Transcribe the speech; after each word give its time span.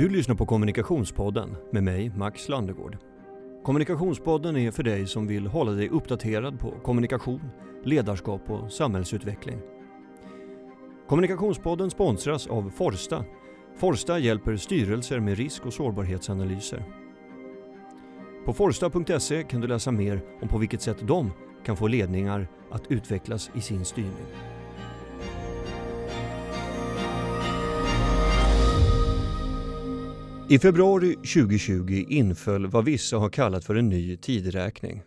Du 0.00 0.08
lyssnar 0.08 0.34
på 0.34 0.46
Kommunikationspodden 0.46 1.56
med 1.72 1.82
mig, 1.82 2.10
Max 2.16 2.48
Landegård. 2.48 2.98
Kommunikationspodden 3.64 4.56
är 4.56 4.70
för 4.70 4.82
dig 4.82 5.06
som 5.06 5.26
vill 5.26 5.46
hålla 5.46 5.72
dig 5.72 5.88
uppdaterad 5.88 6.60
på 6.60 6.70
kommunikation, 6.70 7.40
ledarskap 7.84 8.50
och 8.50 8.72
samhällsutveckling. 8.72 9.58
Kommunikationspodden 11.08 11.90
sponsras 11.90 12.46
av 12.46 12.70
Forsta. 12.70 13.24
Forsta 13.76 14.18
hjälper 14.18 14.56
styrelser 14.56 15.20
med 15.20 15.38
risk 15.38 15.66
och 15.66 15.72
sårbarhetsanalyser. 15.72 16.84
På 18.44 18.52
forsta.se 18.52 19.42
kan 19.42 19.60
du 19.60 19.68
läsa 19.68 19.90
mer 19.90 20.22
om 20.42 20.48
på 20.48 20.58
vilket 20.58 20.82
sätt 20.82 20.98
de 21.02 21.30
kan 21.64 21.76
få 21.76 21.86
ledningar 21.86 22.48
att 22.70 22.90
utvecklas 22.90 23.50
i 23.54 23.60
sin 23.60 23.84
styrning. 23.84 24.26
I 30.50 30.58
februari 30.58 31.14
2020 31.14 32.04
inföll 32.08 32.66
vad 32.66 32.84
vissa 32.84 33.18
har 33.18 33.28
kallat 33.28 33.64
för 33.64 33.74
en 33.74 33.88
ny 33.88 34.16
tideräkning. 34.16 35.02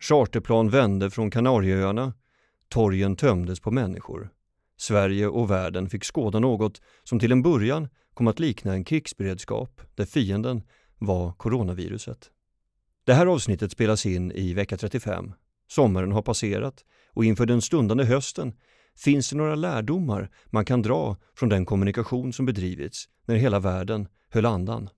Charterplan 0.00 0.70
vände 0.70 1.10
från 1.10 1.30
Kanarieöarna, 1.30 2.14
torgen 2.68 3.16
tömdes 3.16 3.60
på 3.60 3.70
människor. 3.70 4.30
Sverige 4.76 5.28
och 5.28 5.50
världen 5.50 5.88
fick 5.88 6.04
skåda 6.04 6.38
något 6.38 6.80
som 7.04 7.20
till 7.20 7.32
en 7.32 7.42
början 7.42 7.88
kom 8.14 8.26
att 8.26 8.40
likna 8.40 8.72
en 8.72 8.84
krigsberedskap 8.84 9.80
där 9.94 10.04
fienden 10.04 10.62
var 10.98 11.32
coronaviruset. 11.32 12.30
Det 13.04 13.14
här 13.14 13.26
avsnittet 13.26 13.72
spelas 13.72 14.06
in 14.06 14.32
i 14.32 14.54
vecka 14.54 14.76
35. 14.76 15.32
Sommaren 15.68 16.12
har 16.12 16.22
passerat 16.22 16.84
och 17.12 17.24
inför 17.24 17.46
den 17.46 17.62
stundande 17.62 18.04
hösten 18.04 18.52
finns 19.04 19.30
det 19.30 19.36
några 19.36 19.54
lärdomar 19.54 20.30
man 20.46 20.64
kan 20.64 20.82
dra 20.82 21.16
från 21.36 21.48
den 21.48 21.66
kommunikation 21.66 22.32
som 22.32 22.46
bedrivits 22.46 23.08
när 23.26 23.36
hela 23.36 23.58
världen 23.58 24.08
höll 24.30 24.46
andan. 24.46 24.88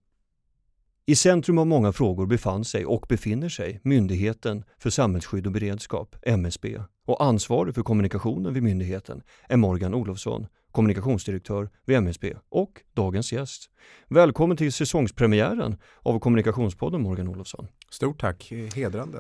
I 1.07 1.15
centrum 1.15 1.59
av 1.59 1.67
många 1.67 1.93
frågor 1.93 2.27
befann 2.27 2.65
sig 2.65 2.87
och 2.87 3.07
befinner 3.09 3.49
sig 3.49 3.81
Myndigheten 3.83 4.65
för 4.79 4.91
samhällsskydd 4.91 5.47
och 5.47 5.53
beredskap, 5.53 6.17
MSB, 6.23 6.81
och 7.05 7.25
ansvarig 7.25 7.75
för 7.75 7.83
kommunikationen 7.83 8.55
vid 8.55 8.63
myndigheten 8.63 9.23
är 9.49 9.57
Morgan 9.57 9.95
Olofsson, 9.95 10.47
kommunikationsdirektör 10.71 11.71
vid 11.85 11.97
MSB 11.97 12.35
och 12.49 12.81
dagens 12.93 13.33
gäst. 13.33 13.71
Välkommen 14.09 14.57
till 14.57 14.73
säsongspremiären 14.73 15.77
av 16.03 16.19
Kommunikationspodden 16.19 17.03
Morgan 17.03 17.29
Olofsson. 17.29 17.67
Stort 17.91 18.21
tack, 18.21 18.53
hedrande. 18.75 19.19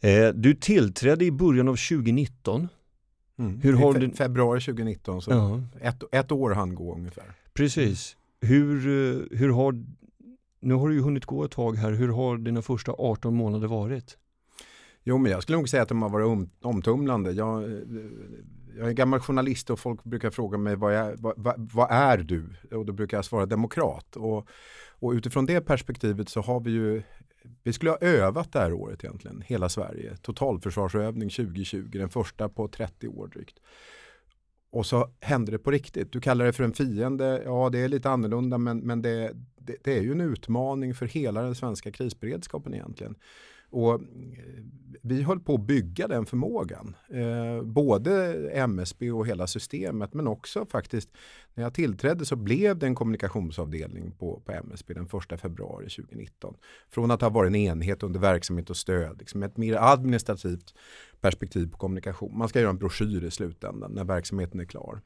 Eh, 0.00 0.28
du 0.34 0.54
tillträdde 0.54 1.24
i 1.24 1.32
början 1.32 1.68
av 1.68 1.76
2019. 1.76 2.68
Mm. 3.38 3.60
Hur 3.60 3.72
har 3.72 3.92
fe 3.92 3.98
du... 3.98 4.10
Februari 4.10 4.60
2019, 4.60 5.22
så 5.22 5.30
ja. 5.30 5.60
ett, 5.80 6.02
ett 6.12 6.32
år 6.32 6.50
hann 6.50 6.74
gå 6.74 6.94
ungefär. 6.94 7.24
Precis. 7.54 8.16
Hur, 8.44 8.76
eh, 8.76 9.38
hur 9.38 9.48
har, 9.48 9.84
nu 10.60 10.74
har 10.74 10.88
du 10.88 10.94
ju 10.94 11.00
hunnit 11.00 11.24
gå 11.24 11.44
ett 11.44 11.50
tag 11.50 11.76
här, 11.76 11.92
hur 11.92 12.08
har 12.08 12.38
dina 12.38 12.62
första 12.62 12.92
18 12.92 13.34
månader 13.34 13.68
varit? 13.68 14.18
Jo, 15.02 15.18
men 15.18 15.32
jag 15.32 15.42
skulle 15.42 15.58
nog 15.58 15.68
säga 15.68 15.82
att 15.82 15.88
de 15.88 16.02
har 16.02 16.08
varit 16.08 16.48
omtumlande. 16.60 17.32
Jag, 17.32 17.62
eh, 17.64 17.78
jag 18.78 18.88
är 18.88 18.92
gammal 18.92 19.20
journalist 19.20 19.70
och 19.70 19.78
folk 19.78 20.04
brukar 20.04 20.30
fråga 20.30 20.58
mig 20.58 20.76
vad, 20.76 20.96
jag, 20.96 21.16
vad, 21.18 21.54
vad, 21.72 21.90
är 21.90 22.18
du? 22.18 22.44
Och 22.70 22.86
då 22.86 22.92
brukar 22.92 23.16
jag 23.16 23.24
svara 23.24 23.46
demokrat. 23.46 24.16
Och, 24.16 24.48
och 24.98 25.12
utifrån 25.12 25.46
det 25.46 25.60
perspektivet 25.60 26.28
så 26.28 26.40
har 26.40 26.60
vi 26.60 26.70
ju 26.70 27.02
vi 27.62 27.72
skulle 27.72 27.90
ha 27.90 27.98
övat 27.98 28.52
det 28.52 28.58
här 28.58 28.72
året 28.72 29.04
egentligen, 29.04 29.42
hela 29.46 29.68
Sverige. 29.68 30.16
Totalförsvarsövning 30.16 31.30
2020, 31.30 31.88
den 31.92 32.08
första 32.08 32.48
på 32.48 32.68
30 32.68 33.08
år 33.08 33.26
drygt. 33.26 33.60
Och 34.74 34.86
så 34.86 35.08
händer 35.20 35.52
det 35.52 35.58
på 35.58 35.70
riktigt. 35.70 36.12
Du 36.12 36.20
kallar 36.20 36.44
det 36.44 36.52
för 36.52 36.64
en 36.64 36.72
fiende. 36.72 37.42
Ja, 37.44 37.70
det 37.70 37.78
är 37.78 37.88
lite 37.88 38.10
annorlunda, 38.10 38.58
men, 38.58 38.78
men 38.78 39.02
det, 39.02 39.32
det, 39.56 39.76
det 39.84 39.98
är 39.98 40.02
ju 40.02 40.12
en 40.12 40.20
utmaning 40.20 40.94
för 40.94 41.06
hela 41.06 41.42
den 41.42 41.54
svenska 41.54 41.92
krisberedskapen 41.92 42.74
egentligen. 42.74 43.14
Och 43.74 43.94
eh, 43.94 43.98
vi 45.02 45.22
höll 45.22 45.40
på 45.40 45.54
att 45.54 45.60
bygga 45.60 46.08
den 46.08 46.26
förmågan. 46.26 46.96
Eh, 47.08 47.62
både 47.62 48.34
MSB 48.52 49.10
och 49.10 49.26
hela 49.26 49.46
systemet 49.46 50.14
men 50.14 50.26
också 50.26 50.66
faktiskt 50.66 51.08
när 51.54 51.64
jag 51.64 51.74
tillträdde 51.74 52.24
så 52.24 52.36
blev 52.36 52.78
det 52.78 52.86
en 52.86 52.94
kommunikationsavdelning 52.94 54.12
på, 54.12 54.42
på 54.44 54.52
MSB 54.52 54.94
den 54.94 55.08
1 55.30 55.40
februari 55.40 55.88
2019. 55.88 56.56
Från 56.90 57.10
att 57.10 57.20
ha 57.20 57.28
varit 57.28 57.48
en 57.48 57.54
enhet 57.54 58.02
under 58.02 58.20
verksamhet 58.20 58.70
och 58.70 58.76
stöd, 58.76 59.18
liksom 59.18 59.42
ett 59.42 59.56
mer 59.56 59.76
administrativt 59.76 60.74
perspektiv 61.20 61.70
på 61.70 61.78
kommunikation. 61.78 62.38
Man 62.38 62.48
ska 62.48 62.60
göra 62.60 62.70
en 62.70 62.78
broschyr 62.78 63.24
i 63.24 63.30
slutändan 63.30 63.92
när 63.92 64.04
verksamheten 64.04 64.60
är 64.60 64.64
klar. 64.64 65.00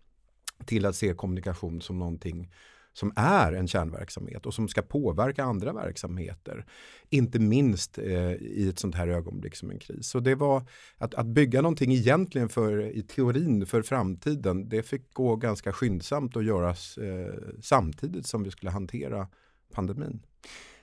Till 0.64 0.86
att 0.86 0.96
se 0.96 1.14
kommunikation 1.14 1.80
som 1.80 1.98
någonting 1.98 2.50
som 2.92 3.12
är 3.16 3.52
en 3.52 3.68
kärnverksamhet 3.68 4.46
och 4.46 4.54
som 4.54 4.68
ska 4.68 4.82
påverka 4.82 5.44
andra 5.44 5.72
verksamheter. 5.72 6.66
Inte 7.10 7.38
minst 7.38 7.98
eh, 7.98 8.32
i 8.32 8.68
ett 8.68 8.78
sånt 8.78 8.94
här 8.94 9.08
ögonblick 9.08 9.56
som 9.56 9.70
en 9.70 9.78
kris. 9.78 10.08
Så 10.08 10.20
det 10.20 10.34
var 10.34 10.62
att, 10.98 11.14
att 11.14 11.26
bygga 11.26 11.62
någonting 11.62 11.92
egentligen 11.92 12.48
för, 12.48 12.96
i 12.96 13.02
teorin 13.02 13.66
för 13.66 13.82
framtiden. 13.82 14.68
Det 14.68 14.82
fick 14.82 15.14
gå 15.14 15.36
ganska 15.36 15.72
skyndsamt 15.72 16.36
och 16.36 16.42
göras 16.42 16.98
eh, 16.98 17.34
samtidigt 17.62 18.26
som 18.26 18.42
vi 18.42 18.50
skulle 18.50 18.70
hantera 18.70 19.28
pandemin. 19.72 20.22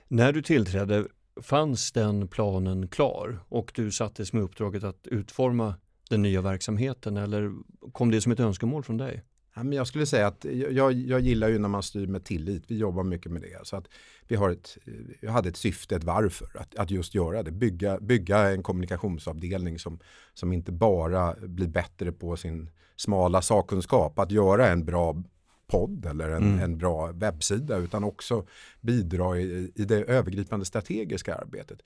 När 0.08 0.32
du 0.32 0.42
tillträdde, 0.42 1.06
fanns 1.42 1.92
den 1.92 2.28
planen 2.28 2.88
klar 2.88 3.40
och 3.48 3.72
du 3.74 3.90
sattes 3.92 4.32
med 4.32 4.42
uppdraget 4.42 4.84
att 4.84 5.06
utforma 5.06 5.74
den 6.10 6.22
nya 6.22 6.40
verksamheten 6.42 7.16
eller 7.16 7.52
kom 7.92 8.10
det 8.10 8.20
som 8.20 8.32
ett 8.32 8.40
önskemål 8.40 8.82
från 8.82 8.96
dig? 8.96 9.22
Men 9.64 9.72
jag 9.72 9.86
skulle 9.86 10.06
säga 10.06 10.26
att 10.26 10.44
jag, 10.70 10.92
jag 10.92 11.20
gillar 11.20 11.48
ju 11.48 11.58
när 11.58 11.68
man 11.68 11.82
styr 11.82 12.06
med 12.06 12.24
tillit. 12.24 12.64
Vi 12.66 12.76
jobbar 12.76 13.02
mycket 13.02 13.32
med 13.32 13.42
det. 13.42 13.66
Så 13.66 13.76
att 13.76 13.88
vi 14.28 14.36
har 14.36 14.50
ett, 14.50 14.78
jag 15.20 15.32
hade 15.32 15.48
ett 15.48 15.56
syfte, 15.56 15.96
ett 15.96 16.04
varför 16.04 16.48
att, 16.54 16.74
att 16.74 16.90
just 16.90 17.14
göra 17.14 17.42
det. 17.42 17.50
Bygga, 17.50 18.00
bygga 18.00 18.38
en 18.38 18.62
kommunikationsavdelning 18.62 19.78
som, 19.78 19.98
som 20.34 20.52
inte 20.52 20.72
bara 20.72 21.34
blir 21.40 21.68
bättre 21.68 22.12
på 22.12 22.36
sin 22.36 22.70
smala 22.96 23.42
sakkunskap. 23.42 24.18
Att 24.18 24.30
göra 24.30 24.68
en 24.68 24.84
bra 24.84 25.22
podd 25.66 26.06
eller 26.06 26.28
en, 26.28 26.42
mm. 26.42 26.60
en 26.60 26.78
bra 26.78 27.12
webbsida 27.12 27.76
utan 27.76 28.04
också 28.04 28.46
bidra 28.80 29.38
i, 29.38 29.72
i 29.74 29.84
det 29.84 29.96
övergripande 29.96 30.66
strategiska 30.66 31.34
arbetet. 31.34 31.82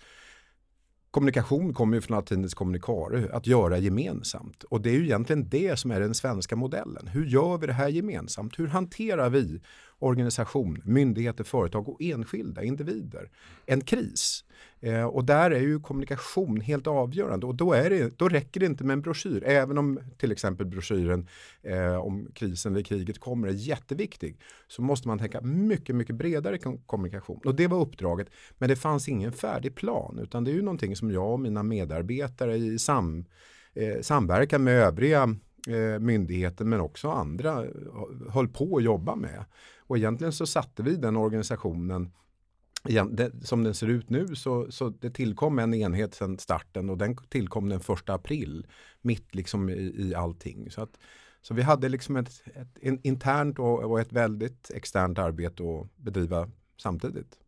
Kommunikation 1.10 1.75
kommer 1.75 1.97
ju 1.97 2.00
från 2.00 2.16
latinets 2.16 2.54
communicare, 2.54 3.28
att 3.32 3.47
göra 3.47 3.78
gemensamt. 3.78 4.65
Och 4.65 4.81
det 4.81 4.91
är 4.91 4.94
ju 4.94 5.04
egentligen 5.04 5.48
det 5.48 5.78
som 5.78 5.91
är 5.91 6.00
den 6.00 6.15
svenska 6.15 6.56
modellen. 6.56 7.06
Hur 7.06 7.26
gör 7.26 7.59
vi 7.59 7.66
det 7.66 7.72
här 7.72 7.88
gemensamt? 7.88 8.59
Hur 8.59 8.66
hanterar 8.66 9.31
vi 9.31 9.60
organisation, 10.00 10.83
myndigheter, 10.84 11.44
företag 11.44 11.88
och 11.88 12.03
enskilda 12.03 12.62
individer 12.62 13.31
en 13.66 13.81
kris? 13.81 14.44
Eh, 14.81 15.05
och 15.05 15.25
där 15.25 15.50
är 15.50 15.61
ju 15.61 15.81
kommunikation 15.81 16.61
helt 16.61 16.87
avgörande 16.87 17.47
och 17.47 17.55
då, 17.55 17.72
är 17.72 17.91
det, 17.91 18.19
då 18.19 18.28
räcker 18.28 18.60
det 18.60 18.66
inte 18.66 18.84
med 18.84 18.94
en 18.94 19.03
broschyr. 19.03 19.44
Även 19.47 19.78
om 19.78 20.00
till 20.19 20.33
exempel 20.33 20.66
broschyren 20.66 21.28
eh, 21.62 21.97
om 21.97 22.28
krisen 22.34 22.72
eller 22.72 22.84
kriget 22.84 23.21
kommer 23.21 23.49
är 23.49 23.53
jätteviktig 23.53 24.39
så 24.69 24.83
måste 24.83 25.09
man 25.09 25.19
tänka 25.19 25.41
mycket, 25.41 25.97
mycket 25.97 26.16
bredare 26.16 26.59
kommunikation. 26.87 27.41
Och 27.44 27.55
det 27.55 27.66
var 27.66 27.81
uppdraget. 27.81 28.28
Men 28.59 28.69
det 28.69 28.77
fanns 28.77 29.09
ingen 29.09 29.33
färdig 29.33 29.75
plan 29.75 30.19
utan 30.22 30.44
det 30.44 30.50
är 30.50 30.55
ju 30.55 30.62
någonting 30.62 30.97
som 30.97 31.10
jag 31.10 31.33
och 31.33 31.41
mina 31.41 31.62
medarbetare 31.62 32.56
i 32.56 32.78
sam, 32.78 33.25
eh, 33.75 34.00
samverkan 34.00 34.65
med 34.65 34.75
övriga 34.75 35.37
myndigheten 35.66 36.06
myndigheter 36.06 36.65
men 36.65 36.81
också 36.81 37.10
andra 37.10 37.65
eh, 37.65 37.71
höll 38.28 38.49
på 38.49 38.77
att 38.77 38.84
jobba 38.84 39.16
med. 39.16 39.44
Och 39.91 39.99
egentligen 39.99 40.33
så 40.33 40.47
satte 40.47 40.83
vi 40.83 40.97
den 40.97 41.17
organisationen 41.17 42.11
igen, 42.89 43.17
det, 43.17 43.47
som 43.47 43.65
den 43.65 43.75
ser 43.75 43.87
ut 43.87 44.11
nu 44.11 44.37
så, 44.37 44.73
så 44.73 44.89
det 44.89 45.11
tillkom 45.11 45.59
en 45.59 45.75
enhet 45.75 46.15
sedan 46.15 46.39
starten 46.39 46.91
och 46.91 46.99
den 46.99 47.17
tillkom 47.17 47.69
den 47.69 47.81
första 47.81 48.15
april. 48.15 48.67
Mitt 49.01 49.34
liksom 49.34 49.71
i, 49.71 49.95
i 49.97 50.15
allting. 50.15 50.71
Så, 50.71 50.83
att, 50.83 50.99
så 51.43 51.55
vi 51.55 51.62
hade 51.62 51.89
liksom 51.89 52.16
ett, 52.16 52.42
ett 52.83 53.03
internt 53.03 53.59
och, 53.59 53.84
och, 53.84 54.01
ett 54.01 54.13
väldigt 54.13 54.71
externt 54.75 55.19
arbete 55.19 55.63
att 55.63 55.97
bedriva 55.97 56.51
samtidigt. 56.77 57.39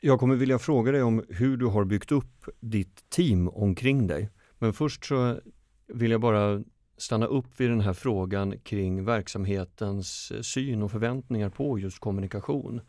Jag 0.00 0.20
kommer 0.20 0.36
vilja 0.36 0.58
fråga 0.58 0.92
dig 0.92 1.02
om 1.02 1.24
hur 1.28 1.56
du 1.56 1.66
har 1.66 1.84
byggt 1.84 2.12
upp 2.12 2.48
ditt 2.60 3.10
team 3.10 3.48
omkring 3.48 4.06
dig. 4.06 4.30
Men 4.58 4.72
först 4.72 5.04
så 5.04 5.40
vill 5.86 6.10
jag 6.10 6.20
bara 6.20 6.62
stanna 6.98 7.26
upp 7.26 7.60
vid 7.60 7.70
den 7.70 7.80
här 7.80 7.92
frågan 7.92 8.58
kring 8.58 9.04
verksamhetens 9.04 10.30
eh, 10.30 10.40
syn 10.40 10.82
och 10.82 10.90
förväntningar 10.90 11.50
på 11.50 11.78
just 11.78 11.98
kommunikation. 11.98 12.80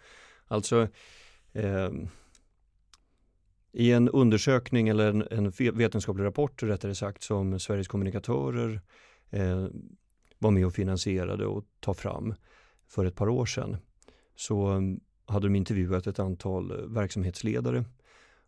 Alltså 0.47 0.87
eh, 1.53 1.89
i 3.71 3.91
en 3.91 4.09
undersökning 4.09 4.87
eller 4.87 5.09
en, 5.09 5.27
en, 5.31 5.49
vetenskaplig 5.77 6.23
rapport 6.23 6.63
rättare 6.63 6.95
sagt 6.95 7.23
som 7.23 7.59
Sveriges 7.59 7.87
kommunikatörer 7.87 8.81
eh, 9.29 9.67
var 10.39 10.51
med 10.51 10.65
och 10.65 10.73
finansierade 10.73 11.45
och 11.45 11.65
ta 11.79 11.93
fram 11.93 12.35
för 12.87 13.05
ett 13.05 13.15
par 13.15 13.29
år 13.29 13.45
sedan 13.45 13.77
så 14.35 14.65
mm, 14.65 14.99
hade 15.25 15.47
de 15.47 15.55
intervjuat 15.55 16.07
ett 16.07 16.19
antal 16.19 16.71
eh, 16.71 16.77
verksamhetsledare 16.77 17.85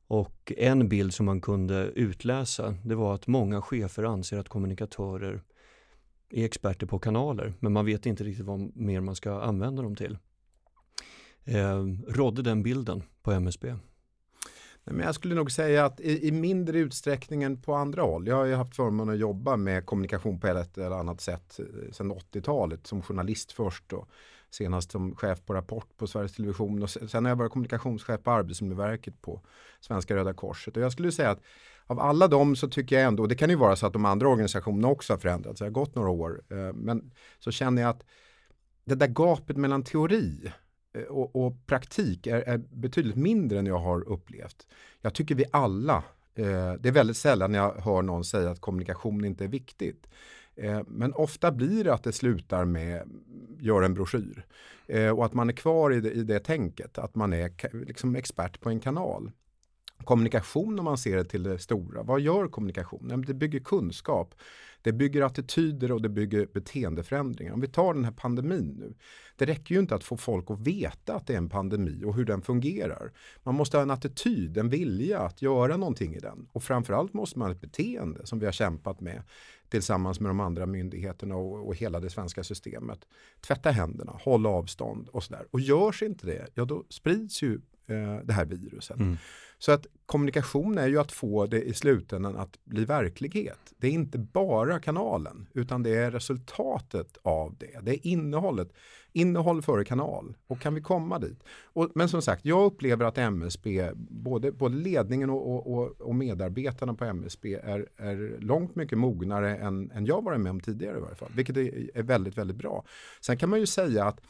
och 0.08 0.54
en 0.58 0.90
bild 0.90 1.14
som 1.14 1.26
man 1.26 1.42
kunde 1.42 1.92
utläsa 1.96 2.76
det 2.86 2.96
var 2.96 3.16
att 3.16 3.28
många 3.28 3.62
chefer 3.62 4.04
anser 4.04 4.38
att 4.38 4.50
kommunikatörer 4.50 5.42
är 6.32 6.46
experter 6.46 6.88
på 6.88 7.00
kanaler 7.00 7.54
men 7.60 7.74
man 7.74 7.86
vet 7.86 8.06
inte 8.06 8.24
riktigt 8.24 8.46
vad 8.46 8.78
mer 8.78 9.02
man 9.02 9.16
ska 9.16 9.42
använda 9.42 9.84
dem 9.84 9.96
till. 9.96 10.18
Eh, 11.44 11.86
rådde 12.08 12.42
den 12.42 12.64
bilden 12.64 13.04
på 13.22 13.32
MSB? 13.32 13.76
Men 14.84 15.00
jag 15.00 15.16
skulle 15.16 15.36
nog 15.36 15.52
säga 15.52 15.86
att 15.86 16.00
i, 16.00 16.28
i, 16.28 16.32
mindre 16.32 16.80
utsträckning 16.80 17.44
än 17.44 17.62
på 17.62 17.74
andra 17.74 18.02
håll. 18.02 18.28
Jag 18.28 18.36
har 18.36 18.46
ju 18.46 18.56
haft 18.56 18.76
förmånen 18.76 19.14
att 19.14 19.20
jobba 19.20 19.58
med 19.58 19.86
kommunikation 19.86 20.40
på 20.40 20.48
ett 20.48 20.78
eller 20.78 20.92
annat 20.92 21.22
sätt 21.22 21.60
eh, 21.60 21.92
sedan 21.92 22.12
80-talet 22.12 22.88
som 22.88 23.02
journalist 23.02 23.52
först 23.52 23.94
och 23.94 24.10
senast 24.50 24.92
som 24.92 25.16
chef 25.16 25.46
på 25.46 25.54
Rapport 25.54 25.98
på 25.98 26.08
Sveriges 26.08 26.34
Television 26.34 26.84
och 26.84 26.90
sen 26.90 27.26
har 27.26 27.32
jag 27.32 27.36
varit 27.36 27.52
kommunikationschef 27.52 28.24
på 28.24 28.32
Arbetsmiljöverket 28.32 29.22
på 29.22 29.42
Svenska 29.80 30.16
Röda 30.16 30.34
Korset. 30.34 30.78
Och 30.78 30.84
jag 30.84 30.92
skulle 30.92 31.12
säga 31.12 31.30
att 31.30 31.42
av 31.92 32.00
alla 32.00 32.28
dem 32.28 32.56
så 32.56 32.68
tycker 32.68 32.96
jag 32.96 33.06
ändå, 33.08 33.24
och 33.24 33.30
det 33.30 33.36
kan 33.36 33.50
ju 33.50 33.56
vara 33.56 33.76
så 33.76 33.88
att 33.88 33.94
de 33.94 34.06
andra 34.06 34.28
organisationerna 34.28 34.88
också 34.88 35.14
har 35.14 35.18
förändrats, 35.18 35.60
det 35.60 35.66
har 35.66 35.70
gått 35.70 35.96
några 35.96 36.10
år, 36.10 36.42
eh, 36.50 36.74
men 36.74 37.12
så 37.40 37.52
känner 37.52 37.82
jag 37.82 37.90
att 37.90 38.04
det 38.86 38.96
där 38.96 39.08
gapet 39.08 39.58
mellan 39.58 39.84
teori 39.84 40.52
eh, 40.94 41.04
och, 41.04 41.36
och 41.36 41.68
praktik 41.68 42.28
är, 42.28 42.42
är, 42.42 42.58
betydligt 42.58 43.16
mindre 43.16 43.60
än 43.60 43.66
jag 43.66 43.80
har 43.80 44.10
upplevt. 44.10 44.68
Jag 45.02 45.14
tycker 45.14 45.36
vi 45.36 45.46
alla, 45.52 46.04
eh, 46.36 46.74
det 46.80 46.90
är 46.90 46.92
väldigt 46.92 47.18
sällan 47.18 47.54
jag 47.54 47.74
hör 47.74 48.02
någon 48.02 48.24
säga 48.24 48.50
att 48.50 48.62
kommunikation 48.62 49.26
inte 49.26 49.44
är 49.44 49.48
viktigt. 49.48 50.08
Men 50.88 51.14
ofta 51.14 51.52
blir 51.52 51.84
det 51.84 51.94
att 51.94 52.04
det 52.04 52.12
slutar 52.12 52.66
med 52.66 53.10
gör 53.60 53.82
en 53.82 53.94
broschyr. 53.94 54.46
Och 55.16 55.26
att 55.26 55.34
man 55.34 55.50
är 55.50 55.54
kvar 55.54 55.94
i 55.94 56.02
det, 56.02 56.12
i 56.12 56.24
det 56.24 56.40
tänket, 56.40 56.98
att 56.98 57.16
man 57.16 57.34
är 57.34 57.76
liksom 57.86 58.16
expert 58.16 58.60
på 58.60 58.70
en 58.70 58.80
kanal. 58.80 59.32
Kommunikation 60.06 60.80
om 60.80 60.86
man 60.86 60.98
ser 60.98 61.18
det 61.18 61.26
till 61.26 61.44
det 61.44 61.60
stora, 61.60 62.04
vad 62.04 62.22
gör 62.22 62.48
kommunikation? 62.48 63.24
Det 63.28 63.34
bygger 63.34 63.60
kunskap. 63.60 64.36
Det 64.82 64.92
bygger 64.92 65.22
attityder 65.22 65.92
och 65.92 66.02
det 66.02 66.10
bygger 66.10 66.48
beteendeförändringar. 66.54 67.54
Om 67.54 67.62
vi 67.62 67.68
tar 67.68 67.94
den 67.94 68.06
här 68.06 68.12
pandemin 68.12 68.76
nu. 68.80 68.94
Det 69.36 69.46
räcker 69.46 69.76
ju 69.76 69.82
inte 69.82 69.96
att 69.96 70.04
få 70.04 70.18
folk 70.18 70.52
att 70.52 70.60
veta 70.60 71.16
att 71.16 71.28
det 71.28 71.34
är 71.34 71.38
en 71.38 71.50
pandemi 71.50 72.04
och 72.06 72.16
hur 72.16 72.26
den 72.26 72.42
fungerar. 72.42 73.12
Man 73.44 73.56
måste 73.56 73.78
ha 73.78 73.82
en 73.82 73.92
attityd, 73.92 74.58
en 74.58 74.70
vilja 74.70 75.20
att 75.20 75.42
göra 75.42 75.78
någonting 75.78 76.16
i 76.16 76.20
den. 76.20 76.48
Och 76.52 76.64
framförallt 76.64 77.14
måste 77.14 77.40
man 77.40 77.48
ha 77.48 77.56
ett 77.56 77.62
beteende 77.62 78.26
som 78.26 78.40
vi 78.40 78.46
har 78.46 78.54
kämpat 78.54 79.02
med 79.02 79.24
tillsammans 79.70 80.20
med 80.20 80.30
de 80.30 80.40
andra 80.40 80.66
myndigheterna 80.66 81.36
och, 81.36 81.68
och 81.68 81.76
hela 81.76 82.00
det 82.00 82.10
svenska 82.10 82.44
systemet. 82.44 83.08
Tvätta 83.42 83.72
händerna, 83.72 84.12
hålla 84.24 84.50
avstånd 84.50 85.10
och 85.10 85.24
sådär. 85.24 85.46
Och 85.52 85.60
görs 85.60 86.04
inte 86.04 86.26
det, 86.26 86.48
ja 86.54 86.66
då 86.66 86.84
sprids 86.90 87.42
ju 87.44 87.62
eh, 87.92 88.20
det 88.24 88.34
här 88.34 88.46
viruset. 88.46 89.00
Mm. 89.00 89.18
Så 89.62 89.72
att 89.72 89.88
kommunikation 90.06 90.78
är 90.78 90.88
ju 90.88 91.00
att 91.00 91.12
få 91.12 91.46
det 91.46 91.62
i 91.62 91.74
slutändan 91.74 92.38
att 92.38 92.60
bli 92.64 92.86
verklighet. 92.86 93.74
Det 93.78 93.88
är 93.88 93.92
inte 93.92 94.18
bara 94.18 94.80
kanalen 94.80 95.48
utan 95.54 95.84
det 95.84 95.96
är 95.96 96.12
resultatet 96.12 97.18
av 97.22 97.56
det. 97.60 97.80
Det 97.82 97.92
är 97.92 98.08
innehållet. 98.08 98.74
Innehåll 99.14 99.62
före 99.62 99.86
kanal. 99.86 100.36
Och 100.48 100.60
kan 100.60 100.76
vi 100.76 100.82
komma 100.82 101.20
dit? 101.20 101.44
Och, 101.64 101.92
men 101.96 102.10
som 102.10 102.22
sagt, 102.22 102.46
jag 102.46 102.66
upplever 102.66 103.06
att 103.06 103.18
MSB, 103.18 103.92
både, 103.96 104.52
både 104.52 104.76
ledningen 104.76 105.30
och, 105.30 105.74
och, 105.74 106.02
och 106.02 106.16
medarbetarna 106.16 106.94
på 106.94 107.06
MSB 107.06 107.56
är, 107.56 107.88
är 107.98 108.38
långt 108.40 108.76
mycket 108.76 108.98
mognare 108.98 109.58
än, 109.58 109.92
än 109.92 110.06
jag 110.06 110.24
varit 110.24 110.40
med 110.40 110.50
om 110.50 110.60
tidigare 110.60 110.98
i 110.98 111.02
varje 111.02 111.16
fall. 111.16 111.32
Vilket 111.36 111.58
är, 111.58 111.98
är 111.98 112.04
väldigt, 112.04 112.38
väldigt 112.38 112.58
bra. 112.58 112.84
Sen 113.22 113.38
kan 113.38 113.50
man 113.50 113.60
ju 113.60 113.66
säga 113.66 114.06
att 114.06 114.22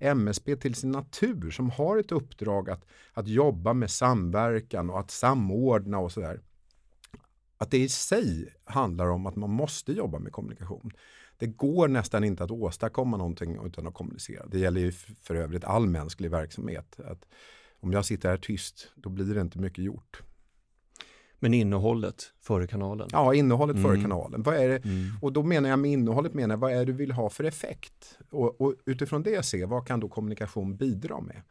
MSB 0.00 0.56
till 0.56 0.74
sin 0.74 0.90
natur 0.90 1.50
som 1.50 1.70
har 1.70 1.96
ett 1.96 2.12
uppdrag 2.12 2.70
att, 2.70 2.84
att 3.12 3.28
jobba 3.28 3.72
med 3.72 3.90
samverkan 3.90 4.90
och 4.90 5.00
att 5.00 5.10
samordna 5.10 5.98
och 5.98 6.12
sådär. 6.12 6.40
Att 7.58 7.70
det 7.70 7.78
i 7.78 7.88
sig 7.88 8.54
handlar 8.64 9.06
om 9.06 9.26
att 9.26 9.36
man 9.36 9.50
måste 9.50 9.92
jobba 9.92 10.18
med 10.18 10.32
kommunikation. 10.32 10.90
Det 11.38 11.46
går 11.46 11.88
nästan 11.88 12.24
inte 12.24 12.44
att 12.44 12.50
åstadkomma 12.50 13.16
någonting 13.16 13.66
utan 13.66 13.86
att 13.86 13.94
kommunicera. 13.94 14.46
Det 14.46 14.58
gäller 14.58 14.80
ju 14.80 14.92
för 14.92 15.34
övrigt 15.34 15.64
all 15.64 15.86
mänsklig 15.86 16.30
verksamhet. 16.30 17.00
Att 17.04 17.26
om 17.80 17.92
jag 17.92 18.04
sitter 18.04 18.28
här 18.28 18.36
tyst, 18.36 18.88
då 18.94 19.08
blir 19.08 19.34
det 19.34 19.40
inte 19.40 19.58
mycket 19.58 19.84
gjort. 19.84 20.22
Men 21.42 21.54
innehållet 21.54 22.32
före 22.40 22.66
kanalen? 22.66 23.08
Ja, 23.12 23.34
innehållet 23.34 23.76
mm. 23.76 23.88
före 23.88 24.02
kanalen. 24.02 24.42
Vad 24.42 24.56
är 24.56 24.68
det? 24.68 24.76
Mm. 24.76 25.10
Och 25.22 25.32
då 25.32 25.42
menar 25.42 25.70
jag 25.70 25.78
med 25.78 25.90
innehållet, 25.90 26.34
menar 26.34 26.52
jag, 26.54 26.60
vad 26.60 26.72
är 26.72 26.76
det 26.76 26.84
du 26.84 26.92
vill 26.92 27.12
ha 27.12 27.30
för 27.30 27.44
effekt? 27.44 28.18
Och, 28.30 28.60
och 28.60 28.74
utifrån 28.84 29.22
det 29.22 29.42
se, 29.46 29.64
vad 29.64 29.86
kan 29.86 30.00
då 30.00 30.08
kommunikation 30.08 30.76
bidra 30.76 31.20
med? 31.20 31.42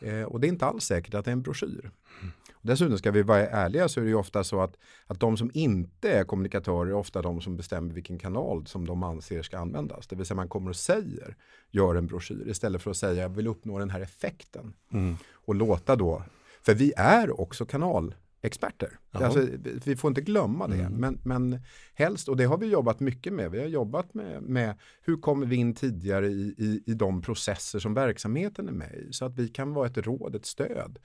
Eh, 0.00 0.22
och 0.22 0.40
det 0.40 0.46
är 0.46 0.48
inte 0.48 0.66
alls 0.66 0.84
säkert 0.84 1.14
att 1.14 1.24
det 1.24 1.30
är 1.30 1.32
en 1.32 1.42
broschyr. 1.42 1.90
Mm. 2.20 2.32
Dessutom 2.62 2.98
ska 2.98 3.10
vi 3.10 3.22
vara 3.22 3.46
ärliga 3.46 3.88
så 3.88 4.00
är 4.00 4.04
det 4.04 4.10
ju 4.10 4.16
ofta 4.16 4.44
så 4.44 4.60
att, 4.60 4.76
att 5.06 5.20
de 5.20 5.36
som 5.36 5.50
inte 5.54 6.10
är 6.10 6.24
kommunikatörer 6.24 6.90
är 6.90 6.94
ofta 6.94 7.22
de 7.22 7.40
som 7.40 7.56
bestämmer 7.56 7.94
vilken 7.94 8.18
kanal 8.18 8.66
som 8.66 8.86
de 8.86 9.02
anser 9.02 9.42
ska 9.42 9.58
användas. 9.58 10.06
Det 10.06 10.16
vill 10.16 10.26
säga 10.26 10.36
man 10.36 10.48
kommer 10.48 10.70
och 10.70 10.76
säger 10.76 11.36
gör 11.70 11.94
en 11.94 12.06
broschyr 12.06 12.48
istället 12.48 12.82
för 12.82 12.90
att 12.90 12.96
säga 12.96 13.22
jag 13.22 13.28
vill 13.28 13.46
uppnå 13.46 13.78
den 13.78 13.90
här 13.90 14.00
effekten. 14.00 14.72
Mm. 14.92 15.16
Och 15.32 15.54
låta 15.54 15.96
då, 15.96 16.22
för 16.62 16.74
vi 16.74 16.92
är 16.96 17.40
också 17.40 17.64
kanal 17.64 18.14
experter. 18.42 18.98
Alltså, 19.10 19.48
vi 19.84 19.96
får 19.96 20.08
inte 20.08 20.20
glömma 20.20 20.68
det. 20.68 20.80
Mm. 20.80 20.92
Men, 20.92 21.20
men 21.22 21.60
helst, 21.94 22.28
och 22.28 22.36
det 22.36 22.44
har 22.44 22.58
vi 22.58 22.66
jobbat 22.66 23.00
mycket 23.00 23.32
med. 23.32 23.50
Vi 23.50 23.60
har 23.60 23.66
jobbat 23.66 24.14
med, 24.14 24.42
med 24.42 24.78
hur 25.02 25.16
kommer 25.16 25.46
vi 25.46 25.56
in 25.56 25.74
tidigare 25.74 26.26
i, 26.26 26.54
i, 26.58 26.82
i 26.86 26.94
de 26.94 27.22
processer 27.22 27.78
som 27.78 27.94
verksamheten 27.94 28.68
är 28.68 28.72
med 28.72 28.94
i. 28.94 29.12
Så 29.12 29.24
att 29.24 29.34
vi 29.34 29.48
kan 29.48 29.74
vara 29.74 29.86
ett 29.86 29.98
råd, 29.98 30.34
ett 30.34 30.46
stöd. 30.46 30.98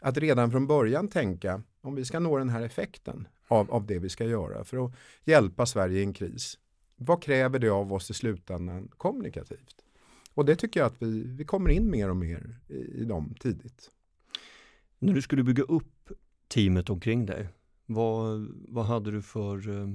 Att 0.00 0.18
redan 0.18 0.50
från 0.50 0.66
början 0.66 1.08
tänka 1.08 1.62
om 1.80 1.94
vi 1.94 2.04
ska 2.04 2.20
nå 2.20 2.38
den 2.38 2.48
här 2.48 2.62
effekten 2.62 3.28
av, 3.48 3.70
av 3.70 3.86
det 3.86 3.98
vi 3.98 4.08
ska 4.08 4.24
göra 4.24 4.64
för 4.64 4.86
att 4.86 4.92
hjälpa 5.24 5.66
Sverige 5.66 6.00
i 6.00 6.02
en 6.02 6.12
kris. 6.12 6.58
Vad 6.96 7.22
kräver 7.22 7.58
det 7.58 7.68
av 7.68 7.92
oss 7.92 8.10
i 8.10 8.14
slutändan 8.14 8.88
kommunikativt? 8.96 9.76
Och 10.34 10.44
det 10.44 10.56
tycker 10.56 10.80
jag 10.80 10.86
att 10.86 11.02
vi, 11.02 11.22
vi 11.22 11.44
kommer 11.44 11.70
in 11.70 11.90
mer 11.90 12.10
och 12.10 12.16
mer 12.16 12.56
i, 12.68 12.76
i 12.76 13.04
dem 13.04 13.34
tidigt. 13.40 13.90
När 14.98 15.12
du 15.12 15.22
skulle 15.22 15.42
bygga 15.42 15.62
upp 15.62 15.95
teamet 16.48 16.90
omkring 16.90 17.26
dig. 17.26 17.48
Vad, 17.86 18.48
vad 18.68 18.86
hade 18.86 19.10
du 19.10 19.22
för, 19.22 19.68
eh, 19.68 19.88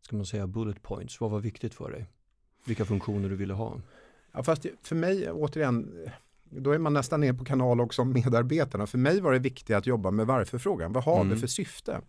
ska 0.00 0.16
man 0.16 0.26
säga, 0.26 0.46
bullet 0.46 0.82
points? 0.82 1.20
Vad 1.20 1.30
var 1.30 1.40
viktigt 1.40 1.74
för 1.74 1.90
dig? 1.90 2.06
Vilka 2.64 2.84
funktioner 2.84 3.28
du 3.28 3.36
ville 3.36 3.54
ha? 3.54 3.80
Ja, 4.32 4.42
fast 4.42 4.66
för 4.82 4.96
mig, 4.96 5.30
återigen, 5.30 6.08
då 6.44 6.72
är 6.72 6.78
man 6.78 6.92
nästan 6.92 7.20
ner 7.20 7.32
på 7.32 7.44
kanal 7.44 7.80
också 7.80 8.02
om 8.02 8.12
medarbetarna. 8.12 8.86
För 8.86 8.98
mig 8.98 9.20
var 9.20 9.32
det 9.32 9.38
viktigt 9.38 9.76
att 9.76 9.86
jobba 9.86 10.10
med 10.10 10.26
varför-frågan. 10.26 10.92
Vad 10.92 11.04
har 11.04 11.20
mm. 11.20 11.34
vi 11.34 11.40
för 11.40 11.46
syfte? 11.46 12.00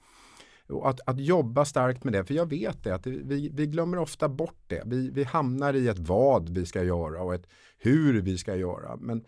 Och 0.68 0.89
att, 0.89 1.00
att 1.06 1.19
jobba 1.19 1.66
starkt 1.66 2.04
med 2.04 2.13
det, 2.13 2.25
för 2.25 2.34
jag 2.34 2.50
vet 2.50 2.84
det, 2.84 2.95
att 2.95 3.07
vi, 3.07 3.50
vi 3.54 3.68
glömmer 3.68 3.98
ofta 3.98 4.30
bort 4.30 4.63
det. 4.68 4.84
Vi, 4.86 5.10
vi 5.10 5.24
hamnar 5.24 5.74
i 5.74 5.88
ett 5.88 6.00
vad 6.00 6.50
vi 6.50 6.66
ska 6.66 6.84
göra 6.84 7.22
och 7.22 7.34
ett 7.34 7.48
hur 7.77 8.22
vi 8.22 8.38
ska 8.38 8.56
göra. 8.56 8.98
Men 9.00 9.24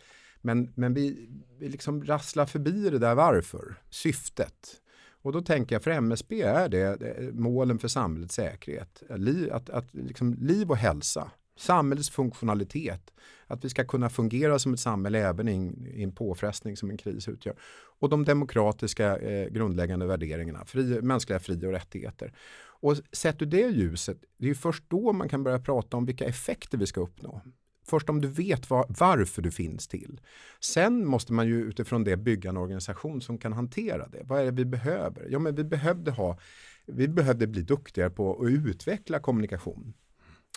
men, 0.46 0.74
men 0.76 0.94
vi, 0.94 1.30
vi 1.60 1.70
liksom 1.70 2.04
rasslar 2.04 2.46
förbi 2.46 2.90
det 2.90 3.00
där 3.00 3.16
varför, 3.16 3.76
syftet. 3.90 4.82
Och 5.22 5.32
då 5.32 5.42
tänker 5.42 5.76
jag 5.76 5.84
för 5.84 5.92
MSB 5.92 6.42
är 6.42 6.70
det, 6.70 6.96
det 6.96 7.34
målen 7.34 7.80
för 7.80 7.88
samhällets 7.88 8.36
säkerhet. 8.36 9.04
Liv, 9.10 9.54
att, 9.54 9.70
att 9.70 9.94
liksom, 9.94 10.34
liv 10.34 10.72
och 10.72 10.78
hälsa, 10.78 11.32
samhällets 11.58 12.10
funktionalitet. 12.10 13.14
Att 13.48 13.66
vi 13.66 13.70
ska 13.70 13.86
kunna 13.86 14.10
fungera 14.10 14.60
som 14.60 14.74
ett 14.74 14.80
samhälle 14.80 15.20
även 15.20 15.48
i, 15.48 16.04
en 16.04 16.12
påfrestning 16.12 16.78
som 16.78 16.90
en 16.90 16.98
kris 16.98 17.28
utgör. 17.28 17.56
Och 18.00 18.10
de 18.10 18.26
demokratiska 18.26 19.18
eh, 19.18 19.50
grundläggande 19.50 20.06
värderingarna, 20.06 20.66
fri, 20.66 21.02
mänskliga 21.02 21.40
fri 21.40 21.66
och 21.66 21.72
rättigheter. 21.72 22.34
Och 22.84 22.98
sett 23.12 23.42
ur 23.42 23.46
det 23.46 23.68
ljuset, 23.70 24.18
det 24.38 24.50
är 24.50 24.54
först 24.54 24.84
då 24.88 25.14
man 25.14 25.30
kan 25.30 25.44
börja 25.44 25.60
prata 25.60 25.98
om 25.98 26.06
vilka 26.06 26.26
effekter 26.26 26.78
vi 26.78 26.86
ska 26.86 27.02
uppnå. 27.02 27.42
Först 27.86 28.10
om 28.10 28.22
du 28.22 28.28
vet 28.28 28.70
var, 28.70 28.86
varför 28.90 29.42
du 29.42 29.52
finns 29.52 29.88
till. 29.88 30.22
Sen 30.60 31.06
måste 31.06 31.34
man 31.34 31.48
ju 31.48 31.62
utifrån 31.62 32.04
det 32.04 32.18
bygga 32.18 32.50
en 32.50 32.58
organisation 32.58 33.22
som 33.22 33.38
kan 33.38 33.54
hantera 33.54 34.08
det. 34.08 34.22
Vad 34.24 34.42
är 34.42 34.46
det 34.46 34.52
vi 34.52 34.66
behöver? 34.66 35.28
Ja, 35.30 35.40
men 35.40 35.56
vi 35.56 35.64
behövde 35.64 36.12
ha 36.12 36.38
vi 36.86 37.08
behövde 37.08 37.48
bli 37.48 37.62
duktigare 37.62 38.10
på 38.10 38.42
att 38.42 38.50
utveckla 38.50 39.20
kommunikation. 39.20 39.94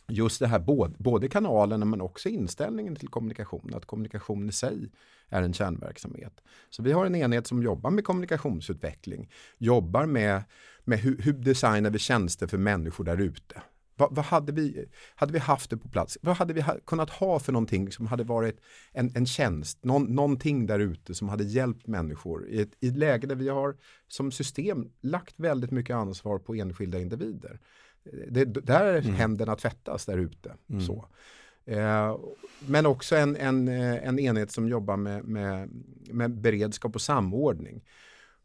Just 0.08 0.40
det 0.40 0.46
här 0.46 0.58
både, 0.58 0.94
både 0.98 1.28
kanalerna 1.28 1.84
men 1.84 2.00
också 2.00 2.28
inställningen 2.28 2.96
till 2.96 3.08
kommunikation. 3.08 3.74
Att 3.74 3.86
kommunikation 3.86 4.48
i 4.48 4.52
sig 4.52 4.90
är 5.28 5.42
en 5.42 5.52
kärnverksamhet. 5.52 6.42
Så 6.70 6.82
vi 6.82 6.92
har 6.92 7.06
en 7.06 7.14
enhet 7.14 7.46
som 7.46 7.62
jobbar 7.62 7.90
med 7.90 8.04
kommunikationsutveckling. 8.04 9.30
Jobbar 9.58 10.06
med, 10.06 10.42
med 10.84 10.98
hur, 10.98 11.22
hur 11.22 11.32
designar 11.32 11.90
vi 11.90 11.98
tjänster 11.98 12.46
för 12.46 12.58
människor 12.58 13.04
där 13.04 13.20
ute. 13.20 13.62
Vad, 13.96 14.14
vad, 14.14 14.24
hade, 14.24 14.52
vi, 14.52 14.86
hade 15.14 15.32
vi 15.32 15.38
haft 15.38 15.70
det 15.70 15.76
på 15.76 15.88
plats? 15.88 16.18
Vad 16.22 16.36
hade 16.36 16.54
vi 16.54 16.60
ha, 16.60 16.76
kunnat 16.86 17.10
ha 17.10 17.38
för 17.38 17.52
någonting 17.52 17.92
som 17.92 18.06
hade 18.06 18.24
varit 18.24 18.60
en, 18.92 19.12
en 19.14 19.26
tjänst, 19.26 19.84
någon, 19.84 20.04
någonting 20.04 20.66
där 20.66 20.78
ute 20.78 21.14
som 21.14 21.28
hade 21.28 21.44
hjälpt 21.44 21.86
människor 21.86 22.48
i 22.48 22.60
ett, 22.60 22.70
i 22.80 22.88
ett 22.88 22.96
läge 22.96 23.26
där 23.26 23.34
vi 23.34 23.48
har 23.48 23.76
som 24.08 24.32
system 24.32 24.90
lagt 25.00 25.40
väldigt 25.40 25.70
mycket 25.70 25.96
ansvar 25.96 26.38
på 26.38 26.54
enskilda 26.54 27.00
individer. 27.00 27.60
Det, 28.28 28.44
där 28.44 28.98
mm. 28.98 29.14
händerna 29.14 29.56
tvättas 29.56 30.06
där 30.06 30.18
ute. 30.18 30.54
Mm. 30.70 30.80
Så. 30.80 31.08
Eh, 31.64 32.18
men 32.66 32.86
också 32.86 33.16
en, 33.16 33.36
en, 33.36 33.68
en 33.68 34.18
enhet 34.18 34.50
som 34.50 34.68
jobbar 34.68 34.96
med, 34.96 35.24
med, 35.24 35.70
med 36.10 36.40
beredskap 36.40 36.94
och 36.94 37.00
samordning. 37.00 37.82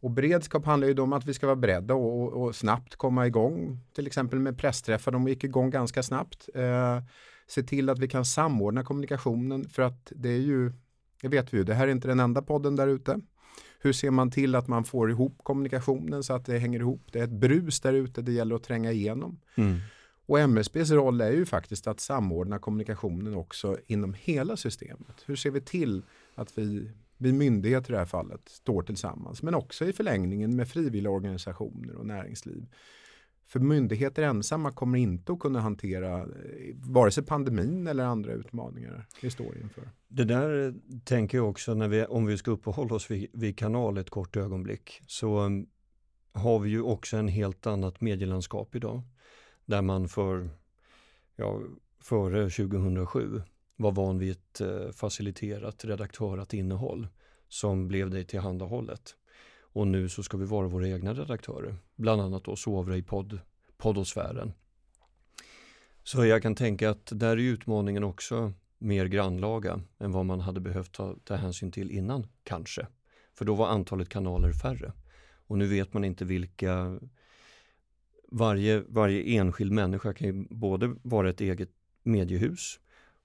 Och 0.01 0.12
beredskap 0.12 0.65
handlar 0.65 0.88
ju 0.88 1.00
om 1.00 1.13
att 1.13 1.25
vi 1.25 1.34
ska 1.34 1.46
vara 1.46 1.55
beredda 1.55 1.93
och, 1.93 2.22
och, 2.22 2.43
och, 2.43 2.55
snabbt 2.55 2.96
komma 2.96 3.27
igång. 3.27 3.79
Till 3.96 4.08
exempel 4.08 4.39
med 4.39 4.58
pressträffar, 4.58 5.12
de 5.12 5.27
gick 5.27 5.43
igång 5.43 5.70
ganska 5.70 6.03
snabbt. 6.03 6.50
Eh, 6.55 7.00
se 7.48 7.63
till 7.63 7.89
att 7.89 8.00
vi 8.00 8.08
kan 8.08 8.25
samordna 8.25 8.84
kommunikationen 8.84 9.70
för 9.70 9.81
att 9.81 10.12
det 10.15 10.29
är 10.29 10.39
ju 10.39 10.74
Det 11.22 11.27
vet 11.27 11.53
vi 11.53 11.58
ju, 11.58 11.63
det 11.63 11.74
här 11.74 11.88
är 11.88 11.91
inte 11.91 12.08
den 12.08 12.20
enda 12.20 12.41
podden 12.41 12.75
där 12.75 12.88
ute. 12.88 13.20
Hur 13.79 13.93
ser 13.93 14.12
man 14.12 14.31
till 14.31 14.55
att 14.55 14.67
man 14.67 14.84
får 14.84 15.12
ihop 15.12 15.38
kommunikationen 15.43 16.24
så 16.24 16.34
att 16.34 16.46
det 16.46 16.60
hänger 16.60 16.79
ihop? 16.79 17.01
Det 17.12 17.20
är 17.20 17.24
ett 17.24 17.29
brus 17.29 17.79
där 17.79 17.93
ute, 17.93 18.22
det 18.22 18.31
gäller 18.31 18.55
att 18.55 18.63
tränga 18.63 18.91
igenom. 18.91 19.39
Mm. 19.55 19.79
Och 20.25 20.39
MSBs 20.39 20.91
roll 20.91 21.22
är 21.22 21.31
ju 21.31 21.46
faktiskt 21.46 21.88
att 21.88 22.00
samordna 22.00 22.60
kommunikationen 22.60 23.36
också 23.36 23.77
inom 23.88 24.15
hela 24.20 24.58
systemet. 24.58 25.24
Hur 25.25 25.36
ser 25.36 25.51
vi 25.51 25.62
till 25.62 26.03
att 26.36 26.58
vi, 26.58 26.91
vi 27.21 27.33
myndigheter 27.33 27.89
i 27.89 27.93
det 27.93 27.99
här 27.99 28.05
fallet 28.05 28.49
står 28.49 28.81
tillsammans, 28.81 29.43
men 29.43 29.55
också 29.55 29.85
i 29.85 29.93
förlängningen 29.93 30.55
med 30.55 30.67
frivilliga 30.67 31.11
organisationer 31.11 31.95
och 31.95 32.05
näringsliv. 32.05 32.65
För 33.45 33.59
myndigheter 33.59 34.23
ensamma 34.23 34.71
kommer 34.71 34.97
inte 34.97 35.33
att 35.33 35.39
kunna 35.39 35.59
hantera 35.59 36.19
eh, 36.19 36.25
vare 36.75 37.11
sig 37.11 37.23
pandemin 37.23 37.87
eller 37.87 38.03
andra 38.03 38.33
utmaningar 38.33 39.07
vi 39.21 39.29
står 39.29 39.57
inför. 39.57 39.89
Det 40.07 40.23
där 40.23 40.67
eh, 40.67 40.73
tänker 41.03 41.37
jag 41.37 41.49
också 41.49 41.73
när 41.73 41.87
vi, 41.87 42.05
om 42.05 42.25
vi 42.25 42.37
ska 42.37 42.51
uppehålla 42.51 42.95
oss 42.95 43.11
vid, 43.11 43.27
vid 43.33 43.57
kanal 43.57 43.97
ett 43.97 44.09
kort 44.09 44.37
ögonblick, 44.37 45.01
så 45.07 45.39
mm, 45.39 45.67
har 46.33 46.59
vi 46.59 46.69
ju 46.69 46.81
också 46.81 47.17
en 47.17 47.27
helt 47.27 47.67
annat 47.67 48.01
medielandskap 48.01 48.75
idag. 48.75 49.01
Där 49.65 49.81
man 49.81 50.07
för, 50.09 50.49
ja, 51.35 51.61
före 51.99 52.49
2007 52.49 53.41
var 53.81 53.91
van 53.91 54.19
vid 54.19 54.31
ett 54.31 54.61
eh, 54.61 54.91
faciliterat, 54.91 55.85
redaktörat 55.85 56.53
innehåll 56.53 57.07
som 57.47 57.88
blev 57.88 58.09
dig 58.09 58.25
tillhandahållet. 58.25 59.15
Och 59.61 59.88
nu 59.88 60.09
så 60.09 60.23
ska 60.23 60.38
vi 60.38 60.45
vara 60.45 60.67
våra 60.67 60.88
egna 60.88 61.13
redaktörer, 61.13 61.75
bland 61.95 62.21
annat 62.21 62.43
då 62.43 62.55
sovra 62.55 62.97
i 62.97 63.03
podd, 63.03 63.39
poddosfären. 63.77 64.53
Så 66.03 66.25
jag 66.25 66.41
kan 66.41 66.55
tänka 66.55 66.89
att 66.89 67.11
där 67.15 67.31
är 67.31 67.38
utmaningen 67.38 68.03
också 68.03 68.53
mer 68.77 69.05
grannlaga 69.05 69.81
än 70.00 70.11
vad 70.11 70.25
man 70.25 70.39
hade 70.39 70.59
behövt 70.59 70.91
ta, 70.91 71.15
ta 71.23 71.35
hänsyn 71.35 71.71
till 71.71 71.91
innan, 71.91 72.27
kanske. 72.43 72.88
För 73.33 73.45
då 73.45 73.55
var 73.55 73.67
antalet 73.67 74.09
kanaler 74.09 74.51
färre. 74.51 74.93
Och 75.47 75.57
nu 75.57 75.67
vet 75.67 75.93
man 75.93 76.03
inte 76.03 76.25
vilka 76.25 77.00
varje, 78.31 78.83
varje 78.88 79.23
enskild 79.23 79.71
människa 79.71 80.13
kan 80.13 80.27
ju 80.27 80.47
både 80.50 80.95
vara 81.01 81.29
ett 81.29 81.41
eget 81.41 81.69
mediehus 82.03 82.79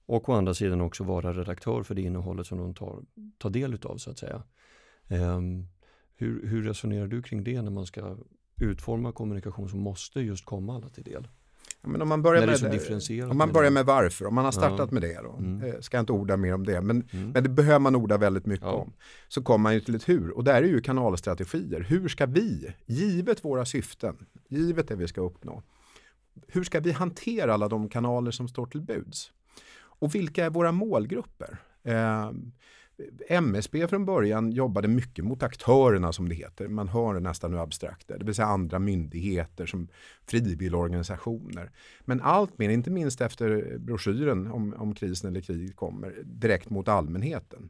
och 0.07 0.29
å 0.29 0.33
andra 0.33 0.53
sidan 0.53 0.81
också 0.81 1.03
vara 1.03 1.33
redaktör 1.33 1.83
för 1.83 1.95
det 1.95 2.01
innehållet 2.01 2.47
som 2.47 2.57
de 2.57 2.73
tar, 2.73 3.03
tar 3.37 3.49
del 3.49 3.73
utav 3.73 3.97
så 3.97 4.11
att 4.11 4.17
säga. 4.17 4.43
Um, 5.07 5.67
hur, 6.15 6.47
hur 6.47 6.63
resonerar 6.63 7.07
du 7.07 7.21
kring 7.21 7.43
det 7.43 7.61
när 7.61 7.71
man 7.71 7.85
ska 7.85 8.17
utforma 8.61 9.11
kommunikation 9.11 9.69
som 9.69 9.79
måste 9.79 10.19
just 10.19 10.45
komma 10.45 10.75
alla 10.75 10.89
till 10.89 11.03
del? 11.03 11.27
men 11.81 12.01
om 12.01 12.07
man 12.07 12.21
börjar, 12.21 12.47
med, 12.47 13.31
om 13.31 13.37
man 13.37 13.51
börjar 13.51 13.71
med 13.71 13.85
varför, 13.85 14.25
om 14.25 14.35
man 14.35 14.45
har 14.45 14.51
startat 14.51 14.79
ja. 14.79 14.93
med 14.93 15.01
det 15.01 15.21
då, 15.23 15.37
mm. 15.37 15.63
Eh, 15.63 15.79
ska 15.79 15.97
jag 15.97 16.01
inte 16.01 16.11
orda 16.11 16.37
mer 16.37 16.53
om 16.53 16.65
det, 16.65 16.81
men, 16.81 17.03
mm. 17.11 17.29
men 17.29 17.43
det 17.43 17.49
behöver 17.49 17.79
man 17.79 17.95
orda 17.95 18.17
väldigt 18.17 18.45
mycket 18.45 18.65
ja. 18.65 18.71
om. 18.71 18.93
Så 19.27 19.43
kommer 19.43 19.63
man 19.63 19.73
ju 19.73 19.79
till 19.79 19.95
ett 19.95 20.09
hur, 20.09 20.31
och 20.31 20.43
där 20.43 20.63
är 20.63 20.67
ju 20.67 20.81
kanalstrategier. 20.81 21.81
Hur 21.81 22.07
ska 22.07 22.25
vi, 22.25 22.73
givet 22.85 23.45
våra 23.45 23.65
syften, 23.65 24.25
givet 24.47 24.87
det 24.87 24.95
vi 24.95 25.07
ska 25.07 25.21
uppnå, 25.21 25.63
hur 26.47 26.63
ska 26.63 26.79
vi 26.79 26.91
hantera 26.91 27.53
alla 27.53 27.67
de 27.67 27.89
kanaler 27.89 28.31
som 28.31 28.47
står 28.47 28.65
till 28.65 28.81
buds? 28.81 29.31
Och 29.99 30.15
vilka 30.15 30.45
är 30.45 30.49
våra 30.49 30.71
målgrupper? 30.71 31.57
Eh, 31.83 32.31
MSB 33.29 33.87
från 33.87 34.05
början 34.05 34.51
jobbade 34.51 34.87
mycket 34.87 35.25
mot 35.25 35.43
aktörerna 35.43 36.13
som 36.13 36.29
det 36.29 36.35
heter. 36.35 36.67
Man 36.67 36.87
hör 36.87 37.19
nästan 37.19 37.53
hur 37.53 37.59
abstrakt 37.59 38.07
det 38.07 38.13
är. 38.13 38.17
Det 38.17 38.25
vill 38.25 38.35
säga 38.35 38.47
andra 38.47 38.79
myndigheter 38.79 39.65
som 39.65 39.87
frivilligorganisationer. 40.25 41.71
Men 42.01 42.21
allt 42.21 42.57
mer, 42.57 42.69
inte 42.69 42.89
minst 42.89 43.21
efter 43.21 43.77
broschyren 43.77 44.51
om, 44.51 44.73
om 44.73 44.95
krisen 44.95 45.29
eller 45.29 45.41
kriget 45.41 45.75
kommer, 45.75 46.21
direkt 46.23 46.69
mot 46.69 46.87
allmänheten. 46.87 47.69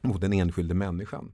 Mot 0.00 0.20
den 0.20 0.32
enskilde 0.32 0.74
människan. 0.74 1.32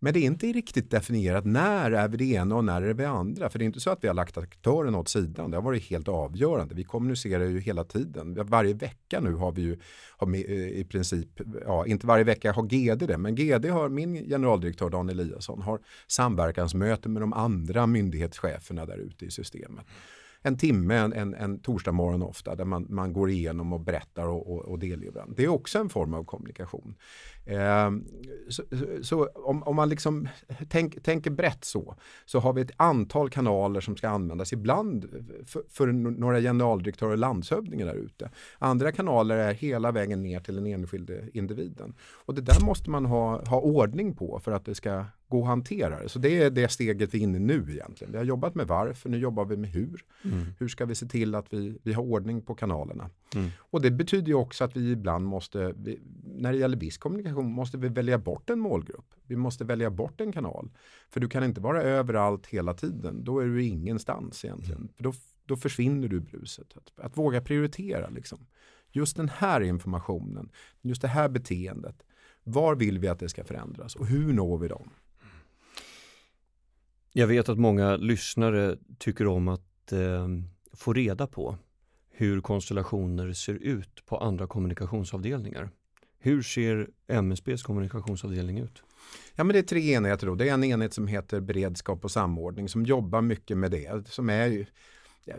Men 0.00 0.14
det 0.14 0.20
är 0.20 0.24
inte 0.24 0.46
riktigt 0.46 0.90
definierat 0.90 1.44
när 1.44 1.90
är 1.90 2.08
vi 2.08 2.16
det 2.16 2.24
ena 2.24 2.54
och 2.54 2.64
när 2.64 2.82
är 2.82 2.94
vi 2.94 3.02
det 3.02 3.08
andra. 3.08 3.50
För 3.50 3.58
det 3.58 3.64
är 3.64 3.66
inte 3.66 3.80
så 3.80 3.90
att 3.90 4.04
vi 4.04 4.08
har 4.08 4.14
lagt 4.14 4.38
aktören 4.38 4.94
åt 4.94 5.08
sidan. 5.08 5.50
Det 5.50 5.56
har 5.56 5.62
varit 5.62 5.90
helt 5.90 6.08
avgörande. 6.08 6.74
Vi 6.74 6.84
kommunicerar 6.84 7.44
ju 7.44 7.60
hela 7.60 7.84
tiden. 7.84 8.46
Varje 8.46 8.74
vecka 8.74 9.20
nu 9.20 9.34
har 9.34 9.52
vi 9.52 9.62
ju 9.62 9.78
har 10.16 10.26
med, 10.26 10.44
eh, 10.48 10.68
i 10.68 10.84
princip, 10.84 11.28
ja 11.66 11.86
inte 11.86 12.06
varje 12.06 12.24
vecka 12.24 12.52
har 12.52 12.62
GD 12.62 13.06
det, 13.06 13.18
men 13.18 13.34
GD 13.34 13.66
har 13.66 13.88
min 13.88 14.14
generaldirektör 14.14 14.90
Dan 14.90 15.08
Eliasson 15.08 15.62
har 15.62 15.80
samverkansmöte 16.06 17.08
med 17.08 17.22
de 17.22 17.32
andra 17.32 17.86
myndighetscheferna 17.86 18.86
där 18.86 18.96
ute 18.96 19.24
i 19.24 19.30
systemet 19.30 19.86
en 20.42 20.56
timme 20.56 20.94
en, 20.94 21.12
en, 21.12 21.34
en 21.34 21.58
torsdag 21.58 21.92
morgon 21.92 22.22
ofta 22.22 22.54
där 22.54 22.64
man, 22.64 22.86
man 22.88 23.12
går 23.12 23.30
igenom 23.30 23.72
och 23.72 23.80
berättar 23.80 24.26
och, 24.26 24.52
och, 24.52 24.64
och 24.64 24.78
delger 24.78 25.10
varandra. 25.10 25.34
Det 25.36 25.44
är 25.44 25.48
också 25.48 25.78
en 25.78 25.88
form 25.88 26.14
av 26.14 26.24
kommunikation. 26.24 26.94
Eh, 27.48 27.90
så, 28.48 28.62
så 29.02 29.26
om, 29.26 29.62
om, 29.62 29.76
man 29.76 29.88
liksom 29.88 30.28
tänk, 30.68 31.02
tänker 31.02 31.30
brett 31.30 31.64
så, 31.64 31.94
så 32.24 32.38
har 32.38 32.52
vi 32.52 32.60
ett 32.60 32.70
antal 32.76 33.30
kanaler 33.30 33.80
som 33.80 33.96
ska 33.96 34.08
användas 34.08 34.52
ibland 34.52 35.26
för, 35.46 35.62
för 35.70 35.86
några 35.92 36.40
generaldirektörer 36.40 37.12
och 37.12 37.18
landshövdingar 37.18 37.86
där 37.86 37.94
ute. 37.94 38.30
Andra 38.58 38.92
kanaler 38.92 39.36
är 39.36 39.54
hela 39.54 39.92
vägen 39.92 40.22
ner 40.22 40.40
till 40.40 40.54
den 40.54 40.66
enskilde 40.66 41.28
individen. 41.32 41.94
Och 42.00 42.34
det 42.34 42.42
där 42.42 42.64
måste 42.64 42.90
man 42.90 43.04
ha, 43.04 43.44
ha 43.44 43.60
ordning 43.60 44.14
på 44.14 44.40
för 44.44 44.52
att 44.52 44.64
det 44.64 44.74
ska 44.74 45.04
gå 45.28 45.42
att 45.42 45.46
hantera 45.46 46.02
det. 46.02 46.08
Så 46.08 46.18
det 46.18 46.42
är 46.42 46.50
det 46.50 46.68
steget 46.68 47.14
vi 47.14 47.18
är 47.18 47.22
inne 47.22 47.36
i 47.36 47.40
nu 47.40 47.66
egentligen. 47.70 48.12
Vi 48.12 48.18
har 48.18 48.24
jobbat 48.24 48.54
med 48.54 48.66
varför, 48.66 49.08
nu 49.08 49.18
jobbar 49.18 49.44
vi 49.44 49.56
med 49.56 49.70
hur. 49.70 50.04
Mm. 50.24 50.46
Hur 50.58 50.68
ska 50.68 50.84
vi 50.84 50.94
se 50.94 51.06
till 51.06 51.34
att 51.34 51.52
vi, 51.52 51.78
vi 51.82 51.92
har 51.92 52.02
ordning 52.02 52.42
på 52.42 52.54
kanalerna? 52.54 53.10
Mm. 53.34 53.50
Och 53.58 53.82
det 53.82 53.90
betyder 53.90 54.28
ju 54.28 54.34
också 54.34 54.64
att 54.64 54.76
vi 54.76 54.90
ibland 54.90 55.26
måste, 55.26 55.74
vi, 55.76 56.00
när 56.24 56.52
det 56.52 56.58
gäller 56.58 56.76
viss 56.76 56.98
kommunikation, 56.98 57.37
måste 57.42 57.78
vi 57.78 57.88
välja 57.88 58.18
bort 58.18 58.50
en 58.50 58.60
målgrupp. 58.60 59.14
Vi 59.26 59.36
måste 59.36 59.64
välja 59.64 59.90
bort 59.90 60.20
en 60.20 60.32
kanal. 60.32 60.70
För 61.10 61.20
du 61.20 61.28
kan 61.28 61.44
inte 61.44 61.60
vara 61.60 61.82
överallt 61.82 62.46
hela 62.46 62.74
tiden. 62.74 63.24
Då 63.24 63.40
är 63.40 63.46
du 63.46 63.64
ingenstans 63.64 64.44
egentligen. 64.44 64.80
Mm. 64.80 64.92
För 64.96 65.04
då, 65.04 65.12
då 65.46 65.56
försvinner 65.56 66.08
du 66.08 66.20
bruset. 66.20 66.76
Att, 66.76 67.04
att 67.04 67.16
våga 67.16 67.40
prioritera 67.40 68.08
liksom. 68.08 68.46
Just 68.92 69.16
den 69.16 69.28
här 69.28 69.60
informationen, 69.60 70.50
just 70.82 71.02
det 71.02 71.08
här 71.08 71.28
beteendet. 71.28 72.02
Var 72.44 72.74
vill 72.74 72.98
vi 72.98 73.08
att 73.08 73.18
det 73.18 73.28
ska 73.28 73.44
förändras 73.44 73.96
och 73.96 74.06
hur 74.06 74.32
når 74.32 74.58
vi 74.58 74.68
dem? 74.68 74.90
Jag 77.12 77.26
vet 77.26 77.48
att 77.48 77.58
många 77.58 77.96
lyssnare 77.96 78.76
tycker 78.98 79.26
om 79.26 79.48
att 79.48 79.92
eh, 79.92 80.28
få 80.72 80.92
reda 80.92 81.26
på 81.26 81.58
hur 82.10 82.40
konstellationer 82.40 83.32
ser 83.32 83.54
ut 83.54 84.06
på 84.06 84.16
andra 84.16 84.46
kommunikationsavdelningar. 84.46 85.70
Hur 86.20 86.42
ser 86.42 86.88
MSBs 87.08 87.62
kommunikationsavdelning 87.62 88.58
ut? 88.58 88.82
Ja, 89.34 89.44
men 89.44 89.54
det 89.54 89.58
är 89.58 89.62
tre 89.62 89.92
enheter. 89.92 90.26
Då. 90.26 90.34
Det 90.34 90.48
är 90.48 90.54
en 90.54 90.64
enhet 90.64 90.94
som 90.94 91.06
heter 91.06 91.40
beredskap 91.40 92.04
och 92.04 92.10
samordning 92.10 92.68
som 92.68 92.84
jobbar 92.84 93.22
mycket 93.22 93.58
med 93.58 93.70
det. 93.70 94.08
Som 94.08 94.30
är 94.30 94.66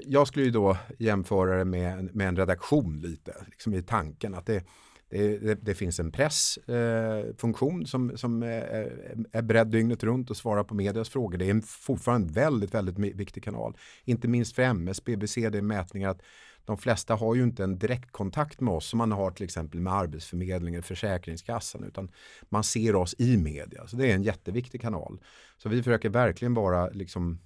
jag 0.05 0.27
skulle 0.27 0.45
ju 0.45 0.51
då 0.51 0.77
jämföra 1.00 1.57
det 1.57 1.65
med, 1.65 2.15
med 2.15 2.27
en 2.27 2.36
redaktion 2.36 3.00
lite, 3.00 3.36
liksom 3.45 3.74
i 3.74 3.81
tanken 3.81 4.36
att 4.36 4.45
det, 4.45 4.63
det, 5.09 5.38
det, 5.38 5.55
det 5.55 5.75
finns 5.75 6.00
en 6.00 6.12
pressfunktion 6.12 7.81
eh, 7.81 7.86
som, 7.86 8.17
som 8.17 8.43
är, 8.43 8.91
är 9.31 9.41
beredd 9.41 9.67
dygnet 9.67 10.03
runt 10.03 10.29
och 10.29 10.38
svarar 10.38 10.63
på 10.63 10.75
medias 10.75 11.09
frågor. 11.09 11.38
Det 11.38 11.45
är 11.45 11.51
en, 11.51 11.62
fortfarande 11.62 12.27
en 12.27 12.33
väldigt, 12.33 12.74
väldigt 12.74 13.15
viktig 13.15 13.43
kanal. 13.43 13.77
Inte 14.05 14.27
minst 14.27 14.55
för 14.55 14.62
MSB. 14.62 15.15
Vi 15.15 15.27
ser 15.27 15.50
det 15.50 15.57
i 15.57 15.62
mätningar 15.62 16.09
att 16.09 16.21
de 16.69 16.77
flesta 16.77 17.15
har 17.15 17.35
ju 17.35 17.43
inte 17.43 17.63
en 17.63 17.79
direktkontakt 17.79 18.59
med 18.61 18.73
oss 18.73 18.85
som 18.85 18.97
man 18.97 19.11
har 19.11 19.31
till 19.31 19.43
exempel 19.43 19.79
med 19.79 19.93
Arbetsförmedlingen, 19.93 20.83
Försäkringskassan, 20.83 21.83
utan 21.83 22.11
man 22.49 22.63
ser 22.63 22.95
oss 22.95 23.15
i 23.17 23.38
media. 23.38 23.88
Så 23.88 23.95
det 23.95 24.11
är 24.11 24.15
en 24.15 24.23
jätteviktig 24.23 24.81
kanal. 24.81 25.19
Så 25.57 25.69
vi 25.69 25.83
försöker 25.83 26.09
verkligen 26.09 26.53
vara 26.53 26.89
liksom 26.89 27.39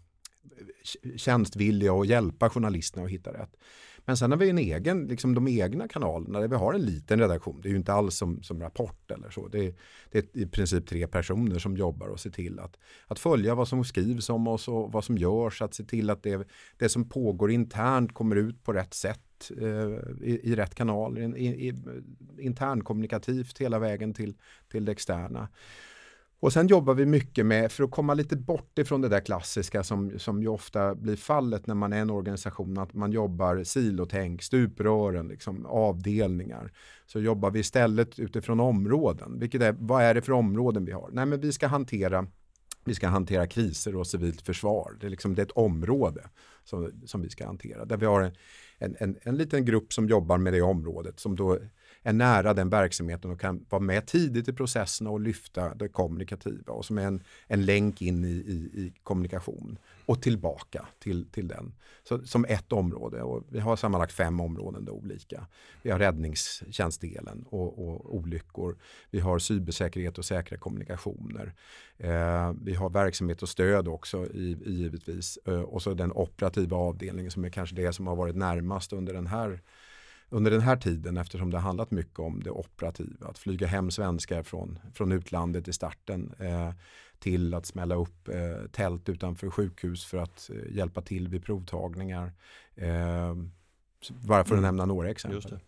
eh, 1.04 1.18
tjänstvilliga 1.18 1.94
och 1.94 2.06
hjälpa 2.06 2.50
journalisterna 2.50 3.06
att 3.06 3.12
hitta 3.12 3.34
rätt. 3.34 3.56
Men 4.06 4.18
sen 4.18 4.32
har 4.32 4.38
vi 4.38 4.50
en 4.50 4.58
egen, 4.58 5.08
liksom 5.08 5.36
de 5.36 5.48
egna 5.48 5.88
kanalerna 5.88 6.40
där 6.40 6.48
vi 6.48 6.56
har 6.56 6.74
en 6.74 6.86
liten 6.86 7.20
redaktion. 7.20 7.62
Det 7.62 7.68
är 7.68 7.72
ju 7.72 7.78
inte 7.78 7.94
alls 7.94 8.16
som, 8.16 8.44
som 8.44 8.62
Rapport 8.62 9.12
eller 9.12 9.30
så. 9.30 9.48
Det 9.48 9.66
är, 9.66 9.74
det 10.12 10.18
är 10.18 10.42
i 10.42 10.46
princip 10.46 10.88
tre 10.88 11.08
personer 11.08 11.60
som 11.60 11.78
jobbar 11.78 12.08
och 12.08 12.20
ser 12.20 12.30
till 12.30 12.60
att, 12.60 12.78
att 13.08 13.20
följa 13.20 13.56
vad 13.56 13.68
som 13.68 13.84
skrivs 13.84 14.30
om 14.30 14.48
oss 14.48 14.68
och 14.68 14.92
vad 14.92 15.04
som 15.04 15.18
görs. 15.18 15.62
Att 15.62 15.74
se 15.74 15.84
till 15.84 16.10
att 16.10 16.24
det, 16.24 16.48
det 16.78 16.90
som 16.90 17.10
pågår 17.10 17.52
internt 17.52 18.14
kommer 18.14 18.36
ut 18.36 18.64
på 18.64 18.74
rätt 18.74 18.94
sätt 18.94 19.52
eh, 19.58 19.68
i, 20.22 20.40
i, 20.44 20.56
rätt 20.56 20.76
kanal. 20.76 21.18
I, 21.18 21.46
i, 21.46 21.74
internkommunikativt 22.40 23.58
hela 23.62 23.80
vägen 23.80 24.14
till, 24.14 24.34
till 24.72 24.86
det 24.86 24.92
externa. 24.92 25.48
Och 26.44 26.54
sen 26.54 26.68
jobbar 26.68 26.94
vi 26.94 27.06
mycket 27.06 27.46
med, 27.46 27.72
för 27.72 27.84
att 27.84 27.92
komma 27.92 28.14
lite 28.14 28.36
bort 28.36 28.80
ifrån 28.80 29.02
det 29.02 29.10
där 29.10 29.20
klassiska 29.20 29.84
som, 29.84 30.20
som 30.20 30.42
ju 30.42 30.48
ofta 30.48 30.96
blir 30.96 31.16
fallet 31.16 31.68
när 31.68 31.76
man 31.76 31.94
är 31.94 32.02
en 32.02 32.10
organisation, 32.10 32.78
att 32.78 32.94
man 32.94 33.12
jobbar 33.12 33.64
silotänk, 33.64 34.42
stuprören, 34.42 35.28
liksom, 35.28 35.66
avdelningar. 35.66 36.72
Så 37.06 37.20
jobbar 37.20 37.52
vi 37.52 37.60
istället 37.60 38.20
utifrån 38.20 38.60
områden. 38.60 39.40
Vilket 39.40 39.62
är, 39.62 39.76
vad 39.80 40.04
är 40.04 40.14
det 40.14 40.22
för 40.22 40.32
områden 40.32 40.86
vi 40.86 40.92
har? 40.92 41.10
Nej, 41.12 41.26
men 41.26 41.40
vi 41.42 41.52
ska 41.52 41.68
hantera 41.68 42.28
vi 42.86 42.96
ska 42.96 43.08
hantera 43.08 43.48
kriser 43.48 43.96
och 43.96 44.08
civilt 44.08 44.42
försvar. 44.42 44.98
Det 45.00 45.06
är, 45.06 45.10
liksom, 45.10 45.36
det 45.36 45.42
är 45.42 45.46
ett 45.46 45.52
område 45.52 46.30
som, 46.64 46.92
som 47.06 47.22
vi 47.22 47.30
ska 47.30 47.46
hantera. 47.46 47.86
Där 47.86 47.98
vi 47.98 48.06
har 48.06 48.22
en, 48.22 48.32
en, 48.78 48.96
en, 49.00 49.18
en 49.22 49.38
liten 49.38 49.66
grupp 49.66 49.94
som 49.94 50.08
jobbar 50.08 50.38
med 50.38 50.54
det 50.54 50.62
området 50.62 51.20
som 51.20 51.36
då 51.36 51.60
är 52.04 52.14
nära 52.14 52.54
den 52.54 52.70
verksamheten 52.70 53.32
och 53.32 53.40
kan 53.40 53.66
vara 53.70 53.82
med 53.82 54.06
tidigt 54.06 54.48
i 54.48 54.54
processerna 54.54 55.10
och 55.10 55.20
lyfta 55.20 55.76
det 55.76 55.88
kommunikativa 55.88 56.74
och 56.74 56.86
som 56.86 56.98
är 56.98 57.08
en, 57.08 57.24
en 57.48 57.66
länk 57.66 58.02
in 58.02 58.26
i, 58.26 58.28
i, 58.28 58.82
i 58.82 58.94
kommunikation 59.04 59.78
och 60.06 60.22
tillbaka 60.22 60.88
till, 61.00 61.26
till 61.32 61.48
den. 61.48 61.74
Så, 62.04 62.26
som 62.26 62.46
ett 62.46 62.72
område 62.72 63.22
och 63.22 63.44
vi 63.50 63.60
har 63.60 63.76
sammanlagt 63.76 64.14
fem 64.14 64.40
områden 64.40 64.86
då 64.86 64.92
olika. 64.92 65.48
Vi 65.82 65.92
har 65.92 66.00
räddningstjänstdelen 66.00 67.46
och, 67.50 67.88
och 67.88 68.16
olyckor. 68.16 68.78
Vi 69.10 69.20
har 69.20 69.40
cybersäkerhet 69.40 70.18
och 70.18 70.26
säkra 70.26 70.58
kommunikationer. 70.58 71.54
Eh, 71.98 72.54
vi 72.64 72.74
har 72.74 72.90
verksamhet 72.90 73.42
och 73.42 73.50
stöd 73.50 73.88
också 73.88 74.26
i, 74.26 74.58
givetvis 74.66 75.40
eh, 75.46 75.62
och 75.62 75.82
så 75.82 75.94
den 75.94 76.12
operativa 76.12 76.78
avdelningen 76.78 77.32
som 77.32 77.46
är 77.46 77.50
kanske 77.50 77.76
det 77.76 77.94
som 77.94 78.08
har 78.08 78.16
varit 78.16 78.36
närmast 78.36 78.94
under 78.94 79.14
den 79.14 79.28
här 79.28 79.62
under 80.34 80.52
den 80.52 80.62
här 80.62 80.76
tiden 80.76 81.18
eftersom 81.18 81.52
det 81.52 81.58
har 81.58 81.64
handlat 81.64 81.92
mycket 81.92 82.20
om 82.20 82.44
det 82.44 82.52
operativa. 82.52 83.28
Att 83.28 83.38
flyga 83.38 83.68
hem 83.68 83.92
svenskar 83.92 84.44
från, 84.44 84.80
från 84.94 85.12
utlandet 85.12 85.68
i 85.68 85.74
starten 85.74 86.34
eh, 86.40 86.72
till 87.20 87.54
att 87.54 87.66
smälla 87.66 87.96
upp 87.96 88.28
eh, 88.28 88.68
tält 88.72 89.10
utanför 89.10 89.50
sjukhus 89.50 90.06
för 90.06 90.18
att 90.18 90.50
eh, 90.50 90.76
hjälpa 90.76 91.02
till 91.02 91.28
vid 91.28 91.44
provtagningar. 91.44 92.32
Eh, 92.76 93.36
bara 94.10 94.44
för 94.44 94.56
att 94.56 94.60
mm. 94.60 94.62
nämna 94.62 94.86
några 94.86 95.10
exempel. 95.10 95.60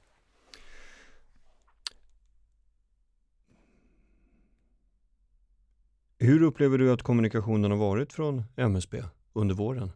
Hur 6.20 6.42
upplever 6.42 6.78
du 6.78 6.92
att 6.92 7.02
kommunikationen 7.02 7.72
har 7.72 7.78
varit 7.78 8.14
från 8.14 8.44
MSB 8.56 9.04
under 9.34 9.56
våren 9.56 9.92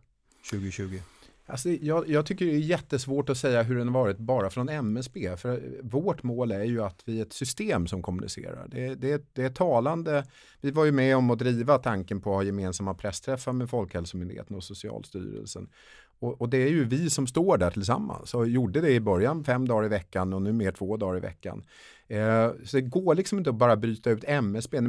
2020? 0.51 0.99
Alltså, 1.49 1.69
jag, 1.69 2.09
jag, 2.09 2.25
tycker 2.25 2.45
det 2.45 2.51
är 2.51 2.59
jättesvårt 2.59 3.29
att 3.29 3.37
säga 3.37 3.63
hur 3.63 3.77
den 3.77 3.87
har 3.87 3.93
varit 3.93 4.17
bara 4.17 4.49
från 4.49 4.69
MSB. 4.69 5.37
För 5.37 5.79
vårt 5.83 6.23
mål 6.23 6.51
är 6.51 6.63
ju 6.63 6.83
att 6.83 7.01
vi 7.05 7.19
är 7.19 7.21
ett 7.21 7.33
system 7.33 7.87
som 7.87 8.01
kommunicerar. 8.01 8.67
Det, 8.67 8.95
det, 8.95 9.23
det 9.33 9.43
är 9.43 9.49
talande. 9.49 10.25
Vi 10.61 10.71
var 10.71 10.85
ju 10.85 10.91
med 10.91 11.17
om 11.17 11.29
att 11.29 11.39
driva 11.39 11.77
tanken 11.77 12.21
på 12.21 12.29
att 12.29 12.35
ha 12.35 12.43
gemensamma 12.43 12.93
pressträffar 12.93 13.53
med 13.53 13.69
Folkhälsomyndigheten 13.69 14.55
och 14.55 14.63
Socialstyrelsen. 14.63 15.69
Och, 16.19 16.41
och, 16.41 16.49
det 16.49 16.57
är 16.57 16.69
ju 16.69 16.83
vi 16.83 17.09
som 17.09 17.27
står 17.27 17.57
där 17.57 17.71
tillsammans 17.71 18.33
och 18.33 18.47
gjorde 18.47 18.81
det 18.81 18.91
i 18.91 18.99
början 18.99 19.43
fem 19.43 19.67
dagar 19.67 19.85
i 19.85 19.89
veckan 19.89 20.33
och 20.33 20.41
nu 20.41 20.53
mer 20.53 20.71
två 20.71 20.97
dagar 20.97 21.17
i 21.17 21.19
veckan. 21.19 21.63
Eh, 22.07 22.51
så 22.65 22.77
det 22.77 22.81
går 22.81 23.15
liksom 23.15 23.37
inte 23.37 23.49
att 23.49 23.55
bara 23.55 23.77
bryta 23.77 24.09
ut 24.09 24.23
MSB. 24.27 24.79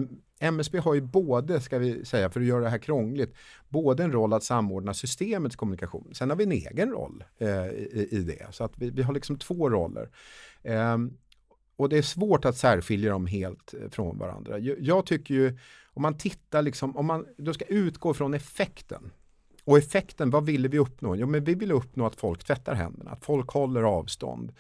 MSB 0.41 0.79
har 0.79 0.95
ju 0.95 1.01
både, 1.01 1.61
ska 1.61 1.79
vi 1.79 2.05
säga, 2.05 2.31
för 2.31 2.41
att 2.41 2.47
göra 2.47 2.61
det 2.61 2.71
här 2.71 2.79
krångligt, 2.79 3.35
både 3.69 4.05
en 4.05 4.13
roll 4.13 4.33
att 4.33 4.45
samordna 4.45 4.95
systemets 4.95 5.57
kommunikation. 5.57 6.11
Sen 6.15 6.31
har 6.31 6.37
vi 6.37 6.45
en 6.45 6.53
egen 6.53 6.91
roll 6.91 7.25
eh, 7.39 7.67
i, 7.67 8.09
i, 8.11 8.19
det. 8.19 8.47
Så 8.51 8.65
att 8.65 8.73
vi, 8.77 8.91
vi 8.91 9.03
har 9.03 9.15
liksom 9.15 9.39
två 9.39 9.71
roller. 9.71 10.09
Eh, 10.63 10.99
och 11.77 11.89
det 11.89 11.99
är 11.99 12.03
svårt 12.03 12.45
att 12.45 12.57
särskilja 12.57 13.11
dem 13.11 13.27
helt 13.27 13.75
eh, 13.75 13.91
från 13.91 14.19
varandra. 14.19 14.59
Jag, 14.59 14.81
jag 14.81 15.07
tycker 15.07 15.35
ju, 15.35 15.59
om 15.87 16.03
man 16.03 16.19
tittar 16.19 16.63
liksom, 16.63 16.97
om 16.97 17.07
man 17.07 17.27
då 17.37 17.55
ska 17.55 17.65
utgå 17.65 18.15
från 18.15 18.35
effekten. 18.35 19.11
Och 19.65 19.79
effekten, 19.79 20.31
vad 20.31 20.47
ville 20.47 20.69
vi 20.69 20.79
uppnå? 20.79 21.17
Jo, 21.17 21.27
men 21.27 21.45
vi 21.45 21.55
ville 21.55 21.75
uppnå 21.75 22.07
att 22.07 22.17
folk 22.17 22.45
tvättar 22.45 22.75
händerna, 22.75 23.11
att 23.11 23.25
folk 23.25 23.51
håller 23.51 23.83
avstånd. 23.83 24.53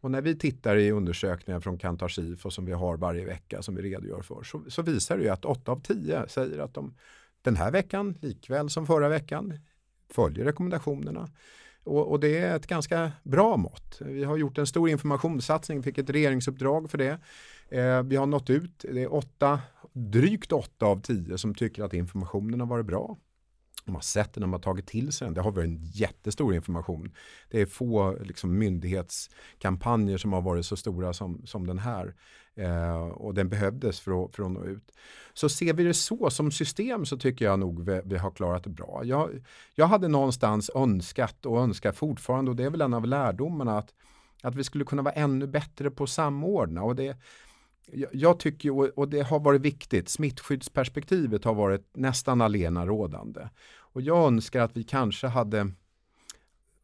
Och 0.00 0.10
när 0.10 0.22
vi 0.22 0.38
tittar 0.38 0.76
i 0.76 0.90
undersökningar 0.90 1.60
från 1.60 1.78
Kantar 1.78 2.08
Sifo 2.08 2.50
som 2.50 2.64
vi 2.64 2.72
har 2.72 2.96
varje 2.96 3.24
vecka 3.24 3.62
som 3.62 3.74
vi 3.74 3.82
redogör 3.82 4.22
för 4.22 4.42
så, 4.42 4.62
så 4.68 4.82
visar 4.82 5.16
det 5.16 5.22
ju 5.22 5.28
att 5.28 5.44
8 5.44 5.72
av 5.72 5.80
10 5.80 6.28
säger 6.28 6.58
att 6.58 6.74
de 6.74 6.94
den 7.42 7.56
här 7.56 7.70
veckan, 7.70 8.18
likväl 8.20 8.70
som 8.70 8.86
förra 8.86 9.08
veckan, 9.08 9.58
följer 10.10 10.44
rekommendationerna. 10.44 11.28
Och, 11.84 12.10
och, 12.10 12.20
det 12.20 12.38
är 12.38 12.56
ett 12.56 12.66
ganska 12.66 13.12
bra 13.22 13.56
mått. 13.56 13.98
Vi 14.00 14.24
har 14.24 14.36
gjort 14.36 14.58
en 14.58 14.66
stor 14.66 14.88
informationssatsning, 14.88 15.82
fick 15.82 15.98
ett 15.98 16.10
regeringsuppdrag 16.10 16.90
för 16.90 16.98
det. 16.98 17.18
Eh, 17.68 18.02
vi 18.02 18.16
har 18.16 18.26
nått 18.26 18.50
ut, 18.50 18.84
det 18.92 19.02
är 19.02 19.14
åtta, 19.14 19.60
drygt 19.92 20.52
8 20.52 20.86
av 20.86 21.00
10 21.00 21.38
som 21.38 21.54
tycker 21.54 21.82
att 21.82 21.94
informationen 21.94 22.60
har 22.60 22.66
varit 22.66 22.86
bra 22.86 23.16
de 23.90 23.94
har 23.94 24.02
sett 24.02 24.32
den, 24.32 24.40
de 24.40 24.52
har 24.52 24.60
tagit 24.60 24.86
till 24.86 25.12
sig 25.12 25.26
den. 25.26 25.34
Det 25.34 25.40
har 25.40 25.50
varit 25.50 25.68
en 25.68 25.84
jättestor 25.84 26.54
information. 26.54 27.12
Det 27.50 27.60
är 27.60 27.66
få 27.66 28.16
liksom, 28.20 28.58
myndighetskampanjer 28.58 30.18
som 30.18 30.32
har 30.32 30.42
varit 30.42 30.66
så 30.66 30.76
stora 30.76 31.12
som, 31.12 31.42
som 31.46 31.66
den 31.66 31.78
här. 31.78 32.14
Eh, 32.54 33.02
och 33.02 33.34
den 33.34 33.48
behövdes 33.48 34.00
för 34.00 34.24
att, 34.24 34.36
för 34.36 34.42
att 34.42 34.50
nå 34.50 34.64
ut. 34.64 34.92
Så 35.34 35.48
ser 35.48 35.72
vi 35.72 35.84
det 35.84 35.94
så 35.94 36.30
som 36.30 36.50
system 36.50 37.06
så 37.06 37.16
tycker 37.16 37.44
jag 37.44 37.58
nog 37.58 37.84
vi, 37.84 38.00
vi 38.04 38.18
har 38.18 38.30
klarat 38.30 38.64
det 38.64 38.70
bra. 38.70 39.00
Jag, 39.04 39.44
jag 39.74 39.86
hade 39.86 40.08
någonstans 40.08 40.70
önskat 40.74 41.46
och 41.46 41.60
önskar 41.60 41.92
fortfarande 41.92 42.50
och 42.50 42.56
det 42.56 42.64
är 42.64 42.70
väl 42.70 42.80
en 42.80 42.94
av 42.94 43.06
lärdomarna 43.06 43.78
att, 43.78 43.94
att 44.42 44.54
vi 44.54 44.64
skulle 44.64 44.84
kunna 44.84 45.02
vara 45.02 45.14
ännu 45.14 45.46
bättre 45.46 45.90
på 45.90 46.04
att 46.04 46.10
samordna. 46.10 46.82
Och 46.82 46.96
det, 46.96 47.16
jag 48.12 48.38
tycker, 48.38 48.98
och 48.98 49.08
det 49.08 49.20
har 49.20 49.40
varit 49.40 49.60
viktigt, 49.60 50.08
smittskyddsperspektivet 50.08 51.44
har 51.44 51.54
varit 51.54 51.96
nästan 51.96 52.40
alena 52.40 52.86
rådande. 52.86 53.48
Och 53.92 54.02
jag 54.02 54.26
önskar 54.26 54.60
att 54.60 54.76
vi 54.76 54.84
kanske 54.84 55.26
hade 55.26 55.70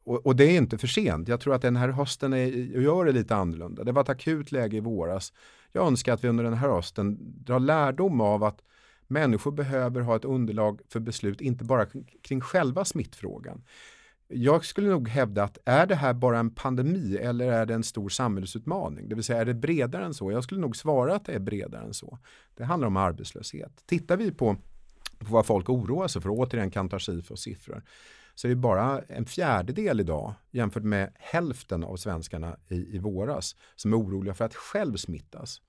och, 0.05 0.27
och, 0.27 0.37
det 0.37 0.45
är 0.45 0.57
inte 0.57 0.79
för 0.79 0.87
sent. 0.87 1.29
Jag 1.29 1.41
tror 1.41 1.55
att 1.55 1.63
den 1.63 1.77
här 1.77 1.89
hösten 1.89 2.33
är, 2.33 2.47
gör 2.81 3.05
det 3.05 3.13
lite 3.13 3.37
annorlunda. 3.37 3.85
Det 3.85 3.93
var 3.93 4.03
ett 4.03 4.09
akut 4.09 4.53
läge 4.53 4.77
i 4.77 4.81
våras. 4.81 5.33
Jag 5.73 5.87
önskar 5.87 6.15
att 6.15 6.25
vi 6.25 6.29
under 6.29 6.45
den 6.45 6.55
här 6.55 6.69
hösten 6.69 7.19
drar 7.21 7.61
lärdom 7.61 8.21
av 8.21 8.45
att 8.45 8.63
människor 9.07 9.53
behöver 9.53 10.01
ha 10.01 10.17
ett 10.17 10.25
underlag 10.25 10.81
för 10.89 11.01
beslut, 11.01 11.41
inte 11.41 11.65
bara 11.65 11.87
kring 12.23 12.41
själva 12.41 12.85
smittfrågan. 12.85 13.65
Jag 14.29 14.65
skulle 14.65 14.89
nog 14.89 15.09
hävda 15.09 15.45
att 15.45 15.59
är 15.65 15.87
det 15.87 15.95
här 15.95 16.15
bara 16.15 16.39
en 16.39 16.51
pandemi 16.51 17.17
eller 17.17 17.53
är 17.53 17.67
det 17.67 17.75
en 17.75 17.83
stor 17.83 18.09
samhällsutmaning? 18.09 19.09
Det 19.09 19.15
vill 19.15 19.25
säga 19.25 19.41
är 19.41 19.45
det 19.45 19.55
bredare 19.55 20.05
än 20.05 20.15
så? 20.15 20.33
Jag 20.33 20.45
skulle 20.45 20.61
nog 20.61 20.77
svara 20.77 21.15
att 21.15 21.25
det 21.25 21.33
är 21.33 21.39
bredare 21.39 21.85
än 21.85 21.95
så. 21.95 22.19
Det 22.57 22.65
handlar 22.65 22.89
om 22.89 22.97
arbetslöshet. 22.97 23.83
Tittar 23.87 24.17
vi 24.17 24.33
på, 24.33 24.57
på 25.19 25.33
vad 25.33 25.47
folk 25.47 25.69
oroar 25.69 26.09
sig 26.09 26.23
för, 26.23 26.31
återigen 26.31 26.71
Kantar 26.71 27.31
och 27.31 27.39
siffror, 27.39 27.83
så 28.35 28.47
är 28.47 28.49
det 28.49 28.57
bara 28.57 29.03
en 29.09 29.27
fjärdedel 29.27 30.01
idag 30.01 30.35
jämfört 30.51 30.83
med 30.83 31.13
hälften 31.15 31.85
av 31.85 31.97
svenskarna 31.97 32.57
i, 32.69 32.97
i 32.97 32.99
våras 32.99 33.57
som 33.77 33.93
är 33.93 33.97
oroliga 33.99 34.35
för 34.35 34.45
att 34.45 34.55
själv 34.55 34.97
smittas. 34.97 35.61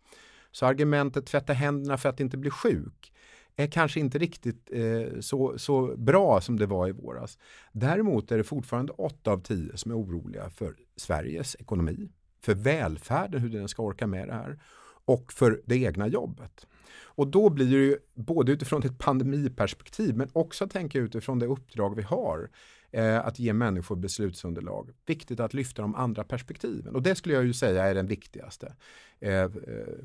Så 0.52 0.66
argumentet 0.66 1.26
tvätta 1.26 1.54
händerna 1.54 1.98
för 1.98 2.10
att 2.10 2.20
inte 2.20 2.38
bli 2.38 2.50
sjuk 2.50 3.14
är 3.56 3.68
kanske 3.68 4.00
inte 4.00 4.18
riktigt 4.18 4.70
eh, 4.72 5.20
så, 5.20 5.58
så 5.58 5.96
bra 5.98 6.42
som 6.42 6.60
det 6.60 6.66
var 6.66 6.88
i 6.88 6.92
våras. 6.92 7.38
Däremot 7.72 8.32
är 8.32 8.38
det 8.38 8.44
fortfarande 8.44 8.94
8 8.94 9.32
av 9.32 9.42
10 9.42 9.78
som 9.78 9.92
är 9.92 9.96
oroliga 9.98 10.50
för 10.50 10.76
Sveriges 10.96 11.56
ekonomi, 11.60 12.10
för 12.42 12.54
välfärden, 12.54 13.42
hur 13.42 13.50
den 13.50 13.68
ska 13.68 13.84
orka 13.84 14.08
med 14.08 14.28
det 14.28 14.34
här 14.34 14.60
och 15.06 15.34
för 15.34 15.62
det 15.66 15.76
egna 15.76 16.08
jobbet. 16.08 16.68
Och 16.96 17.28
då 17.28 17.50
blir 17.50 17.66
det 17.66 17.86
ju 17.86 17.98
både 18.14 18.52
utifrån 18.52 18.84
ett 18.84 18.98
pandemiperspektiv 18.98 20.16
men 20.16 20.30
också 20.34 20.64
att 20.64 20.72
tänka 20.72 21.00
utifrån 21.00 21.40
det 21.40 21.46
uppdrag 21.46 21.96
vi 21.96 22.02
har 22.02 22.50
eh, 22.92 23.26
att 23.26 23.40
ge 23.40 23.54
människor 23.54 23.96
beslutsunderlag. 23.96 24.90
Viktigt 25.06 25.40
att 25.40 25.54
lyfta 25.54 25.82
de 25.82 25.96
andra 25.96 26.24
perspektiven 26.24 26.96
och 26.96 27.02
det 27.02 27.16
skulle 27.16 27.36
jag 27.36 27.46
ju 27.46 27.54
säga 27.54 27.84
är 27.84 27.96
den 27.96 28.08
viktigaste 28.08 28.76
eh, 29.20 29.34
eh, 29.34 29.50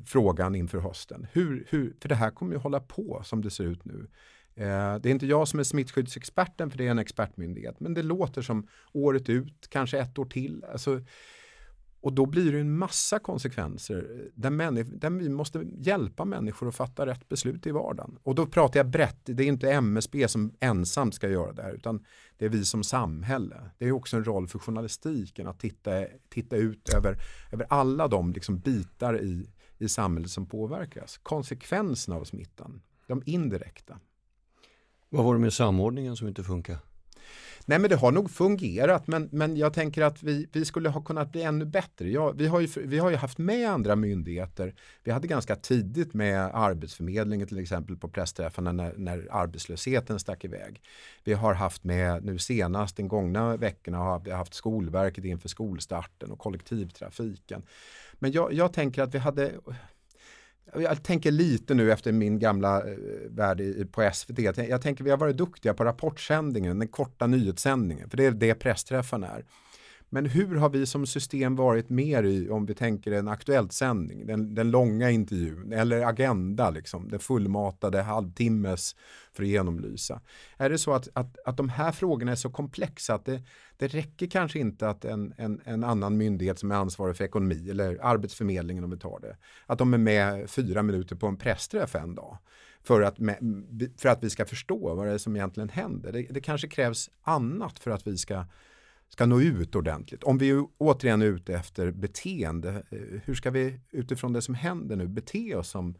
frågan 0.07 0.55
inför 0.55 0.79
hösten. 0.79 1.27
Hur, 1.33 1.67
hur, 1.69 1.95
för 2.01 2.09
det 2.09 2.15
här 2.15 2.31
kommer 2.31 2.53
ju 2.53 2.59
hålla 2.59 2.81
på 2.81 3.23
som 3.25 3.43
det 3.43 3.51
ser 3.51 3.65
ut 3.65 3.85
nu. 3.85 4.07
Eh, 4.55 4.95
det 4.95 5.09
är 5.09 5.11
inte 5.11 5.27
jag 5.27 5.49
som 5.49 5.61
är 5.61 5.65
smittskyddsexperten 5.65 6.71
för 6.71 6.79
det 6.79 6.87
är 6.87 6.91
en 6.91 6.99
expertmyndighet 6.99 7.81
men 7.81 7.95
det 7.95 8.03
låter 8.03 8.43
som 8.43 8.69
året 8.93 9.29
ut, 9.29 9.67
kanske 9.69 9.99
ett 9.99 10.19
år 10.19 10.25
till. 10.25 10.65
Alltså, 10.65 11.01
och 12.03 12.13
då 12.13 12.27
blir 12.27 12.53
det 12.53 12.61
en 12.61 12.79
massa 12.79 13.19
konsekvenser 13.19 13.97
eh, 13.97 14.41
där, 14.41 14.85
där, 14.85 15.11
vi 15.11 15.29
måste 15.29 15.67
hjälpa 15.79 16.25
människor 16.25 16.69
att 16.69 16.75
fatta 16.75 17.07
rätt 17.07 17.29
beslut 17.29 17.67
i 17.67 17.71
vardagen. 17.71 18.19
Och 18.23 18.35
då 18.35 18.47
pratar 18.47 18.81
jag 18.81 18.91
brett, 18.91 19.21
det 19.25 19.43
är 19.43 19.47
inte 19.47 19.73
MSB 19.73 20.29
som 20.29 20.53
ensamt 20.61 21.15
ska 21.15 21.29
göra 21.29 21.53
det 21.53 21.63
här 21.63 21.73
utan 21.73 22.05
det 22.39 22.45
är 22.45 22.49
vi 22.49 22.65
som 22.65 22.85
samhälle. 22.85 23.71
Det 23.79 23.87
är 23.87 23.93
också 23.93 24.17
en 24.17 24.25
roll 24.25 24.49
för 24.49 24.59
journalistiken 24.59 25.49
att 25.49 25.61
titta, 25.61 25.91
titta 26.29 26.57
ut 26.57 26.89
över, 26.89 27.17
över 27.53 27.67
alla 27.71 28.09
de 28.09 28.33
liksom 28.33 28.59
bitar 28.59 29.23
i, 29.23 29.51
i 29.79 29.89
samhället 29.89 30.31
som 30.31 30.47
påverkas. 30.47 31.19
Konsekvenserna 31.23 32.17
av 32.17 32.25
smittan, 32.25 32.83
de 33.07 33.23
indirekta. 33.27 33.99
Vad 35.09 35.25
var 35.25 35.35
det 35.35 35.41
med 35.41 35.53
samordningen 35.53 36.17
som 36.17 36.29
inte 36.29 36.43
funkar? 36.43 36.79
Nej 37.67 37.79
men 37.79 37.91
det 37.91 37.97
har 37.97 38.13
nog 38.13 38.31
fungerat 38.31 39.07
men, 39.07 39.29
men 39.33 39.57
jag 39.57 39.73
tänker 39.73 40.03
att 40.03 40.23
vi, 40.23 40.49
vi 40.53 40.65
skulle 40.65 40.89
ha 40.89 41.03
kunnat 41.03 41.33
bli 41.33 41.43
ännu 41.43 41.65
bättre. 41.65 42.11
Ja, 42.11 42.31
vi, 42.31 42.47
har 42.47 42.61
ju, 42.61 42.69
vi 42.77 42.99
har 42.99 43.11
ju 43.11 43.17
haft 43.17 43.39
med 43.39 43.71
andra 43.71 43.97
myndigheter. 43.97 44.75
Vi 45.05 45.11
hade 45.11 45.27
ganska 45.27 45.57
tidigt 45.57 46.15
med 46.15 46.51
Arbetsförmedlingen 46.55 47.49
till 47.49 47.59
exempel 47.59 47.97
på 47.97 48.09
pressträffarna 48.09 48.73
när, 48.73 48.95
när 48.97 49.29
arbetslösheten 49.31 50.19
stack 50.19 50.45
iväg. 50.45 50.83
Vi 51.25 51.33
har 51.33 51.55
haft 51.55 51.85
med 51.85 52.25
nu 52.25 52.39
senast 52.39 52.97
den 52.97 53.09
gångna 53.09 53.57
veckorna 53.57 53.99
har 53.99 54.21
vi 54.21 54.31
haft 54.31 54.55
Skolverket 54.55 55.25
inför 55.25 55.49
skolstarten 55.49 56.31
och 56.31 56.39
kollektivtrafiken. 56.39 57.63
Men 58.19 58.33
jag, 58.33 58.53
jag 58.53 58.73
tänker 58.73 59.03
att 59.03 59.15
vi 59.15 59.19
hade 59.19 59.53
jag 60.75 61.03
tänker 61.03 61.31
lite 61.31 61.75
nu 61.75 61.93
efter 61.93 62.13
min 62.13 62.39
gamla 62.39 62.79
eh, 62.79 62.95
värld 63.31 63.93
på 63.93 64.11
SVT. 64.13 64.39
Jag 64.69 64.83
tänker 64.83 65.05
vi 65.05 65.11
har 65.11 65.17
varit 65.17 65.37
duktiga 65.37 65.75
på 65.75 65.85
rapportsändningen, 65.85 66.79
den 66.79 66.89
korta 66.89 67.27
nyhetssändningen. 67.27 68.11
För 68.11 68.17
det 68.17 68.27
är 68.27 68.31
det 68.31 68.55
pressträffarna 68.55 69.27
är. 69.27 69.45
Men 70.15 70.27
hur 70.27 70.57
har 70.57 70.69
vi 70.69 70.87
som 70.87 71.07
system 71.07 71.57
varit 71.57 71.91
mer 71.91 72.23
i, 72.23 72.51
om 72.51 72.67
vi 72.67 72.75
tänker 72.75 73.13
en 73.13 73.29
aktuellt 73.29 73.73
sändning, 73.73 74.27
den, 74.27 74.55
den 74.55 74.71
långa 74.71 75.11
intervjun 75.11 75.73
eller 75.73 76.03
agenda, 76.07 76.71
liksom, 76.71 77.09
den 77.09 77.21
fullmatade 77.21 78.03
halvtimmes 78.03 78.97
för 79.33 79.43
att 79.43 79.49
genomlysa. 79.49 80.21
Är 80.57 80.71
det 80.71 80.79
så 80.79 80.93
att, 80.93 81.09
att, 81.13 81.39
att 81.45 81.57
de 81.57 81.69
här 81.69 81.93
frågorna 81.93 82.33
är 82.33 82.37
så 82.37 82.51
komplexa 82.51 83.15
att 83.15 83.25
det, 83.25 83.43
det 83.77 83.89
räcker 83.89 84.27
kanske 84.27 84.59
inte 84.59 84.89
att 84.89 85.05
en, 85.05 85.35
en, 85.37 85.61
en 85.65 85.85
annan 85.85 86.17
myndighet 86.17 86.59
som 86.59 86.71
är 86.71 86.75
ansvarig 86.75 87.17
för 87.17 87.25
ekonomi 87.25 87.71
eller 87.71 87.99
Arbetsförmedlingen 88.03 88.85
om 88.85 88.91
vi 88.91 88.99
tar 88.99 89.21
det, 89.21 89.37
att 89.67 89.79
de 89.79 89.95
är 89.95 89.99
med 89.99 90.51
fyra 90.51 90.83
minuter 90.83 91.17
på 91.17 91.27
en 91.27 91.37
pressträff 91.37 91.95
en 91.95 92.15
dag 92.15 92.39
för 92.83 93.03
att, 93.03 93.17
för 93.97 94.09
att 94.09 94.25
vi 94.25 94.31
ska 94.31 94.45
förstå 94.45 94.95
vad 94.95 95.07
det 95.07 95.13
är 95.13 95.19
som 95.19 95.37
egentligen 95.37 95.69
händer. 95.69 96.13
Det, 96.13 96.23
det 96.31 96.41
kanske 96.41 96.69
krävs 96.69 97.11
annat 97.23 97.79
för 97.79 97.91
att 97.91 98.07
vi 98.07 98.19
ska 98.19 98.45
ska 99.13 99.27
nå 99.27 99.41
ut 99.41 99.75
ordentligt. 99.75 100.23
Om 100.23 100.39
vi 100.39 100.67
återigen 100.79 101.23
är 101.23 101.27
ute 101.27 101.55
efter 101.55 101.91
beteende, 101.91 102.83
eh, 102.91 103.21
hur 103.25 103.35
ska 103.35 103.51
vi 103.51 103.81
utifrån 103.91 104.33
det 104.33 104.43
som 104.43 104.55
händer 104.55 104.97
nu 104.97 105.09
bete 105.09 105.55
oss 105.55 105.69
som, 105.69 105.95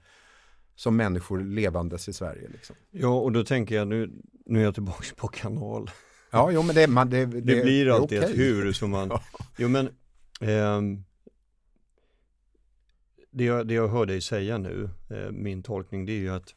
som 0.75 0.97
människor 0.97 1.41
levandes 1.41 2.09
i 2.09 2.13
Sverige? 2.13 2.49
Liksom? 2.49 2.77
Ja, 2.91 3.21
och 3.21 3.33
då 3.33 3.45
tänker 3.45 3.75
jag 3.75 3.89
nu, 3.89 4.11
nu 4.47 4.61
är 4.61 4.65
jag 4.65 4.75
tillbaka 4.75 5.15
på 5.17 5.29
kanal. 5.29 5.91
Ja, 6.31 6.51
jo, 6.53 6.63
men 6.63 6.75
det, 6.75 6.87
man, 6.87 7.11
det, 7.11 7.27
det, 7.27 7.41
det 7.41 7.63
blir 7.63 7.91
alltid 7.91 8.19
okay. 8.19 8.31
ett 8.31 8.39
hur 8.39 8.73
som 8.73 8.91
man, 8.91 9.11
jo 9.59 9.69
men 9.69 9.87
eh, 10.41 10.81
det, 13.31 13.45
jag, 13.45 13.67
det 13.67 13.75
jag 13.75 13.89
hör 13.89 14.07
dig 14.07 14.21
säga 14.21 14.59
nu, 14.59 14.91
eh, 15.11 15.31
min 15.31 15.63
tolkning, 15.63 16.07
det 16.07 16.13
är 16.13 16.21
ju 16.21 16.31
att 16.31 16.55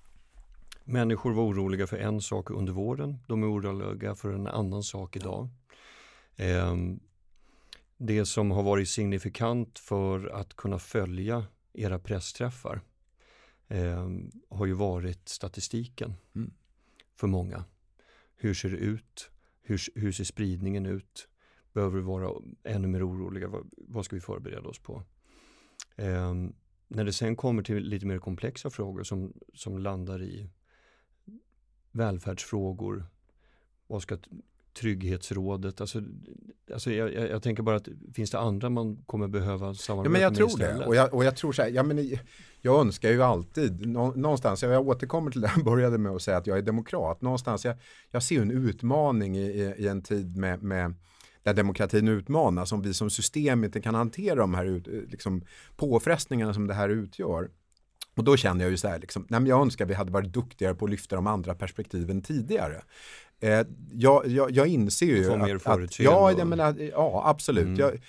människor 0.84 1.34
var 1.34 1.44
oroliga 1.44 1.88
för 1.88 1.98
en 1.98 2.22
sak 2.22 2.50
under 2.50 2.74
våren, 2.74 3.18
de 3.28 3.44
är 3.44 3.48
oroliga 3.48 4.16
för 4.16 4.34
en 4.34 4.48
annan 4.48 4.84
sak 4.84 5.16
idag. 5.16 5.50
Ehm, 6.38 7.00
det 7.98 8.26
som 8.26 8.52
har 8.52 8.64
varit 8.64 8.90
signifikant 8.90 9.80
för 9.80 10.28
att 10.28 10.56
kunna 10.56 10.80
följa 10.80 11.46
era 11.74 12.00
pressträffar 12.00 12.82
ehm, 13.68 14.32
har 14.50 14.66
ju 14.66 14.74
varit 14.74 15.30
statistiken 15.30 16.14
mm. 16.36 16.54
för 17.16 17.28
många. 17.28 17.66
Hur 18.36 18.54
ser 18.54 18.70
det 18.70 18.78
ut? 18.78 19.30
Hur, 19.62 19.80
hur 19.96 20.12
ser 20.12 20.24
spridningen 20.24 20.86
ut? 20.86 21.28
Behöver 21.74 21.98
vi 21.98 22.04
vara 22.04 22.42
ännu 22.64 22.88
mer 22.88 23.10
oroliga? 23.10 23.48
Vad, 23.48 23.70
vad 23.78 24.06
ska 24.06 24.16
vi 24.16 24.22
förbereda 24.22 24.70
oss 24.70 24.80
på? 24.80 25.04
Um, 25.98 26.56
när 26.88 27.06
det 27.06 27.14
sen 27.14 27.36
kommer 27.36 27.64
till 27.64 27.84
lite 27.84 28.06
mer 28.06 28.20
komplexa 28.20 28.70
frågor 28.70 29.04
som, 29.04 29.34
som 29.54 29.78
landar 29.78 30.24
i 30.24 30.50
välfärdsfrågor, 31.92 33.06
vad 33.88 34.02
ska 34.02 34.18
Trygghetsrådet. 34.80 35.82
Alltså, 35.82 36.02
alltså 36.74 36.92
jag, 36.92 37.14
jag, 37.14 37.30
jag, 37.30 37.44
tänker 37.44 37.64
bara 37.64 37.76
att 37.76 37.88
finns 38.14 38.32
det 38.32 38.40
andra 38.40 38.70
man 38.70 39.04
kommer 39.06 39.28
behöva 39.28 39.74
samarbeta 39.74 40.10
ja, 40.10 40.12
men 40.12 40.22
jag 40.22 40.32
med 40.32 40.38
tror 40.38 40.50
istället? 40.50 40.80
det. 40.80 40.86
Och 40.86 40.96
jag, 40.96 41.14
och 41.14 41.26
jag 41.26 41.36
tror 41.36 41.52
så 41.52 41.62
här, 41.62 41.70
ja, 41.70 41.84
men 41.84 42.10
jag 42.62 42.82
önskar 42.82 43.10
ju 43.10 43.24
alltid, 43.24 43.88
någonstans, 43.88 44.64
jag 44.64 44.88
återkommer 44.88 45.32
till 45.32 45.42
det 45.42 45.52
jag 45.56 45.66
började 45.66 45.98
med 45.98 46.12
att 46.12 46.22
säga 46.22 46.38
att 46.38 46.48
jag 46.48 46.58
är 46.58 46.62
demokrat. 46.62 47.22
Någonstans, 47.22 47.66
jag, 47.66 47.76
jag 48.12 48.24
ser 48.24 48.42
en 48.42 48.52
utmaning 48.52 49.38
i, 49.38 49.42
i, 49.42 49.74
i 49.78 49.88
en 49.88 50.02
tid 50.02 50.38
med, 50.38 50.64
med 50.64 50.94
där 51.46 51.54
demokratin 51.54 52.08
utmanas, 52.08 52.72
om 52.72 52.82
vi 52.82 52.94
som 52.94 53.10
system 53.10 53.64
inte 53.64 53.82
kan 53.82 53.96
hantera 53.96 54.36
de 54.36 54.54
här 54.54 54.84
liksom, 55.08 55.46
påfrestningarna 55.76 56.54
som 56.54 56.68
det 56.68 56.74
här 56.74 56.90
utgör. 56.90 57.50
Och 58.16 58.24
då 58.24 58.38
känner 58.38 58.64
jag 58.64 58.72
ju 58.72 58.78
så 58.78 58.88
här, 58.88 59.00
liksom, 59.00 59.26
nej, 59.30 59.48
jag 59.48 59.62
önskar 59.62 59.86
vi 59.86 59.94
hade 59.94 60.12
varit 60.12 60.34
duktigare 60.34 60.76
på 60.76 60.86
att 60.86 60.92
lyfta 60.92 61.16
de 61.16 61.28
andra 61.28 61.56
perspektiven 61.56 62.22
tidigare. 62.22 62.82
Eh, 63.40 63.62
jag, 63.94 64.28
jag, 64.28 64.52
jag 64.52 64.68
inser 64.68 65.06
ju 65.06 65.32
att, 65.32 65.68
att, 65.68 66.00
ja, 66.00 66.32
jag 66.32 66.48
menar, 66.48 66.76
ja, 66.80 67.24
absolut. 67.26 67.80
Mm. 67.80 67.80
Jag, 67.80 68.00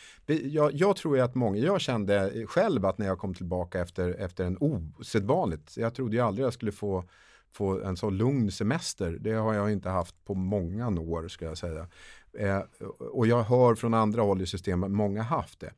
jag, 0.43 0.75
jag, 0.75 0.97
tror 0.97 1.21
att 1.21 1.35
många, 1.35 1.59
jag 1.59 1.81
kände 1.81 2.47
själv 2.47 2.87
att 2.87 2.99
när 2.99 3.07
jag 3.07 3.19
kom 3.19 3.35
tillbaka 3.35 3.81
efter, 3.81 4.09
efter 4.13 4.45
en 4.45 4.57
osedvanligt, 4.61 5.77
jag 5.77 5.95
trodde 5.95 6.17
ju 6.17 6.23
aldrig 6.23 6.47
jag 6.47 6.53
skulle 6.53 6.73
få, 6.73 7.05
få 7.53 7.83
en 7.83 7.97
så 7.97 8.11
lugn 8.11 8.51
semester. 8.51 9.19
Det 9.21 9.33
har 9.33 9.55
jag 9.55 9.73
inte 9.73 9.89
haft 9.89 10.25
på 10.25 10.35
många 10.35 10.89
år 11.01 11.29
ska 11.29 11.45
jag 11.45 11.59
säga. 11.59 11.87
Eh, 12.39 12.61
och 12.99 13.27
jag 13.27 13.43
hör 13.43 13.75
från 13.75 13.95
andra 13.95 14.23
håll 14.23 14.43
i 14.43 14.47
systemet, 14.47 14.91
många 14.91 15.23
haft 15.23 15.61
det. 15.61 15.73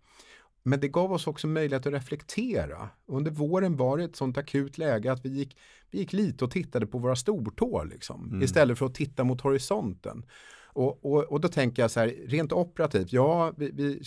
Men 0.63 0.81
det 0.81 0.89
gav 0.89 1.13
oss 1.13 1.27
också 1.27 1.47
möjlighet 1.47 1.87
att 1.87 1.93
reflektera. 1.93 2.89
Under 3.07 3.31
våren 3.31 3.77
var 3.77 3.99
det 3.99 4.05
ett 4.05 4.17
sånt 4.17 4.39
akut 4.39 4.79
läge 4.79 5.13
att 5.13 5.25
vi 5.25 5.29
gick, 5.29 5.57
vi 5.91 5.99
gick 5.99 6.13
lite 6.13 6.45
och 6.45 6.51
tittade 6.51 6.87
på 6.87 6.99
våra 6.99 7.17
stortår 7.17 7.85
liksom, 7.85 8.29
mm. 8.29 8.43
istället 8.43 8.79
för 8.79 8.87
att 8.87 8.95
titta 8.95 9.25
mot 9.25 9.41
horisonten. 9.41 10.25
Och, 10.79 11.05
och, 11.05 11.25
och, 11.25 11.41
då 11.41 11.49
tänker 11.49 11.83
jag 11.83 11.91
så 11.91 12.01
här, 12.01 12.15
rent 12.27 12.53
operativt, 12.53 13.13
ja, 13.13 13.53
vi, 13.57 13.71
vi, 13.71 14.01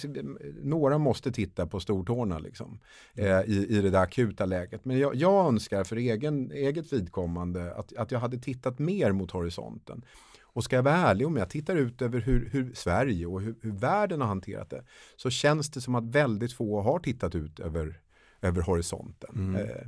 några 0.64 0.98
måste 0.98 1.32
titta 1.32 1.68
på 1.68 1.80
stortårna 1.80 2.40
liksom, 2.40 2.80
mm. 3.16 3.32
eh, 3.32 3.42
i, 3.42 3.78
i 3.78 3.82
det 3.82 3.90
där 3.90 4.02
akuta 4.02 4.46
läget. 4.46 4.86
Men 4.86 5.00
jag, 5.00 5.16
jag 5.16 5.48
önskar 5.48 5.84
för 5.84 5.96
egen, 5.96 6.52
eget 6.52 6.94
vidkommande 6.94 7.74
att, 7.76 7.94
att 7.98 8.12
jag 8.12 8.20
hade 8.20 8.38
tittat 8.38 8.80
mer 8.80 9.12
mot 9.12 9.32
horisonten. 9.32 10.06
Och 10.54 10.64
ska 10.64 10.76
jag 10.76 10.84
vara 10.84 10.96
ärlig 10.96 11.28
om 11.28 11.38
jag 11.38 11.50
tittar 11.50 11.76
ut 11.76 12.02
över 12.02 12.20
hur, 12.20 12.50
hur 12.50 12.74
Sverige 12.74 13.26
och 13.26 13.42
hur, 13.42 13.56
hur, 13.62 13.72
världen 13.72 14.22
har 14.22 14.28
hanterat 14.28 14.70
det 14.70 14.84
så 15.16 15.30
känns 15.30 15.70
det 15.70 15.82
som 15.82 15.96
att 15.96 16.04
väldigt 16.04 16.54
få 16.54 16.82
har 16.82 17.00
tittat 17.00 17.36
ut 17.36 17.60
över, 17.60 18.00
över 18.42 18.62
horisonten. 18.62 19.36
Mm. 19.36 19.56
Eh, 19.56 19.88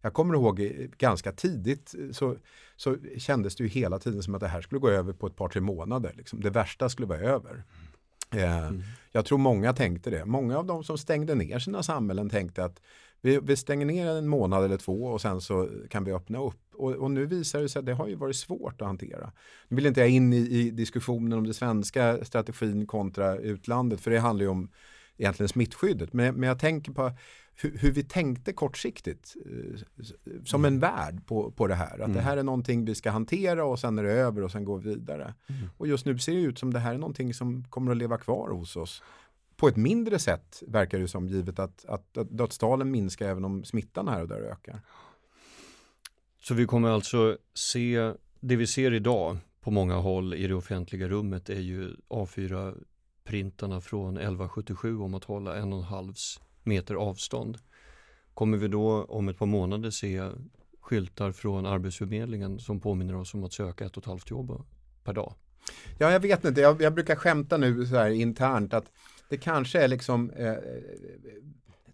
jag 0.00 0.12
kommer 0.12 0.34
ihåg 0.34 0.58
ganska 0.98 1.32
tidigt 1.32 1.94
eh, 1.98 2.10
så, 2.10 2.36
så 2.76 2.96
kändes 3.18 3.56
det 3.56 3.64
ju 3.64 3.68
hela 3.68 3.98
tiden 3.98 4.22
som 4.22 4.34
att 4.34 4.40
det 4.40 4.48
här 4.48 4.62
skulle 4.62 4.78
gå 4.78 4.88
över 4.88 5.12
på 5.12 5.26
ett 5.26 5.36
par 5.36 5.48
tre 5.48 5.60
månader. 5.60 6.12
Liksom. 6.16 6.40
Det 6.40 6.50
värsta 6.50 6.88
skulle 6.88 7.08
vara 7.08 7.20
över. 7.20 7.64
Eh, 8.34 8.66
mm. 8.66 8.82
Jag 9.12 9.24
tror 9.24 9.38
många 9.38 9.72
tänkte 9.72 10.10
det. 10.10 10.24
Många 10.24 10.58
av 10.58 10.66
de 10.66 10.84
som 10.84 10.98
stängde 10.98 11.34
ner 11.34 11.58
sina 11.58 11.82
samhällen 11.82 12.30
tänkte 12.30 12.64
att 12.64 12.80
vi, 13.24 13.40
vi 13.42 13.56
stänger 13.56 13.86
ner 13.86 14.06
en 14.06 14.28
månad 14.28 14.64
eller 14.64 14.76
två 14.76 15.04
och 15.04 15.20
sen 15.20 15.40
så 15.40 15.68
kan 15.90 16.04
vi 16.04 16.12
öppna 16.12 16.38
upp. 16.38 16.74
Och, 16.74 16.92
och, 16.92 17.10
nu 17.10 17.26
visar 17.26 17.62
det 17.62 17.68
sig 17.68 17.80
att 17.80 17.86
det 17.86 17.94
har 17.94 18.08
ju 18.08 18.14
varit 18.14 18.36
svårt 18.36 18.80
att 18.80 18.86
hantera. 18.86 19.32
Nu 19.68 19.76
vill 19.76 19.86
inte 19.86 20.00
jag 20.00 20.10
in 20.10 20.32
i, 20.32 20.36
i 20.36 20.70
diskussionen 20.70 21.38
om 21.38 21.44
den 21.44 21.54
svenska 21.54 22.24
strategin 22.24 22.86
kontra 22.86 23.36
utlandet 23.36 24.00
för 24.00 24.10
det 24.10 24.18
handlar 24.18 24.44
ju 24.44 24.50
om 24.50 24.70
egentligen 25.16 25.48
smittskyddet. 25.48 26.12
Men, 26.12 26.34
men 26.34 26.48
jag 26.48 26.58
tänker 26.58 26.92
på 26.92 27.12
hur, 27.54 27.78
hur, 27.78 27.92
vi 27.92 28.04
tänkte 28.04 28.52
kortsiktigt 28.52 29.34
eh, 29.46 30.04
som 30.44 30.64
en 30.64 30.78
värld 30.78 31.26
på, 31.26 31.50
på 31.50 31.66
det 31.66 31.74
här. 31.74 31.94
Att 31.94 32.00
mm. 32.00 32.12
det 32.12 32.20
här 32.20 32.36
är 32.36 32.42
någonting 32.42 32.84
vi 32.84 32.94
ska 32.94 33.10
hantera 33.10 33.64
och 33.64 33.78
sen 33.78 33.98
är 33.98 34.02
det 34.02 34.12
över 34.12 34.42
och 34.42 34.52
sen 34.52 34.64
går 34.64 34.78
vi 34.78 34.90
vidare. 34.90 35.34
Mm. 35.46 35.68
Och 35.76 35.86
just 35.86 36.06
nu 36.06 36.18
ser 36.18 36.32
det 36.32 36.40
ut 36.40 36.58
som 36.58 36.72
det 36.72 36.78
här 36.78 36.94
är 36.94 36.98
någonting 36.98 37.34
som 37.34 37.64
kommer 37.64 37.92
att 37.92 37.98
leva 37.98 38.18
kvar 38.18 38.48
hos 38.48 38.76
oss 38.76 39.02
på 39.64 39.68
ett 39.68 39.76
mindre 39.76 40.18
sätt 40.18 40.62
verkar 40.66 40.98
det 40.98 41.08
som 41.08 41.28
givet 41.28 41.58
att, 41.58 41.84
att, 41.84 42.18
att 42.18 42.30
dödstalen 42.30 42.90
minskar 42.90 43.28
även 43.28 43.44
om 43.44 43.64
smittan 43.64 44.08
här 44.08 44.22
och 44.22 44.28
där 44.28 44.40
ökar. 44.40 44.80
Så 46.42 46.54
vi 46.54 46.66
kommer 46.66 46.88
alltså 46.88 47.38
se, 47.54 48.12
det 48.40 48.56
vi 48.56 48.66
ser 48.66 48.92
idag 48.92 49.38
på 49.60 49.70
många 49.70 49.96
håll 49.96 50.34
i 50.34 50.46
det 50.46 50.54
offentliga 50.54 51.08
rummet 51.08 51.48
är 51.48 51.60
ju 51.60 51.96
A4-printarna 52.08 53.80
från 53.80 54.16
1177 54.16 54.98
om 54.98 55.14
att 55.14 55.24
hålla 55.24 55.56
en 55.56 55.72
och 55.72 55.78
en 55.78 55.84
halv 55.84 56.14
meter 56.62 56.94
avstånd. 56.94 57.58
Kommer 58.34 58.58
vi 58.58 58.68
då 58.68 59.04
om 59.04 59.28
ett 59.28 59.38
par 59.38 59.46
månader 59.46 59.90
se 59.90 60.30
skyltar 60.80 61.32
från 61.32 61.66
Arbetsförmedlingen 61.66 62.58
som 62.58 62.80
påminner 62.80 63.16
oss 63.16 63.34
om 63.34 63.44
att 63.44 63.52
söka 63.52 63.84
ett 63.84 63.96
och 63.96 64.02
ett 64.02 64.08
halvt 64.08 64.30
jobb 64.30 64.64
per 65.04 65.12
dag? 65.12 65.34
Ja, 65.98 66.12
jag 66.12 66.20
vet 66.20 66.44
inte. 66.44 66.60
Jag, 66.60 66.82
jag 66.82 66.94
brukar 66.94 67.16
skämta 67.16 67.56
nu 67.56 67.86
så 67.86 67.96
här 67.96 68.10
internt 68.10 68.74
att 68.74 68.90
det 69.34 69.38
kanske 69.38 69.80
är 69.80 69.88
liksom 69.88 70.30
eh, 70.30 70.54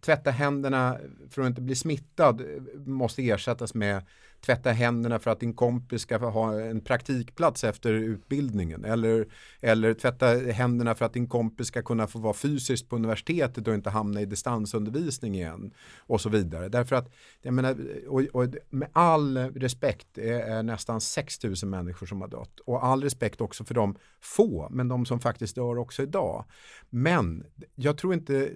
tvätta 0.00 0.30
händerna 0.30 0.98
för 1.30 1.42
att 1.42 1.48
inte 1.48 1.60
bli 1.60 1.74
smittad 1.74 2.40
eh, 2.40 2.80
måste 2.86 3.28
ersättas 3.28 3.74
med 3.74 4.02
tvätta 4.40 4.70
händerna 4.70 5.18
för 5.18 5.30
att 5.30 5.40
din 5.40 5.54
kompis 5.54 6.02
ska 6.02 6.16
ha 6.16 6.60
en 6.60 6.80
praktikplats 6.80 7.64
efter 7.64 7.92
utbildningen. 7.92 8.84
Eller, 8.84 9.26
eller 9.60 9.94
tvätta 9.94 10.26
händerna 10.26 10.94
för 10.94 11.04
att 11.04 11.12
din 11.12 11.28
kompis 11.28 11.66
ska 11.66 11.82
kunna 11.82 12.06
få 12.06 12.18
vara 12.18 12.34
fysiskt 12.34 12.88
på 12.88 12.96
universitetet 12.96 13.68
och 13.68 13.74
inte 13.74 13.90
hamna 13.90 14.20
i 14.20 14.26
distansundervisning 14.26 15.34
igen. 15.34 15.74
Och 15.98 16.20
så 16.20 16.28
vidare. 16.28 16.68
Därför 16.68 16.96
att, 16.96 17.12
jag 17.42 17.54
menar, 17.54 17.76
och, 18.08 18.20
och 18.20 18.46
med 18.70 18.88
all 18.92 19.38
respekt, 19.38 20.06
det 20.12 20.30
är 20.30 20.62
nästan 20.62 21.00
6 21.00 21.44
000 21.44 21.54
människor 21.64 22.06
som 22.06 22.20
har 22.20 22.28
dött. 22.28 22.60
Och 22.60 22.84
all 22.84 23.02
respekt 23.02 23.40
också 23.40 23.64
för 23.64 23.74
de 23.74 23.96
få, 24.20 24.68
men 24.70 24.88
de 24.88 25.06
som 25.06 25.20
faktiskt 25.20 25.54
dör 25.54 25.78
också 25.78 26.02
idag. 26.02 26.44
Men 26.90 27.44
jag 27.74 27.98
tror 27.98 28.14
inte 28.14 28.50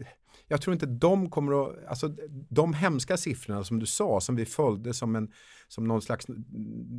jag 0.49 0.63
tror 0.63 0.73
inte 0.73 0.87
de 0.87 1.31
kommer 1.31 1.63
att, 1.63 1.85
alltså 1.87 2.09
de 2.49 2.75
hemska 2.75 3.17
siffrorna 3.17 3.65
som 3.65 3.79
du 3.79 3.87
sa, 3.87 4.21
som 4.21 4.37
vi 4.37 4.45
följde 4.45 4.95
som, 4.95 5.17
en, 5.17 5.33
som 5.69 5.89
någon 5.89 6.03
slags 6.03 6.27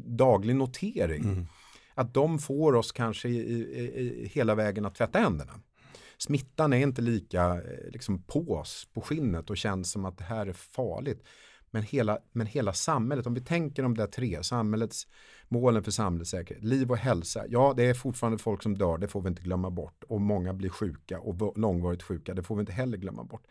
daglig 0.05 0.55
notering, 0.55 1.23
mm. 1.23 1.45
att 1.93 2.13
de 2.13 2.39
får 2.39 2.75
oss 2.75 2.91
kanske 2.91 3.29
i, 3.29 3.37
i, 3.37 3.61
i, 4.01 4.31
hela 4.33 4.55
vägen 4.55 4.85
att 4.85 4.95
tvätta 4.95 5.19
händerna. 5.19 5.53
Smittan 6.17 6.73
är 6.73 6.77
inte 6.77 7.01
lika 7.01 7.45
eh, 7.45 7.91
liksom, 7.91 8.23
på 8.23 8.51
oss, 8.51 8.87
på 8.93 9.01
skinnet 9.01 9.49
och 9.49 9.57
känns 9.57 9.91
som 9.91 10.05
att 10.05 10.17
det 10.17 10.23
här 10.23 10.47
är 10.47 10.53
farligt. 10.53 11.23
Men 11.75 11.83
hela, 11.83 12.19
men 12.31 12.47
hela 12.47 12.73
samhället, 12.73 13.27
om 13.27 13.33
vi 13.33 13.41
tänker 13.41 13.83
de 13.83 13.97
där 13.97 14.07
tre, 14.07 14.43
samhällets 14.43 15.07
målen 15.47 15.83
för 15.83 15.91
samhällssäkerhet, 15.91 16.63
liv 16.63 16.91
och 16.91 16.97
hälsa. 16.97 17.43
Ja, 17.47 17.73
det 17.77 17.83
är 17.83 17.93
fortfarande 17.93 18.37
folk 18.37 18.63
som 18.63 18.77
dör, 18.77 18.97
det 18.97 19.07
får 19.07 19.21
vi 19.21 19.29
inte 19.29 19.41
glömma 19.41 19.69
bort. 19.69 20.03
Och 20.07 20.21
många 20.21 20.53
blir 20.53 20.69
sjuka 20.69 21.19
och 21.19 21.57
långvarigt 21.57 22.03
sjuka, 22.03 22.33
det 22.33 22.43
får 22.43 22.55
vi 22.55 22.59
inte 22.59 22.71
heller 22.71 22.97
glömma 22.97 23.23
bort. 23.23 23.47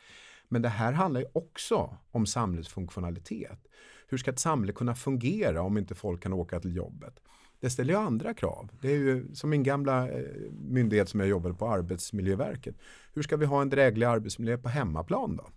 Men 0.48 0.62
det 0.62 0.68
här 0.68 0.92
handlar 0.92 1.20
ju 1.20 1.26
också 1.32 1.96
om 2.10 2.26
samhällets 2.26 2.68
funktionalitet. 2.68 3.66
Hur 4.08 4.18
ska 4.18 4.30
ett 4.30 4.38
samhälle 4.38 4.72
kunna 4.72 4.94
fungera 4.94 5.62
om 5.62 5.78
inte 5.78 5.94
folk 5.94 6.22
kan 6.22 6.32
åka 6.32 6.60
till 6.60 6.76
jobbet? 6.76 7.20
Det 7.60 7.70
ställer 7.70 7.94
ju 7.94 8.00
andra 8.00 8.34
krav. 8.34 8.70
Det 8.80 8.88
är 8.88 8.98
ju 8.98 9.34
som 9.34 9.50
min 9.50 9.62
gamla 9.62 10.08
eh, 10.08 10.24
myndighet 10.50 11.08
som 11.08 11.20
jag 11.20 11.28
jobbade 11.28 11.54
på, 11.54 11.68
Arbetsmiljöverket. 11.68 12.74
Hur 13.12 13.22
ska 13.22 13.36
vi 13.36 13.46
ha 13.46 13.62
en 13.62 13.70
dräglig 13.70 14.06
arbetsmiljö 14.06 14.58
på 14.58 14.68
hemmaplan 14.68 15.36
då? 15.36 15.48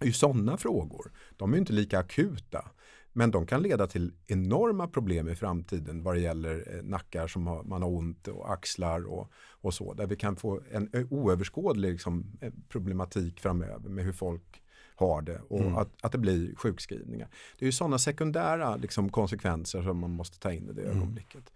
Är 0.00 0.06
ju 0.06 0.12
sådana 0.12 0.56
frågor. 0.56 1.12
De 1.36 1.54
är 1.54 1.58
inte 1.58 1.72
lika 1.72 1.98
akuta. 1.98 2.70
Men 3.12 3.30
de 3.30 3.46
kan 3.46 3.62
leda 3.62 3.86
till 3.86 4.12
enorma 4.26 4.88
problem 4.88 5.28
i 5.28 5.36
framtiden 5.36 6.02
vad 6.02 6.14
det 6.14 6.20
gäller 6.20 6.74
eh, 6.76 6.82
nackar 6.82 7.26
som 7.26 7.46
har, 7.46 7.62
man 7.62 7.82
har 7.82 7.90
ont 7.90 8.28
och 8.28 8.52
axlar 8.52 9.12
och, 9.12 9.32
och 9.50 9.74
så. 9.74 9.94
Där 9.94 10.06
vi 10.06 10.16
kan 10.16 10.36
få 10.36 10.60
en 10.70 11.06
oöverskådlig 11.10 11.92
liksom, 11.92 12.26
eh, 12.40 12.52
problematik 12.68 13.40
framöver 13.40 13.88
med 13.88 14.04
hur 14.04 14.12
folk 14.12 14.62
har 14.94 15.22
det 15.22 15.40
och 15.48 15.60
mm. 15.60 15.76
att, 15.76 15.88
att 16.00 16.12
det 16.12 16.18
blir 16.18 16.54
sjukskrivningar. 16.54 17.28
Det 17.58 17.64
är 17.64 17.66
ju 17.66 17.72
sådana 17.72 17.98
sekundära 17.98 18.76
liksom, 18.76 19.08
konsekvenser 19.08 19.82
som 19.82 19.98
man 19.98 20.10
måste 20.10 20.38
ta 20.38 20.52
in 20.52 20.68
i 20.68 20.72
det 20.72 20.82
mm. 20.82 20.96
ögonblicket. 20.96 21.52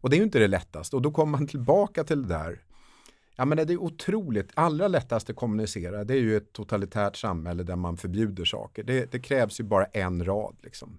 Och 0.00 0.10
det 0.10 0.16
är 0.16 0.18
ju 0.18 0.24
inte 0.24 0.38
det 0.38 0.48
lättaste 0.48 0.96
och 0.96 1.02
då 1.02 1.10
kommer 1.10 1.38
man 1.38 1.46
tillbaka 1.46 2.04
till 2.04 2.22
det 2.22 2.28
där 2.28 2.60
Ja 3.40 3.44
men 3.44 3.66
det 3.66 3.72
är 3.72 3.82
otroligt, 3.82 4.50
allra 4.54 4.88
lättast 4.88 5.30
att 5.30 5.36
kommunicera 5.36 6.04
det 6.04 6.14
är 6.14 6.18
ju 6.18 6.36
ett 6.36 6.52
totalitärt 6.52 7.16
samhälle 7.16 7.62
där 7.62 7.76
man 7.76 7.96
förbjuder 7.96 8.44
saker. 8.44 8.82
Det, 8.82 9.12
det 9.12 9.20
krävs 9.20 9.60
ju 9.60 9.64
bara 9.64 9.84
en 9.84 10.24
rad. 10.24 10.56
Liksom. 10.62 10.98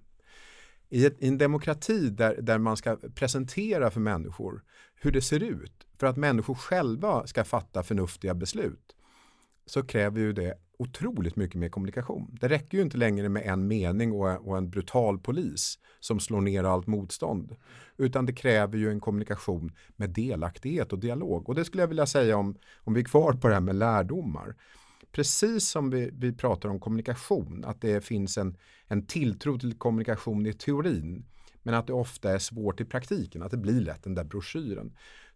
I, 0.90 1.06
ett, 1.06 1.16
I, 1.20 1.28
en 1.28 1.38
demokrati 1.38 2.10
där, 2.10 2.42
där 2.42 2.58
man 2.58 2.78
ska 2.78 2.98
presentera 3.16 3.92
för 3.92 4.00
människor 4.00 4.64
hur 4.96 5.12
det 5.12 5.22
ser 5.22 5.44
ut 5.44 5.88
för 5.98 6.08
att 6.08 6.18
människor 6.18 6.56
själva 6.56 7.28
ska 7.28 7.44
fatta 7.44 7.84
förnuftiga 7.84 8.34
beslut 8.34 8.96
så 9.66 9.84
kräver 9.84 10.20
ju 10.20 10.34
det 10.34 10.58
otroligt 10.82 11.36
mycket 11.36 11.56
mer 11.56 11.70
kommunikation. 11.70 12.38
Det 12.42 12.48
räcker 12.48 12.78
ju 12.78 12.84
inte 12.84 12.98
längre 12.98 13.30
med 13.30 13.44
en 13.46 13.68
mening 13.68 14.12
och, 14.12 14.48
och 14.48 14.58
en 14.58 14.70
brutal 14.70 15.20
polis 15.20 15.80
som 16.00 16.20
slår 16.20 16.42
ner 16.42 16.64
allt 16.64 16.88
motstånd. 16.88 17.56
Utan 17.98 18.26
det 18.26 18.34
kräver 18.34 18.78
ju 18.78 18.90
en 18.90 19.00
kommunikation 19.00 19.72
med 19.96 20.10
delaktighet 20.10 20.94
och 20.94 21.00
dialog. 21.00 21.50
Och 21.50 21.56
det 21.56 21.66
skulle 21.66 21.84
jag 21.84 21.88
vilja 21.88 22.06
säga 22.06 22.38
om, 22.38 22.56
om 22.78 22.94
vi 22.94 23.00
är 23.02 23.06
kvar 23.06 23.34
på 23.34 23.48
det 23.48 23.54
här 23.54 23.62
med 23.62 23.76
lärdomar. 23.76 24.56
Precis 25.12 25.68
som 25.68 25.90
vi, 25.90 26.10
vi 26.14 26.34
pratar 26.34 26.70
om 26.70 26.80
kommunikation, 26.80 27.66
att 27.66 27.82
det 27.82 28.06
finns 28.06 28.38
en, 28.38 28.58
en 28.88 29.06
tilltro 29.06 29.60
till 29.60 29.74
kommunikation 29.74 30.46
i 30.46 30.54
teorin 30.54 31.26
men 31.64 31.74
att 31.74 31.88
det 31.88 31.94
ofta 31.94 32.32
är 32.32 32.40
svårt 32.40 32.82
i 32.82 32.86
praktiken, 32.86 33.44
att 33.44 33.52
det 33.52 33.58
blir 33.58 33.82
lätt 33.82 34.04
den 34.04 34.16
där 34.16 34.24
broschyren. 34.24 34.92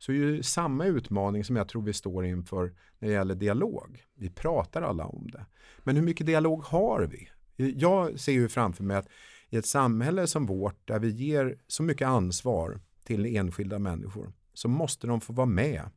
Så 0.06 0.12
är 0.12 0.16
ju 0.16 0.44
samma 0.44 0.86
utmaning 0.86 1.44
som 1.44 1.56
jag 1.56 1.68
tror 1.68 1.82
vi 1.82 1.94
står 1.94 2.26
inför 2.26 2.74
när 3.00 3.08
det 3.08 3.14
gäller 3.14 3.36
dialog. 3.36 4.04
Vi 4.16 4.30
pratar 4.30 4.82
alla 4.82 5.06
om 5.06 5.28
det. 5.32 5.46
Men 5.80 5.96
hur 5.96 6.04
mycket 6.04 6.28
dialog 6.28 6.64
har 6.64 7.02
vi? 7.02 7.30
Jag 7.56 8.20
ser 8.20 8.32
ju 8.32 8.50
framför 8.50 8.84
mig 8.84 8.98
att 8.98 9.08
i 9.50 9.58
ett 9.58 9.66
samhälle 9.66 10.28
som 10.28 10.46
vårt 10.46 10.88
där 10.88 11.00
vi 11.00 11.10
ger 11.10 11.58
så 11.68 11.84
mycket 11.84 12.08
ansvar 12.08 12.80
till 13.04 13.26
enskilda 13.26 13.80
människor 13.80 14.34
så 14.54 14.68
måste 14.68 15.08
de 15.08 15.22
få 15.22 15.34
vara 15.34 15.48
med 15.48 15.90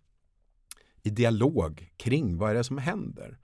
i 1.03 1.11
dialog 1.11 1.93
kring 1.97 2.39
vad 2.39 2.51
är 2.51 2.55
det 2.55 2.65
som 2.65 2.79
händer. 2.79 3.39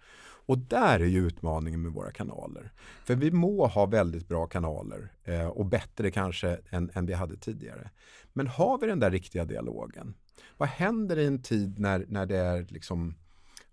Och 0.47 0.59
där 0.59 1.01
är 1.01 1.07
ju 1.07 1.27
utmaningen 1.27 1.83
med 1.83 1.93
våra 1.93 2.11
kanaler. 2.11 2.73
För 3.05 3.15
vi 3.15 3.31
må 3.31 3.67
ha 3.67 3.87
väldigt 3.87 4.29
bra 4.29 4.47
kanaler 4.47 5.13
eh, 5.25 5.47
och 5.47 5.67
bättre 5.67 6.11
kanske 6.11 6.59
än, 6.71 6.91
än 6.95 7.07
vi 7.07 7.13
hade 7.13 7.37
tidigare. 7.37 7.91
Men 8.33 8.47
har 8.47 8.79
vi 8.79 8.87
den 8.87 9.01
där 9.01 9.11
riktiga 9.11 9.45
dialogen? 9.45 10.15
Vad 10.57 10.69
händer 10.69 11.19
i 11.19 11.27
en 11.27 11.43
tid 11.43 11.79
när, 11.79 12.05
när 12.09 12.27
det 12.27 12.37
är 12.37 12.67
liksom 12.69 13.15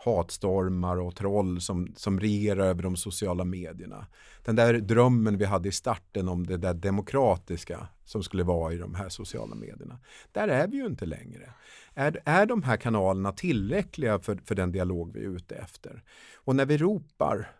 hatstormar 0.05 0.97
och 0.97 1.15
troll 1.15 1.61
som, 1.61 1.93
som 1.95 2.19
regerar 2.19 2.65
över 2.65 2.83
de 2.83 2.95
sociala 2.95 3.43
medierna. 3.43 4.07
Den 4.43 4.55
där 4.55 4.73
drömmen 4.73 5.37
vi 5.37 5.45
hade 5.45 5.69
i 5.69 5.71
starten 5.71 6.27
om 6.27 6.47
det 6.47 6.57
där 6.57 6.73
demokratiska 6.73 7.87
som 8.05 8.23
skulle 8.23 8.43
vara 8.43 8.73
i 8.73 8.77
de 8.77 8.95
här 8.95 9.09
sociala 9.09 9.55
medierna. 9.55 9.99
Där 10.31 10.47
är 10.47 10.67
vi 10.67 10.77
ju 10.77 10.85
inte 10.85 11.05
längre. 11.05 11.53
Är, 11.93 12.21
är 12.25 12.45
de 12.45 12.63
här 12.63 12.77
kanalerna 12.77 13.31
tillräckliga 13.31 14.19
för, 14.19 14.39
för 14.45 14.55
den 14.55 14.71
dialog 14.71 15.13
vi 15.13 15.19
är 15.19 15.29
ute 15.29 15.55
efter? 15.55 16.03
Och 16.35 16.55
när 16.55 16.65
vi 16.65 16.77
ropar, 16.77 17.51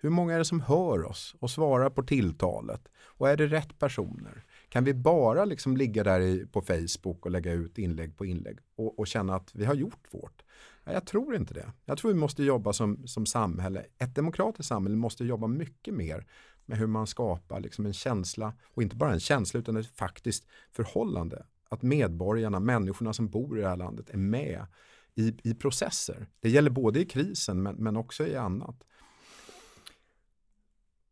hur 0.00 0.10
många 0.10 0.34
är 0.34 0.38
det 0.38 0.44
som 0.44 0.60
hör 0.60 1.04
oss 1.04 1.34
och 1.38 1.50
svarar 1.50 1.90
på 1.90 2.02
tilltalet? 2.02 2.88
Och 3.04 3.28
är 3.28 3.36
det 3.36 3.46
rätt 3.46 3.78
personer? 3.78 4.44
Kan 4.74 4.84
vi 4.84 4.94
bara 4.94 5.44
liksom 5.44 5.76
ligga 5.76 6.04
där 6.04 6.20
i, 6.20 6.46
på 6.46 6.62
Facebook 6.62 7.26
och 7.26 7.30
lägga 7.30 7.52
ut 7.52 7.78
inlägg 7.78 8.16
på 8.16 8.26
inlägg 8.26 8.58
och, 8.76 8.98
och 8.98 9.06
känna 9.06 9.34
att 9.34 9.54
vi 9.54 9.64
har 9.64 9.74
gjort 9.74 10.06
vårt? 10.10 10.42
Jag 10.84 11.06
tror 11.06 11.36
inte 11.36 11.54
det. 11.54 11.72
Jag 11.84 11.98
tror 11.98 12.12
vi 12.12 12.18
måste 12.18 12.42
jobba 12.42 12.72
som, 12.72 13.06
som 13.06 13.26
samhälle. 13.26 13.84
Ett 13.98 14.14
demokratiskt 14.14 14.68
samhälle 14.68 14.96
måste 14.96 15.24
jobba 15.24 15.46
mycket 15.46 15.94
mer 15.94 16.26
med 16.66 16.78
hur 16.78 16.86
man 16.86 17.06
skapar 17.06 17.60
liksom 17.60 17.86
en 17.86 17.92
känsla, 17.92 18.52
och 18.64 18.82
inte 18.82 18.96
bara 18.96 19.12
en 19.12 19.20
känsla 19.20 19.60
utan 19.60 19.76
ett 19.76 19.96
faktiskt 19.96 20.46
förhållande. 20.72 21.46
Att 21.68 21.82
medborgarna, 21.82 22.60
människorna 22.60 23.12
som 23.12 23.28
bor 23.28 23.58
i 23.58 23.62
det 23.62 23.68
här 23.68 23.76
landet 23.76 24.10
är 24.10 24.18
med 24.18 24.66
i, 25.14 25.36
i 25.42 25.54
processer. 25.54 26.26
Det 26.40 26.50
gäller 26.50 26.70
både 26.70 27.00
i 27.00 27.04
krisen 27.04 27.62
men, 27.62 27.74
men 27.76 27.96
också 27.96 28.26
i 28.26 28.36
annat. 28.36 28.84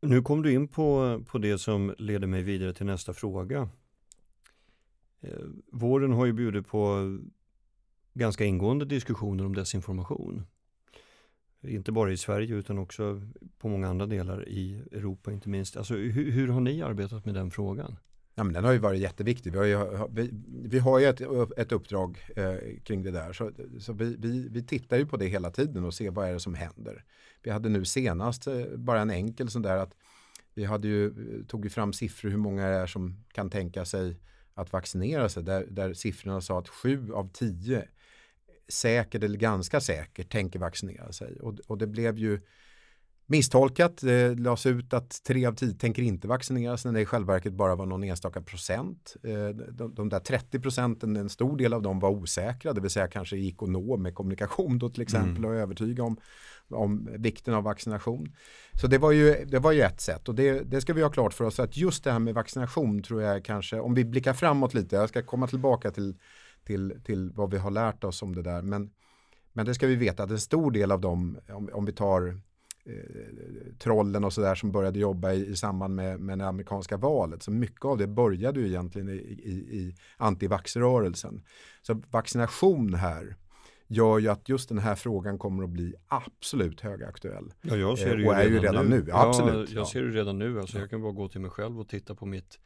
Nu 0.02 0.22
kom 0.22 0.42
du 0.42 0.52
in 0.52 0.68
på, 0.68 1.20
på 1.26 1.38
det 1.38 1.58
som 1.58 1.94
leder 1.98 2.26
mig 2.26 2.42
vidare 2.42 2.72
till 2.72 2.86
nästa 2.86 3.14
fråga. 3.14 3.68
Eh, 5.20 5.38
våren 5.72 6.12
har 6.12 6.26
ju 6.26 6.32
bjudit 6.32 6.66
på 6.66 6.98
ganska 8.14 8.44
ingående 8.44 8.84
diskussioner 8.84 9.46
om 9.46 9.54
desinformation. 9.54 10.46
Inte 11.62 11.92
bara 11.92 12.12
i 12.12 12.16
Sverige 12.16 12.54
utan 12.54 12.78
också 12.78 13.22
på 13.58 13.68
många 13.68 13.88
andra 13.88 14.06
delar 14.06 14.48
i 14.48 14.82
Europa 14.92 15.32
inte 15.32 15.48
minst. 15.48 15.76
Alltså, 15.76 15.94
hur, 15.94 16.30
hur 16.30 16.48
har 16.48 16.60
ni 16.60 16.82
arbetat 16.82 17.24
med 17.24 17.34
den 17.34 17.50
frågan? 17.50 17.96
Ja, 18.34 18.44
men 18.44 18.52
den 18.52 18.64
har 18.64 18.72
ju 18.72 18.78
varit 18.78 19.00
jätteviktig. 19.00 19.52
Vi 19.52 19.58
har 19.58 19.64
ju, 19.64 20.08
vi, 20.10 20.30
vi 20.64 20.78
har 20.78 20.98
ju 20.98 21.06
ett, 21.06 21.20
ett 21.56 21.72
uppdrag 21.72 22.18
eh, 22.36 22.54
kring 22.84 23.02
det 23.02 23.10
där. 23.10 23.32
Så, 23.32 23.50
så 23.80 23.92
vi, 23.92 24.16
vi, 24.18 24.48
vi, 24.48 24.62
tittar 24.62 24.96
ju 24.96 25.06
på 25.06 25.16
det 25.16 25.26
hela 25.26 25.50
tiden 25.50 25.84
och 25.84 25.94
ser 25.94 26.10
vad 26.10 26.28
är 26.28 26.32
det 26.32 26.40
som 26.40 26.54
händer. 26.54 27.04
Vi 27.42 27.50
hade 27.50 27.68
nu 27.68 27.84
senast 27.84 28.46
eh, 28.46 28.64
bara 28.76 29.00
en 29.00 29.10
enkel 29.10 29.50
sån 29.50 29.62
där 29.62 29.76
att 29.76 29.94
vi 30.54 30.64
hade 30.64 30.88
ju, 30.88 31.06
eh, 31.06 31.46
tog 31.46 31.64
ju 31.64 31.70
fram 31.70 31.92
siffror 31.92 32.30
hur 32.30 32.38
många 32.38 32.68
det 32.68 32.74
är 32.74 32.86
som 32.86 33.24
kan 33.32 33.50
tänka 33.50 33.84
sig 33.84 34.16
att 34.54 34.72
vaccinera 34.72 35.28
sig. 35.28 35.42
Där, 35.42 35.66
där 35.70 35.94
siffrorna 35.94 36.40
sa 36.40 36.58
att 36.58 36.68
sju 36.68 37.12
av 37.12 37.30
tio 37.32 37.88
säkert 38.68 39.22
eller 39.22 39.38
ganska 39.38 39.80
säkert 39.80 40.32
tänker 40.32 40.58
vaccinera 40.58 41.12
sig. 41.12 41.40
Och, 41.40 41.60
och 41.66 41.78
det 41.78 41.86
blev 41.86 42.18
ju 42.18 42.40
misstolkat. 43.26 43.96
Det 43.96 44.38
lades 44.38 44.66
ut 44.66 44.92
att 44.94 45.22
tre 45.24 45.46
av 45.46 45.52
tio 45.52 45.74
tänker 45.74 46.02
inte 46.02 46.28
vaccineras 46.28 46.85
när 46.85 46.92
det 46.92 47.00
i 47.00 47.06
själva 47.06 47.32
verket 47.32 47.52
bara 47.52 47.74
var 47.74 47.87
någon 47.87 48.04
enstaka 48.04 48.40
procent. 48.40 49.16
Eh, 49.22 49.48
de, 49.48 49.94
de 49.94 50.08
där 50.08 50.20
30 50.20 50.61
procenten, 50.61 51.16
en 51.16 51.28
stor 51.28 51.56
del 51.56 51.72
av 51.72 51.82
dem 51.82 52.00
var 52.00 52.11
osäkra, 52.11 52.72
det 52.72 52.80
vill 52.80 52.90
säga 52.90 53.08
kanske 53.08 53.37
gick 53.37 53.62
att 53.62 53.68
nå 53.68 53.96
med 53.96 54.14
kommunikation 54.14 54.78
då 54.78 54.88
till 54.88 55.02
exempel 55.02 55.44
mm. 55.44 55.50
och 55.50 55.56
övertyga 55.56 56.02
om, 56.02 56.16
om 56.70 57.08
vikten 57.18 57.54
av 57.54 57.62
vaccination. 57.62 58.35
Så 58.80 58.87
det 58.87 58.98
var 58.98 59.12
ju, 59.12 59.44
det 59.44 59.58
var 59.58 59.72
ju 59.72 59.80
ett 59.80 60.00
sätt 60.00 60.28
och 60.28 60.35
det, 60.35 60.70
det 60.70 60.80
ska 60.80 60.92
vi 60.92 61.02
ha 61.02 61.11
klart 61.11 61.35
för 61.35 61.44
oss 61.44 61.61
att 61.61 61.76
just 61.76 62.04
det 62.04 62.12
här 62.12 62.18
med 62.18 62.35
vaccination 62.35 63.02
tror 63.02 63.22
jag 63.22 63.44
kanske, 63.44 63.80
om 63.80 63.94
vi 63.94 64.04
blickar 64.04 64.32
framåt 64.32 64.74
lite, 64.74 64.96
jag 64.96 65.08
ska 65.08 65.22
komma 65.22 65.46
tillbaka 65.46 65.90
till 65.90 66.16
till, 66.64 67.00
till 67.04 67.30
vad 67.30 67.50
vi 67.50 67.58
har 67.58 67.70
lärt 67.70 68.04
oss 68.04 68.22
om 68.22 68.35
det 68.35 68.42
där. 68.42 68.62
Men, 68.62 68.90
men 69.52 69.66
det 69.66 69.74
ska 69.74 69.87
vi 69.87 69.96
veta 69.96 70.22
att 70.22 70.30
en 70.30 70.40
stor 70.40 70.70
del 70.70 70.92
av 70.92 71.00
dem, 71.00 71.38
om, 71.48 71.70
om 71.72 71.85
vi 71.85 71.92
tar 71.92 72.40
eh, 72.84 73.74
trollen 73.78 74.24
och 74.24 74.32
sådär 74.32 74.54
som 74.54 74.72
började 74.72 74.98
jobba 74.98 75.32
i, 75.32 75.46
i 75.46 75.56
samband 75.56 75.94
med, 75.94 76.20
med 76.20 76.38
det 76.38 76.46
amerikanska 76.46 76.96
valet. 76.96 77.42
Så 77.42 77.50
mycket 77.50 77.84
av 77.84 77.98
det 77.98 78.06
började 78.06 78.60
ju 78.60 78.66
egentligen 78.66 79.08
i, 79.08 79.12
i, 79.42 79.52
i 79.52 79.96
antivaxrörelsen. 80.16 81.42
Så 81.82 82.02
vaccination 82.10 82.94
här 82.94 83.36
gör 83.86 84.18
ju 84.18 84.28
att 84.28 84.48
just 84.48 84.68
den 84.68 84.78
här 84.78 84.94
frågan 84.94 85.38
kommer 85.38 85.64
att 85.64 85.70
bli 85.70 85.94
absolut 86.08 86.80
högaktuell. 86.80 87.52
Ja, 87.62 87.76
jag 87.76 87.98
ser 87.98 88.16
det 88.16 88.22
ju, 88.22 88.28
och 88.28 88.34
är 88.34 88.38
redan, 88.38 88.52
ju 88.52 88.60
redan 88.60 88.86
nu. 88.86 88.96
nu. 88.96 89.04
Ja, 89.08 89.28
absolut. 89.28 89.70
jag 89.70 89.86
ser 89.86 90.02
det 90.02 90.10
redan 90.10 90.38
nu. 90.38 90.60
Alltså, 90.60 90.78
Jag 90.78 90.90
kan 90.90 91.02
bara 91.02 91.12
gå 91.12 91.28
till 91.28 91.40
mig 91.40 91.50
själv 91.50 91.80
och 91.80 91.88
titta 91.88 92.14
på 92.14 92.26
mitt 92.26 92.58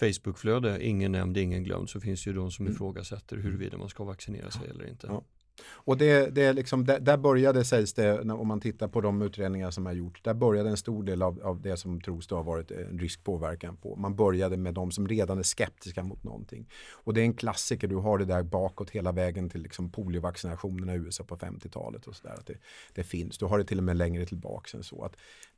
Facebookflöde, 0.00 0.84
ingen 0.84 1.12
nämnd, 1.12 1.36
ingen 1.36 1.64
glömd, 1.64 1.90
så 1.90 2.00
finns 2.00 2.24
det 2.24 2.30
ju 2.30 2.36
de 2.36 2.50
som 2.50 2.66
mm. 2.66 2.74
ifrågasätter 2.74 3.36
huruvida 3.36 3.78
man 3.78 3.88
ska 3.88 4.04
vaccinera 4.04 4.50
sig 4.50 4.70
eller 4.70 4.86
inte. 4.86 5.06
Ja. 5.06 5.24
Och 5.66 5.96
det, 5.96 6.34
det 6.34 6.42
är 6.42 6.52
liksom, 6.52 6.84
där, 6.84 7.00
där 7.00 7.16
började, 7.16 7.64
sägs 7.64 7.94
det, 7.94 8.20
om 8.20 8.48
man 8.48 8.60
tittar 8.60 8.88
på 8.88 9.00
de 9.00 9.22
utredningar 9.22 9.70
som 9.70 9.86
har 9.86 9.92
gjorts, 9.92 10.22
där 10.22 10.34
började 10.34 10.70
en 10.70 10.76
stor 10.76 11.02
del 11.02 11.22
av, 11.22 11.40
av 11.42 11.60
det 11.60 11.76
som 11.76 12.00
tros 12.00 12.30
ha 12.30 12.42
varit 12.42 12.70
eh, 12.70 12.78
en 12.78 12.98
riskpåverkan 12.98 13.76
på. 13.76 13.96
Man 13.96 14.16
började 14.16 14.56
med 14.56 14.74
de 14.74 14.90
som 14.90 15.08
redan 15.08 15.38
är 15.38 15.42
skeptiska 15.42 16.02
mot 16.02 16.24
någonting. 16.24 16.66
Och 16.92 17.14
det 17.14 17.20
är 17.20 17.24
en 17.24 17.34
klassiker, 17.34 17.88
du 17.88 17.96
har 17.96 18.18
det 18.18 18.24
där 18.24 18.42
bakåt 18.42 18.90
hela 18.90 19.12
vägen 19.12 19.50
till 19.50 19.62
liksom 19.62 19.90
poliovaccinationerna 19.90 20.94
i 20.94 20.98
USA 20.98 21.24
på 21.24 21.36
50-talet 21.36 22.06
och 22.06 22.16
sådär. 22.16 22.38
Det, 22.46 22.54
det 22.94 23.04
finns, 23.04 23.38
du 23.38 23.44
har 23.44 23.58
det 23.58 23.64
till 23.64 23.78
och 23.78 23.84
med 23.84 23.96
längre 23.96 24.26
tillbaka 24.26 24.76
än 24.76 24.82
så. 24.82 25.04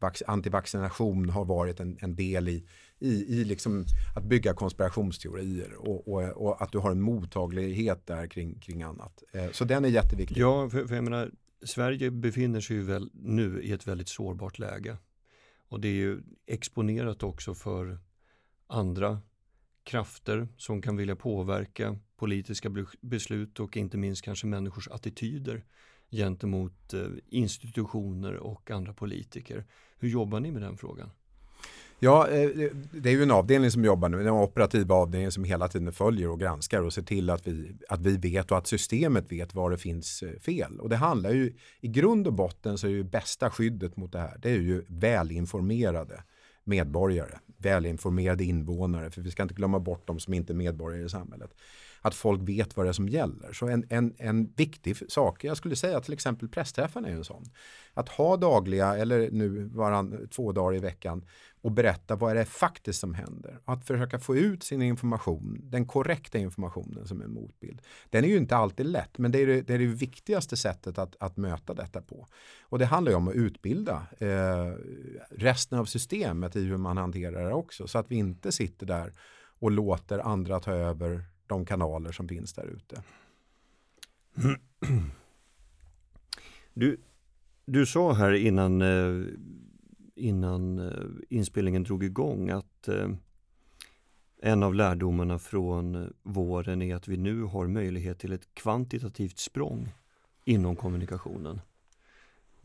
Att 0.01 0.23
antivaccination 0.27 1.31
har 1.31 1.45
varit 1.45 1.81
en, 1.81 1.99
en 2.01 2.17
del 2.17 2.49
i 2.49 2.65
i, 2.99 3.41
i 3.41 3.45
liksom 3.45 3.85
att 4.17 4.25
bygga 4.25 4.55
konspirationsteorier 4.55 5.75
och, 5.75 6.09
och, 6.09 6.23
och, 6.23 6.63
att 6.63 6.73
du 6.73 6.79
har 6.79 6.91
en 6.91 7.01
mottaglighet 7.01 8.07
där 8.07 8.27
kring, 8.27 8.59
kring 8.59 8.83
annat. 8.83 9.23
Eh, 9.33 9.51
så 9.51 9.65
den 9.65 9.85
är 9.85 9.89
jätteviktig. 9.89 10.37
Ja, 10.39 10.71
för, 10.71 10.87
för 10.87 10.95
jag 10.95 11.05
menar, 11.05 11.31
Sverige 11.65 12.11
befinner 12.11 12.61
sig 12.61 12.77
ju 12.77 12.83
väl 12.83 13.11
nu 13.15 13.63
i 13.63 13.73
ett 13.73 13.89
väldigt 13.89 14.09
sårbart 14.09 14.59
läge. 14.59 14.97
Och 15.69 15.81
det 15.81 15.89
är 15.89 15.93
ju 15.93 16.23
exponerat 16.47 17.23
också 17.23 17.55
för 17.55 17.99
andra 18.67 19.21
krafter 19.85 20.49
som 20.57 20.83
kan 20.83 20.97
vilja 20.97 21.17
påverka 21.17 21.99
politiska 22.17 22.71
beslut 23.01 23.61
och 23.61 23.77
inte 23.77 23.99
minst 23.99 24.23
kanske 24.23 24.47
människors 24.47 24.89
attityder 24.89 25.65
gentemot 26.11 26.95
eh, 26.95 27.07
institutioner 27.29 28.37
och 28.37 28.71
andra 28.71 28.93
politiker. 28.95 29.65
Hur 29.99 30.09
jobbar 30.09 30.41
ni 30.41 30.51
med 30.53 30.63
den 30.63 30.77
frågan? 30.77 31.11
Ja, 31.99 32.29
eh, 32.29 32.71
det 32.93 33.09
är 33.09 33.13
ju 33.13 33.23
en 33.23 33.31
avdelning 33.31 33.71
som 33.71 33.85
jobbar 33.85 34.09
nu, 34.09 34.17
den 34.17 34.33
operativa 34.33 34.95
avdelningen 34.95 35.33
som 35.33 35.45
hela 35.45 35.69
tiden 35.69 35.93
följer 35.93 36.29
och 36.29 36.41
granskar 36.41 36.83
och 36.83 36.93
ser 36.93 37.03
till 37.03 37.31
att 37.31 37.47
vi, 37.47 37.77
att 37.89 38.01
vi 38.01 38.17
vet 38.17 38.51
och 38.51 38.59
att 38.59 38.67
systemet 38.67 39.33
vet 39.33 39.55
var 39.55 39.71
det 39.71 39.79
finns 39.79 40.23
eh, 40.23 40.39
fel. 40.41 40.81
Och 40.81 40.89
det 40.89 40.97
handlar 40.97 41.31
ju, 41.31 41.55
i 41.81 41.89
grund 41.89 42.27
och 42.27 42.33
botten 42.33 42.79
så 42.79 42.87
är 42.87 42.91
ju 42.91 43.05
bästa 43.05 43.51
skyddet 43.51 43.97
mot 43.97 44.13
det 44.13 44.19
här, 44.19 44.39
det 44.43 44.51
är 44.51 44.59
ju 44.59 44.85
välinformerade 44.89 46.23
medborgare, 46.65 47.39
välinformerade 47.57 48.45
invånare, 48.45 49.11
för 49.11 49.21
vi 49.21 49.31
ska 49.31 49.43
inte 49.43 49.55
glömma 49.55 49.79
bort 49.79 50.07
de 50.07 50.21
som 50.21 50.35
inte 50.35 50.53
är 50.53 50.55
medborgare 50.55 51.05
i 51.05 51.09
samhället. 51.09 51.51
Att 52.07 52.15
folk 52.15 52.49
vet 52.49 52.77
vad 52.77 52.87
det 52.87 52.91
är 52.91 52.93
som 52.93 53.09
gäller. 53.09 53.53
Så 53.53 53.69
en, 53.69 53.87
en, 53.89 54.15
en 54.19 54.53
viktig 54.57 54.97
sak, 55.13 55.45
jag 55.45 55.57
skulle 55.57 55.77
säga 55.77 56.01
till 56.01 56.13
exempel 56.13 56.49
pressträffarna 56.49 57.09
är 57.09 57.13
en 57.13 57.25
sån. 57.25 57.45
Att 57.95 58.09
ha 58.09 58.37
dagliga, 58.37 58.97
eller 58.97 59.31
nu 59.31 59.65
varann, 59.65 60.29
två 60.31 60.53
dagar 60.53 60.77
i 60.77 60.81
veckan, 60.81 61.25
och 61.61 61.73
berätta 61.73 62.17
vad 62.17 62.31
är 62.31 62.35
det 62.35 62.45
faktiskt 62.45 63.01
som 63.01 63.15
händer. 63.15 63.61
Att 63.65 63.87
försöka 63.87 64.19
få 64.19 64.37
ut 64.37 64.63
sin 64.63 64.83
information, 64.83 65.61
den 65.63 65.87
korrekta 65.87 66.39
informationen 66.39 67.07
som 67.07 67.23
en 67.23 67.33
motbild. 67.33 67.83
Den 68.11 68.25
är 68.25 68.29
ju 68.29 68.37
inte 68.37 68.57
alltid 68.57 68.87
lätt, 68.87 69.19
men 69.19 69.33
det 69.33 69.39
är 69.39 69.47
det, 69.47 69.63
det, 69.63 69.75
är 69.75 69.79
det 69.79 69.87
viktigaste 69.87 70.57
sättet 70.57 70.99
att, 70.99 71.17
att 71.21 71.37
möta 71.37 71.75
detta 71.75 72.01
på. 72.01 72.27
Och 72.63 72.79
det 72.79 72.87
handlar 72.87 73.13
ju 73.13 73.17
om 73.17 73.29
att 73.29 73.35
utbilda 73.35 74.07
eh, 74.19 74.73
resten 75.31 75.79
av 75.79 75.85
systemet 75.85 76.57
i 76.57 76.65
hur 76.65 76.77
man 76.77 76.97
hanterar 76.97 77.49
det 77.49 77.55
också, 77.55 77.87
så 77.87 77.99
att 77.99 78.11
vi 78.11 78.17
inte 78.17 78.53
sitter 78.53 78.87
där 78.87 79.13
och 79.59 79.71
låter 79.71 80.19
andra 80.19 80.61
ta 80.61 80.73
över 80.73 81.25
de 81.49 81.67
kanaler 81.67 82.13
som 82.13 82.29
finns 82.29 82.53
där 82.53 82.67
ute. 82.67 83.03
Du, 86.79 87.01
du 87.65 87.87
sa 87.87 88.13
här 88.13 88.33
innan 88.33 88.83
eh, 88.83 89.27
innan 90.17 90.79
eh, 90.79 91.05
inspelningen 91.29 91.83
drog 91.83 92.05
igång 92.05 92.51
att 92.51 92.89
eh, 92.89 93.09
en 94.43 94.63
av 94.63 94.75
lärdomarna 94.75 95.39
från 95.39 96.13
våren 96.23 96.83
är 96.83 96.95
att 96.95 97.09
vi 97.09 97.17
nu 97.17 97.43
har 97.43 97.67
möjlighet 97.67 98.19
till 98.19 98.33
ett 98.33 98.55
kvantitativt 98.55 99.39
språng 99.39 99.93
inom 100.45 100.77
kommunikationen. 100.77 101.61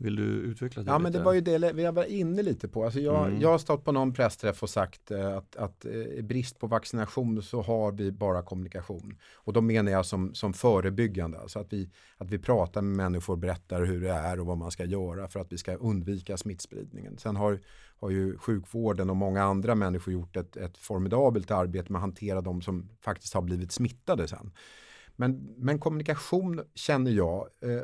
Vill 0.02 0.16
du 0.16 0.22
utveckla 0.22 0.82
det 0.82 0.90
Ja, 0.90 0.98
lite? 0.98 1.02
men 1.02 1.12
det 1.12 1.22
var 1.22 1.32
ju 1.32 1.40
det 1.40 1.72
vi 1.72 1.86
var 1.86 2.04
inne 2.04 2.42
lite 2.42 2.68
på. 2.68 2.84
Alltså 2.84 3.00
jag, 3.00 3.26
mm. 3.26 3.40
jag 3.40 3.48
har 3.48 3.58
stått 3.58 3.84
på 3.84 3.92
någon 3.92 4.12
pressträff 4.12 4.62
och 4.62 4.70
sagt 4.70 5.10
eh, 5.10 5.36
att, 5.36 5.56
att 5.56 5.84
eh, 5.84 6.24
brist 6.24 6.58
på 6.58 6.66
vaccination 6.66 7.42
så 7.42 7.62
har 7.62 7.92
vi 7.92 8.12
bara 8.12 8.42
kommunikation. 8.42 9.18
Och 9.34 9.52
då 9.52 9.60
menar 9.60 9.92
jag 9.92 10.06
som, 10.06 10.34
som 10.34 10.52
förebyggande, 10.52 11.38
alltså 11.38 11.58
att 11.58 11.72
vi, 11.72 11.90
att 12.16 12.30
vi 12.30 12.38
pratar 12.38 12.82
med 12.82 12.96
människor, 12.96 13.36
berättar 13.36 13.84
hur 13.84 14.00
det 14.00 14.12
är 14.12 14.40
och 14.40 14.46
vad 14.46 14.58
man 14.58 14.70
ska 14.70 14.84
göra 14.84 15.28
för 15.28 15.40
att 15.40 15.52
vi 15.52 15.58
ska 15.58 15.74
undvika 15.74 16.36
smittspridningen. 16.36 17.18
Sen 17.18 17.36
har, 17.36 17.60
har 17.96 18.10
ju 18.10 18.38
sjukvården 18.38 19.10
och 19.10 19.16
många 19.16 19.42
andra 19.42 19.74
människor 19.74 20.12
gjort 20.12 20.36
ett, 20.36 20.56
ett 20.56 20.78
formidabelt 20.78 21.50
arbete 21.50 21.92
med 21.92 21.98
att 21.98 22.02
hantera 22.02 22.40
de 22.40 22.62
som 22.62 22.88
faktiskt 23.00 23.34
har 23.34 23.42
blivit 23.42 23.72
smittade 23.72 24.28
sen. 24.28 24.52
Men, 25.16 25.54
men 25.56 25.78
kommunikation 25.78 26.60
känner 26.74 27.10
jag 27.10 27.48
eh, 27.60 27.82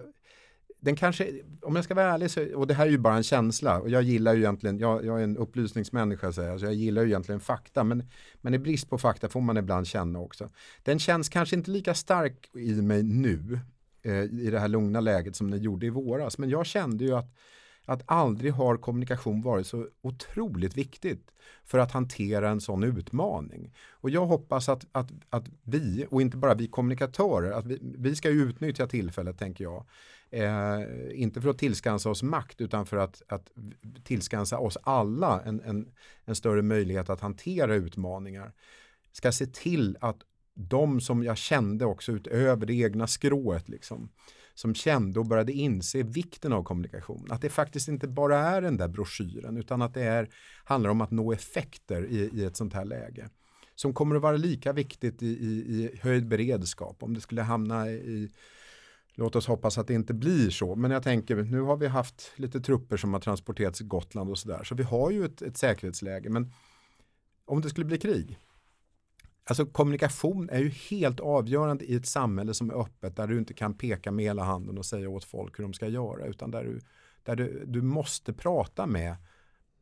den 0.81 0.97
kanske, 0.97 1.33
om 1.63 1.77
jag 1.77 1.85
ska 1.85 1.95
vara 1.95 2.13
ärlig, 2.13 2.31
så, 2.31 2.55
och 2.55 2.67
det 2.67 2.75
här 2.75 2.87
är 2.87 2.91
ju 2.91 2.99
bara 2.99 3.17
en 3.17 3.23
känsla, 3.23 3.81
och 3.81 3.91
jag 3.91 4.03
gillar 4.03 4.35
ju 4.35 4.41
egentligen, 4.41 4.79
jag, 4.79 5.05
jag 5.05 5.19
är 5.19 5.25
en 5.25 5.37
upplysningsmänniska, 5.37 6.33
så, 6.33 6.43
här, 6.43 6.59
så 6.59 6.65
jag 6.65 6.75
gillar 6.75 7.03
ju 7.03 7.09
egentligen 7.09 7.41
fakta, 7.41 7.85
men, 7.85 8.09
men 8.41 8.55
i 8.55 8.59
brist 8.59 8.91
på 8.91 8.99
fakta 8.99 9.29
får 9.29 9.41
man 9.41 9.57
ibland 9.57 9.87
känna 9.87 10.19
också. 10.19 10.49
Den 10.83 10.99
känns 10.99 11.29
kanske 11.29 11.57
inte 11.57 11.71
lika 11.71 11.95
stark 11.95 12.51
i 12.55 12.83
mig 12.83 13.03
nu, 13.03 13.61
eh, 14.03 14.23
i 14.23 14.51
det 14.51 14.59
här 14.59 14.69
lugna 14.69 15.01
läget 15.01 15.37
som 15.37 15.51
den 15.51 15.63
gjorde 15.63 15.87
i 15.87 15.91
våras, 15.91 16.39
men 16.39 16.51
jag 16.51 16.67
kände 16.67 17.05
ju 17.05 17.15
att 17.15 17.35
att 17.89 18.03
aldrig 18.07 18.53
har 18.53 18.77
kommunikation 18.77 19.43
varit 19.43 19.67
så 19.67 19.89
otroligt 20.03 20.77
viktigt 20.77 21.31
för 21.65 21.79
att 21.79 21.93
hantera 21.93 22.51
en 22.51 22.61
sån 22.61 22.85
utmaning. 22.85 23.75
Och 23.91 24.11
jag 24.11 24.27
hoppas 24.27 24.69
att, 24.69 24.87
att, 24.93 25.11
att 25.31 25.45
vi, 25.63 26.07
och 26.11 26.23
inte 26.23 26.37
bara 26.37 26.55
vi 26.55 26.69
kommunikatörer, 26.69 27.51
att 27.51 27.67
vi, 27.67 27.79
vi 27.83 28.17
ska 28.17 28.29
utnyttja 28.29 28.87
tillfället 28.87 29.39
tänker 29.39 29.65
jag, 29.65 29.87
Eh, 30.31 30.81
inte 31.15 31.41
för 31.41 31.51
att 31.51 31.59
tillskansa 31.59 32.11
oss 32.11 32.23
makt 32.23 32.61
utan 32.61 32.87
för 32.87 32.97
att, 32.97 33.23
att 33.29 33.51
tillskansa 34.05 34.59
oss 34.59 34.79
alla 34.83 35.43
en, 35.43 35.61
en, 35.61 35.89
en 36.25 36.35
större 36.35 36.63
möjlighet 36.63 37.11
att 37.11 37.21
hantera 37.21 37.75
utmaningar. 37.75 38.53
Ska 39.13 39.33
se 39.33 39.47
till 39.47 39.97
att 40.01 40.19
de 40.55 41.01
som 41.01 41.23
jag 41.23 41.37
kände 41.37 41.85
också 41.85 42.13
utöver 42.13 42.67
det 42.67 42.75
egna 42.75 43.07
skrået 43.07 43.69
liksom, 43.69 44.09
som 44.55 44.75
kände 44.75 45.21
och 45.21 45.27
började 45.27 45.53
inse 45.53 46.03
vikten 46.03 46.53
av 46.53 46.63
kommunikation. 46.63 47.27
Att 47.31 47.43
det 47.43 47.51
faktiskt 47.51 47.89
inte 47.89 48.09
bara 48.09 48.39
är 48.39 48.63
den 48.63 48.77
där 48.77 48.89
broschyren 48.89 49.57
utan 49.57 49.83
att 49.83 49.95
det 49.95 50.03
är, 50.03 50.29
handlar 50.65 50.91
om 50.91 51.01
att 51.01 51.11
nå 51.11 51.33
effekter 51.33 52.07
i, 52.07 52.31
i 52.33 52.45
ett 52.45 52.57
sånt 52.57 52.75
här 52.75 52.85
läge. 52.85 53.31
Som 53.75 53.95
kommer 53.95 54.17
att 54.17 54.23
vara 54.23 54.37
lika 54.37 54.73
viktigt 54.73 55.23
i, 55.23 55.27
i, 55.27 55.49
i 55.49 55.99
höjd 56.03 56.29
beredskap 56.29 57.03
om 57.03 57.15
det 57.15 57.21
skulle 57.21 57.43
hamna 57.43 57.91
i 57.91 58.31
Låt 59.19 59.37
oss 59.37 59.47
hoppas 59.47 59.79
att 59.79 59.87
det 59.87 59.95
inte 59.95 60.15
blir 60.15 60.51
så. 60.51 60.75
Men 60.75 60.91
jag 60.91 61.03
tänker, 61.03 61.37
nu 61.37 61.61
har 61.61 61.77
vi 61.77 61.87
haft 61.87 62.33
lite 62.37 62.61
trupper 62.61 62.97
som 62.97 63.13
har 63.13 63.21
transporterats 63.21 63.79
till 63.79 63.87
Gotland 63.87 64.31
och 64.31 64.39
sådär. 64.39 64.65
Så 64.65 64.75
vi 64.75 64.83
har 64.83 65.11
ju 65.11 65.25
ett, 65.25 65.43
ett 65.43 65.57
säkerhetsläge. 65.57 66.31
Men 66.31 66.53
om 67.45 67.61
det 67.61 67.71
skulle 67.71 67.87
bli 67.87 67.99
krig. 67.99 68.39
Alltså 69.45 69.67
kommunikation 69.67 70.51
är 70.51 70.59
ju 70.59 70.69
helt 70.69 71.21
avgörande 71.21 71.85
i 71.85 71.95
ett 71.95 72.07
samhälle 72.07 72.55
som 72.55 72.71
är 72.71 72.81
öppet. 72.81 73.17
Där 73.17 73.27
du 73.27 73.39
inte 73.39 73.55
kan 73.55 73.75
peka 73.75 74.11
med 74.11 74.25
hela 74.25 74.43
handen 74.43 74.79
och 74.79 74.87
säga 74.87 75.09
åt 75.09 75.25
folk 75.25 75.59
hur 75.59 75.65
de 75.65 75.73
ska 75.73 75.89
göra. 75.89 76.27
Utan 76.27 76.51
där 76.51 76.65
du, 76.65 76.81
där 77.23 77.37
du, 77.37 77.65
du 77.67 77.83
måste 77.83 78.33
prata 78.33 78.87
med 78.87 79.17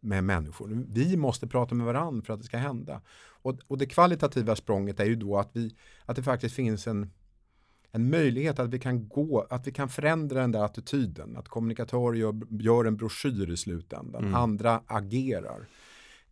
med 0.00 0.24
människor. 0.24 0.84
Vi 0.88 1.16
måste 1.16 1.46
prata 1.46 1.74
med 1.74 1.86
varandra 1.86 2.24
för 2.24 2.32
att 2.32 2.40
det 2.40 2.46
ska 2.46 2.56
hända. 2.56 3.02
Och, 3.42 3.58
och 3.66 3.78
det 3.78 3.86
kvalitativa 3.86 4.56
språnget 4.56 5.00
är 5.00 5.04
ju 5.04 5.16
då 5.16 5.38
att, 5.38 5.50
vi, 5.52 5.76
att 6.04 6.16
det 6.16 6.22
faktiskt 6.22 6.54
finns 6.54 6.86
en, 6.86 7.10
en 7.96 8.10
möjlighet 8.10 8.58
att 8.58 8.70
vi 8.70 8.78
kan 8.78 9.08
gå, 9.08 9.46
att 9.50 9.66
vi 9.66 9.72
kan 9.72 9.88
förändra 9.88 10.40
den 10.40 10.52
där 10.52 10.64
attityden. 10.64 11.36
Att 11.36 11.48
kommunikatörer 11.48 12.16
gör, 12.16 12.40
gör 12.50 12.84
en 12.84 12.96
broschyr 12.96 13.50
i 13.50 13.56
slutändan, 13.56 14.22
mm. 14.22 14.34
andra 14.34 14.82
agerar. 14.86 15.68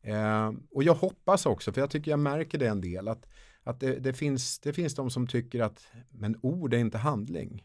Eh, 0.02 0.52
och 0.70 0.82
jag 0.82 0.94
hoppas 0.94 1.46
också, 1.46 1.72
för 1.72 1.80
jag 1.80 1.90
tycker 1.90 2.10
jag 2.10 2.20
märker 2.20 2.58
det 2.58 2.66
en 2.66 2.80
del, 2.80 3.08
att, 3.08 3.26
att 3.62 3.80
det, 3.80 3.98
det, 3.98 4.12
finns, 4.12 4.58
det 4.58 4.72
finns 4.72 4.94
de 4.94 5.10
som 5.10 5.26
tycker 5.26 5.62
att 5.62 5.86
men 6.10 6.36
ord 6.42 6.74
är 6.74 6.78
inte 6.78 6.98
handling. 6.98 7.64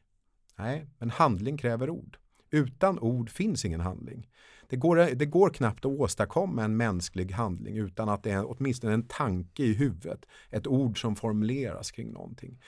Nej, 0.57 0.87
men 0.97 1.09
handling 1.09 1.57
kräver 1.57 1.89
ord. 1.89 2.17
Utan 2.51 2.99
ord 2.99 3.29
finns 3.29 3.65
ingen 3.65 3.81
handling. 3.81 4.27
Det 4.67 4.75
går, 4.75 5.15
det 5.15 5.25
går 5.25 5.49
knappt 5.49 5.85
att 5.85 5.91
åstadkomma 5.91 6.63
en 6.63 6.77
mänsklig 6.77 7.31
handling 7.31 7.77
utan 7.77 8.09
att 8.09 8.23
det 8.23 8.31
är 8.31 8.51
åtminstone 8.51 8.93
en 8.93 9.07
tanke 9.07 9.63
i 9.63 9.73
huvudet. 9.73 10.25
Ett 10.49 10.67
ord 10.67 11.01
som 11.01 11.15
formuleras 11.15 11.91
kring 11.91 12.11
någonting. 12.11 12.59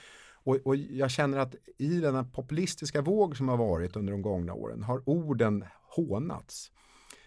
Och, 0.44 0.58
och, 0.64 0.76
jag 0.76 1.10
känner 1.10 1.38
att 1.38 1.54
i 1.78 2.00
den 2.00 2.30
populistiska 2.30 3.00
våg 3.00 3.36
som 3.36 3.48
har 3.48 3.56
varit 3.56 3.96
under 3.96 4.12
de 4.12 4.22
gångna 4.22 4.54
åren 4.54 4.82
har 4.82 5.02
orden 5.08 5.64
hånats. 5.96 6.70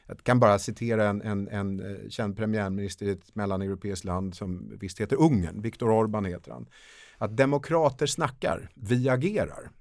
Jag 0.07 0.23
kan 0.23 0.39
bara 0.39 0.59
citera 0.59 1.09
en, 1.09 1.21
en, 1.21 1.47
en 1.47 1.79
eh, 1.79 2.09
känd 2.09 2.37
premiärminister 2.37 3.05
i 3.05 3.09
ett 3.09 3.35
mellaneuropeiskt 3.35 4.05
land 4.05 4.35
som 4.35 4.77
visst 4.79 5.01
heter 5.01 5.15
Ungern, 5.15 5.61
Viktor 5.61 5.89
Orban 5.89 6.25
heter 6.25 6.51
han. 6.51 6.67
Att 7.17 7.37
demokrater 7.37 8.05
snackar, 8.05 8.69
vi 8.75 9.09
agerar. 9.09 9.71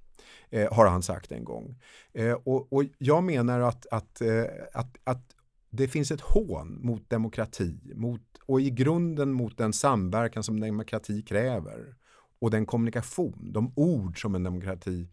Eh, 0.50 0.72
har 0.74 0.86
han 0.86 1.02
sagt 1.02 1.32
en 1.32 1.44
gång. 1.44 1.80
Eh, 2.12 2.32
och, 2.32 2.72
och, 2.72 2.84
jag 2.98 3.24
menar 3.24 3.60
att, 3.60 3.86
att, 3.90 4.20
eh, 4.20 4.44
att, 4.72 4.96
att 5.04 5.34
det 5.70 5.88
finns 5.88 6.10
ett 6.10 6.20
hån 6.20 6.78
mot 6.82 7.10
demokrati 7.10 7.92
mot, 7.94 8.22
och 8.46 8.60
i 8.60 8.70
grunden 8.70 9.32
mot 9.32 9.58
den 9.58 9.72
samverkan 9.72 10.42
som 10.42 10.60
demokrati 10.60 11.22
kräver 11.22 11.94
och 12.38 12.50
den 12.50 12.66
kommunikation, 12.66 13.52
de 13.52 13.72
ord 13.76 14.20
som 14.20 14.34
en 14.34 14.42
demokrati 14.42 15.08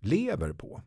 lever 0.00 0.52
på. 0.52 0.82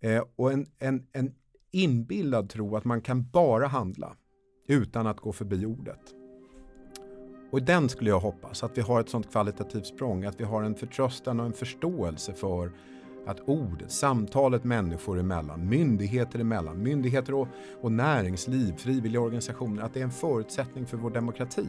Eh, 0.00 0.24
och 0.36 0.52
en, 0.52 0.66
en, 0.78 1.06
en 1.12 1.34
inbillad 1.70 2.50
tro 2.50 2.76
att 2.76 2.84
man 2.84 3.00
kan 3.00 3.30
bara 3.30 3.66
handla 3.66 4.16
utan 4.68 5.06
att 5.06 5.20
gå 5.20 5.32
förbi 5.32 5.66
ordet. 5.66 6.00
Och 7.50 7.62
den 7.62 7.88
skulle 7.88 8.10
jag 8.10 8.20
hoppas, 8.20 8.62
att 8.62 8.78
vi 8.78 8.82
har 8.82 9.00
ett 9.00 9.08
sånt 9.08 9.30
kvalitativt 9.30 9.86
språng, 9.86 10.24
att 10.24 10.40
vi 10.40 10.44
har 10.44 10.62
en 10.62 10.74
förtröstan 10.74 11.40
och 11.40 11.46
en 11.46 11.52
förståelse 11.52 12.32
för 12.32 12.72
att 13.26 13.40
ordet, 13.40 13.92
samtalet 13.92 14.64
människor 14.64 15.18
emellan, 15.18 15.68
myndigheter 15.68 16.38
emellan, 16.38 16.82
myndigheter 16.82 17.34
och, 17.34 17.48
och 17.80 17.92
näringsliv, 17.92 18.76
frivilliga 18.76 19.20
organisationer, 19.20 19.82
att 19.82 19.94
det 19.94 20.00
är 20.00 20.04
en 20.04 20.10
förutsättning 20.10 20.86
för 20.86 20.96
vår 20.96 21.10
demokrati. 21.10 21.66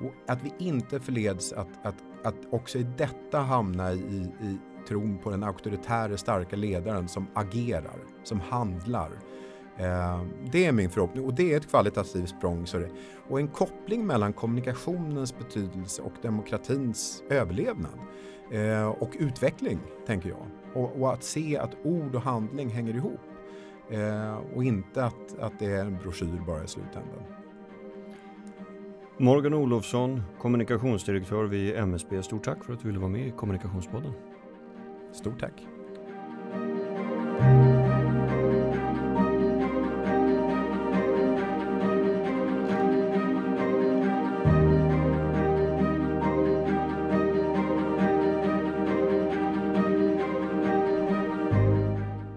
Och 0.00 0.12
att 0.26 0.42
vi 0.42 0.52
inte 0.58 1.00
förleds 1.00 1.52
att, 1.52 1.68
att, 1.82 1.94
att 2.24 2.36
också 2.50 2.78
i 2.78 2.86
detta 2.96 3.38
hamna 3.38 3.92
i, 3.92 4.32
i 4.42 4.58
tron 4.88 5.18
på 5.18 5.30
den 5.30 5.44
auktoritära 5.44 6.16
starka 6.16 6.56
ledaren 6.56 7.08
som 7.08 7.26
agerar, 7.34 7.98
som 8.24 8.40
handlar. 8.40 9.10
Eh, 9.76 10.22
det 10.52 10.66
är 10.66 10.72
min 10.72 10.90
förhoppning 10.90 11.24
och 11.24 11.34
det 11.34 11.52
är 11.52 11.56
ett 11.56 11.70
kvalitativt 11.70 12.28
språng. 12.28 12.66
Så 12.66 12.78
det, 12.78 12.90
och 13.28 13.40
en 13.40 13.48
koppling 13.48 14.06
mellan 14.06 14.32
kommunikationens 14.32 15.38
betydelse 15.38 16.02
och 16.02 16.12
demokratins 16.22 17.22
överlevnad 17.30 17.98
eh, 18.52 18.88
och 18.88 19.10
utveckling, 19.18 19.78
tänker 20.06 20.28
jag. 20.28 20.46
Och, 20.74 21.00
och, 21.00 21.12
att 21.12 21.24
se 21.24 21.58
att 21.58 21.76
ord 21.84 22.14
och 22.14 22.22
handling 22.22 22.68
hänger 22.68 22.94
ihop. 22.94 23.20
Eh, 23.90 24.36
och 24.54 24.64
inte 24.64 25.04
att, 25.04 25.38
att 25.40 25.58
det 25.58 25.66
är 25.66 25.80
en 25.80 25.98
broschyr 26.02 26.42
bara 26.46 26.64
i 26.64 26.68
slutändan. 26.68 27.37
Morgan 29.20 29.54
Olofsson, 29.54 30.22
kommunikationsdirektör 30.40 31.44
vid 31.44 31.76
MSB. 31.76 32.22
Stort 32.22 32.44
tack 32.44 32.64
för 32.64 32.72
att 32.72 32.80
du 32.80 32.86
ville 32.86 32.98
vara 32.98 33.10
med 33.10 33.26
i 33.26 33.30
Kommunikationspodden. 33.30 34.12
Stort 35.12 35.40
tack. 35.40 35.52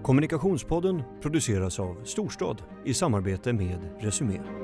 Kommunikationspodden 0.02 1.02
produceras 1.20 1.80
av 1.80 2.04
Storstad 2.04 2.62
i 2.84 2.94
samarbete 2.94 3.52
med 3.52 3.78
Resumé. 4.00 4.61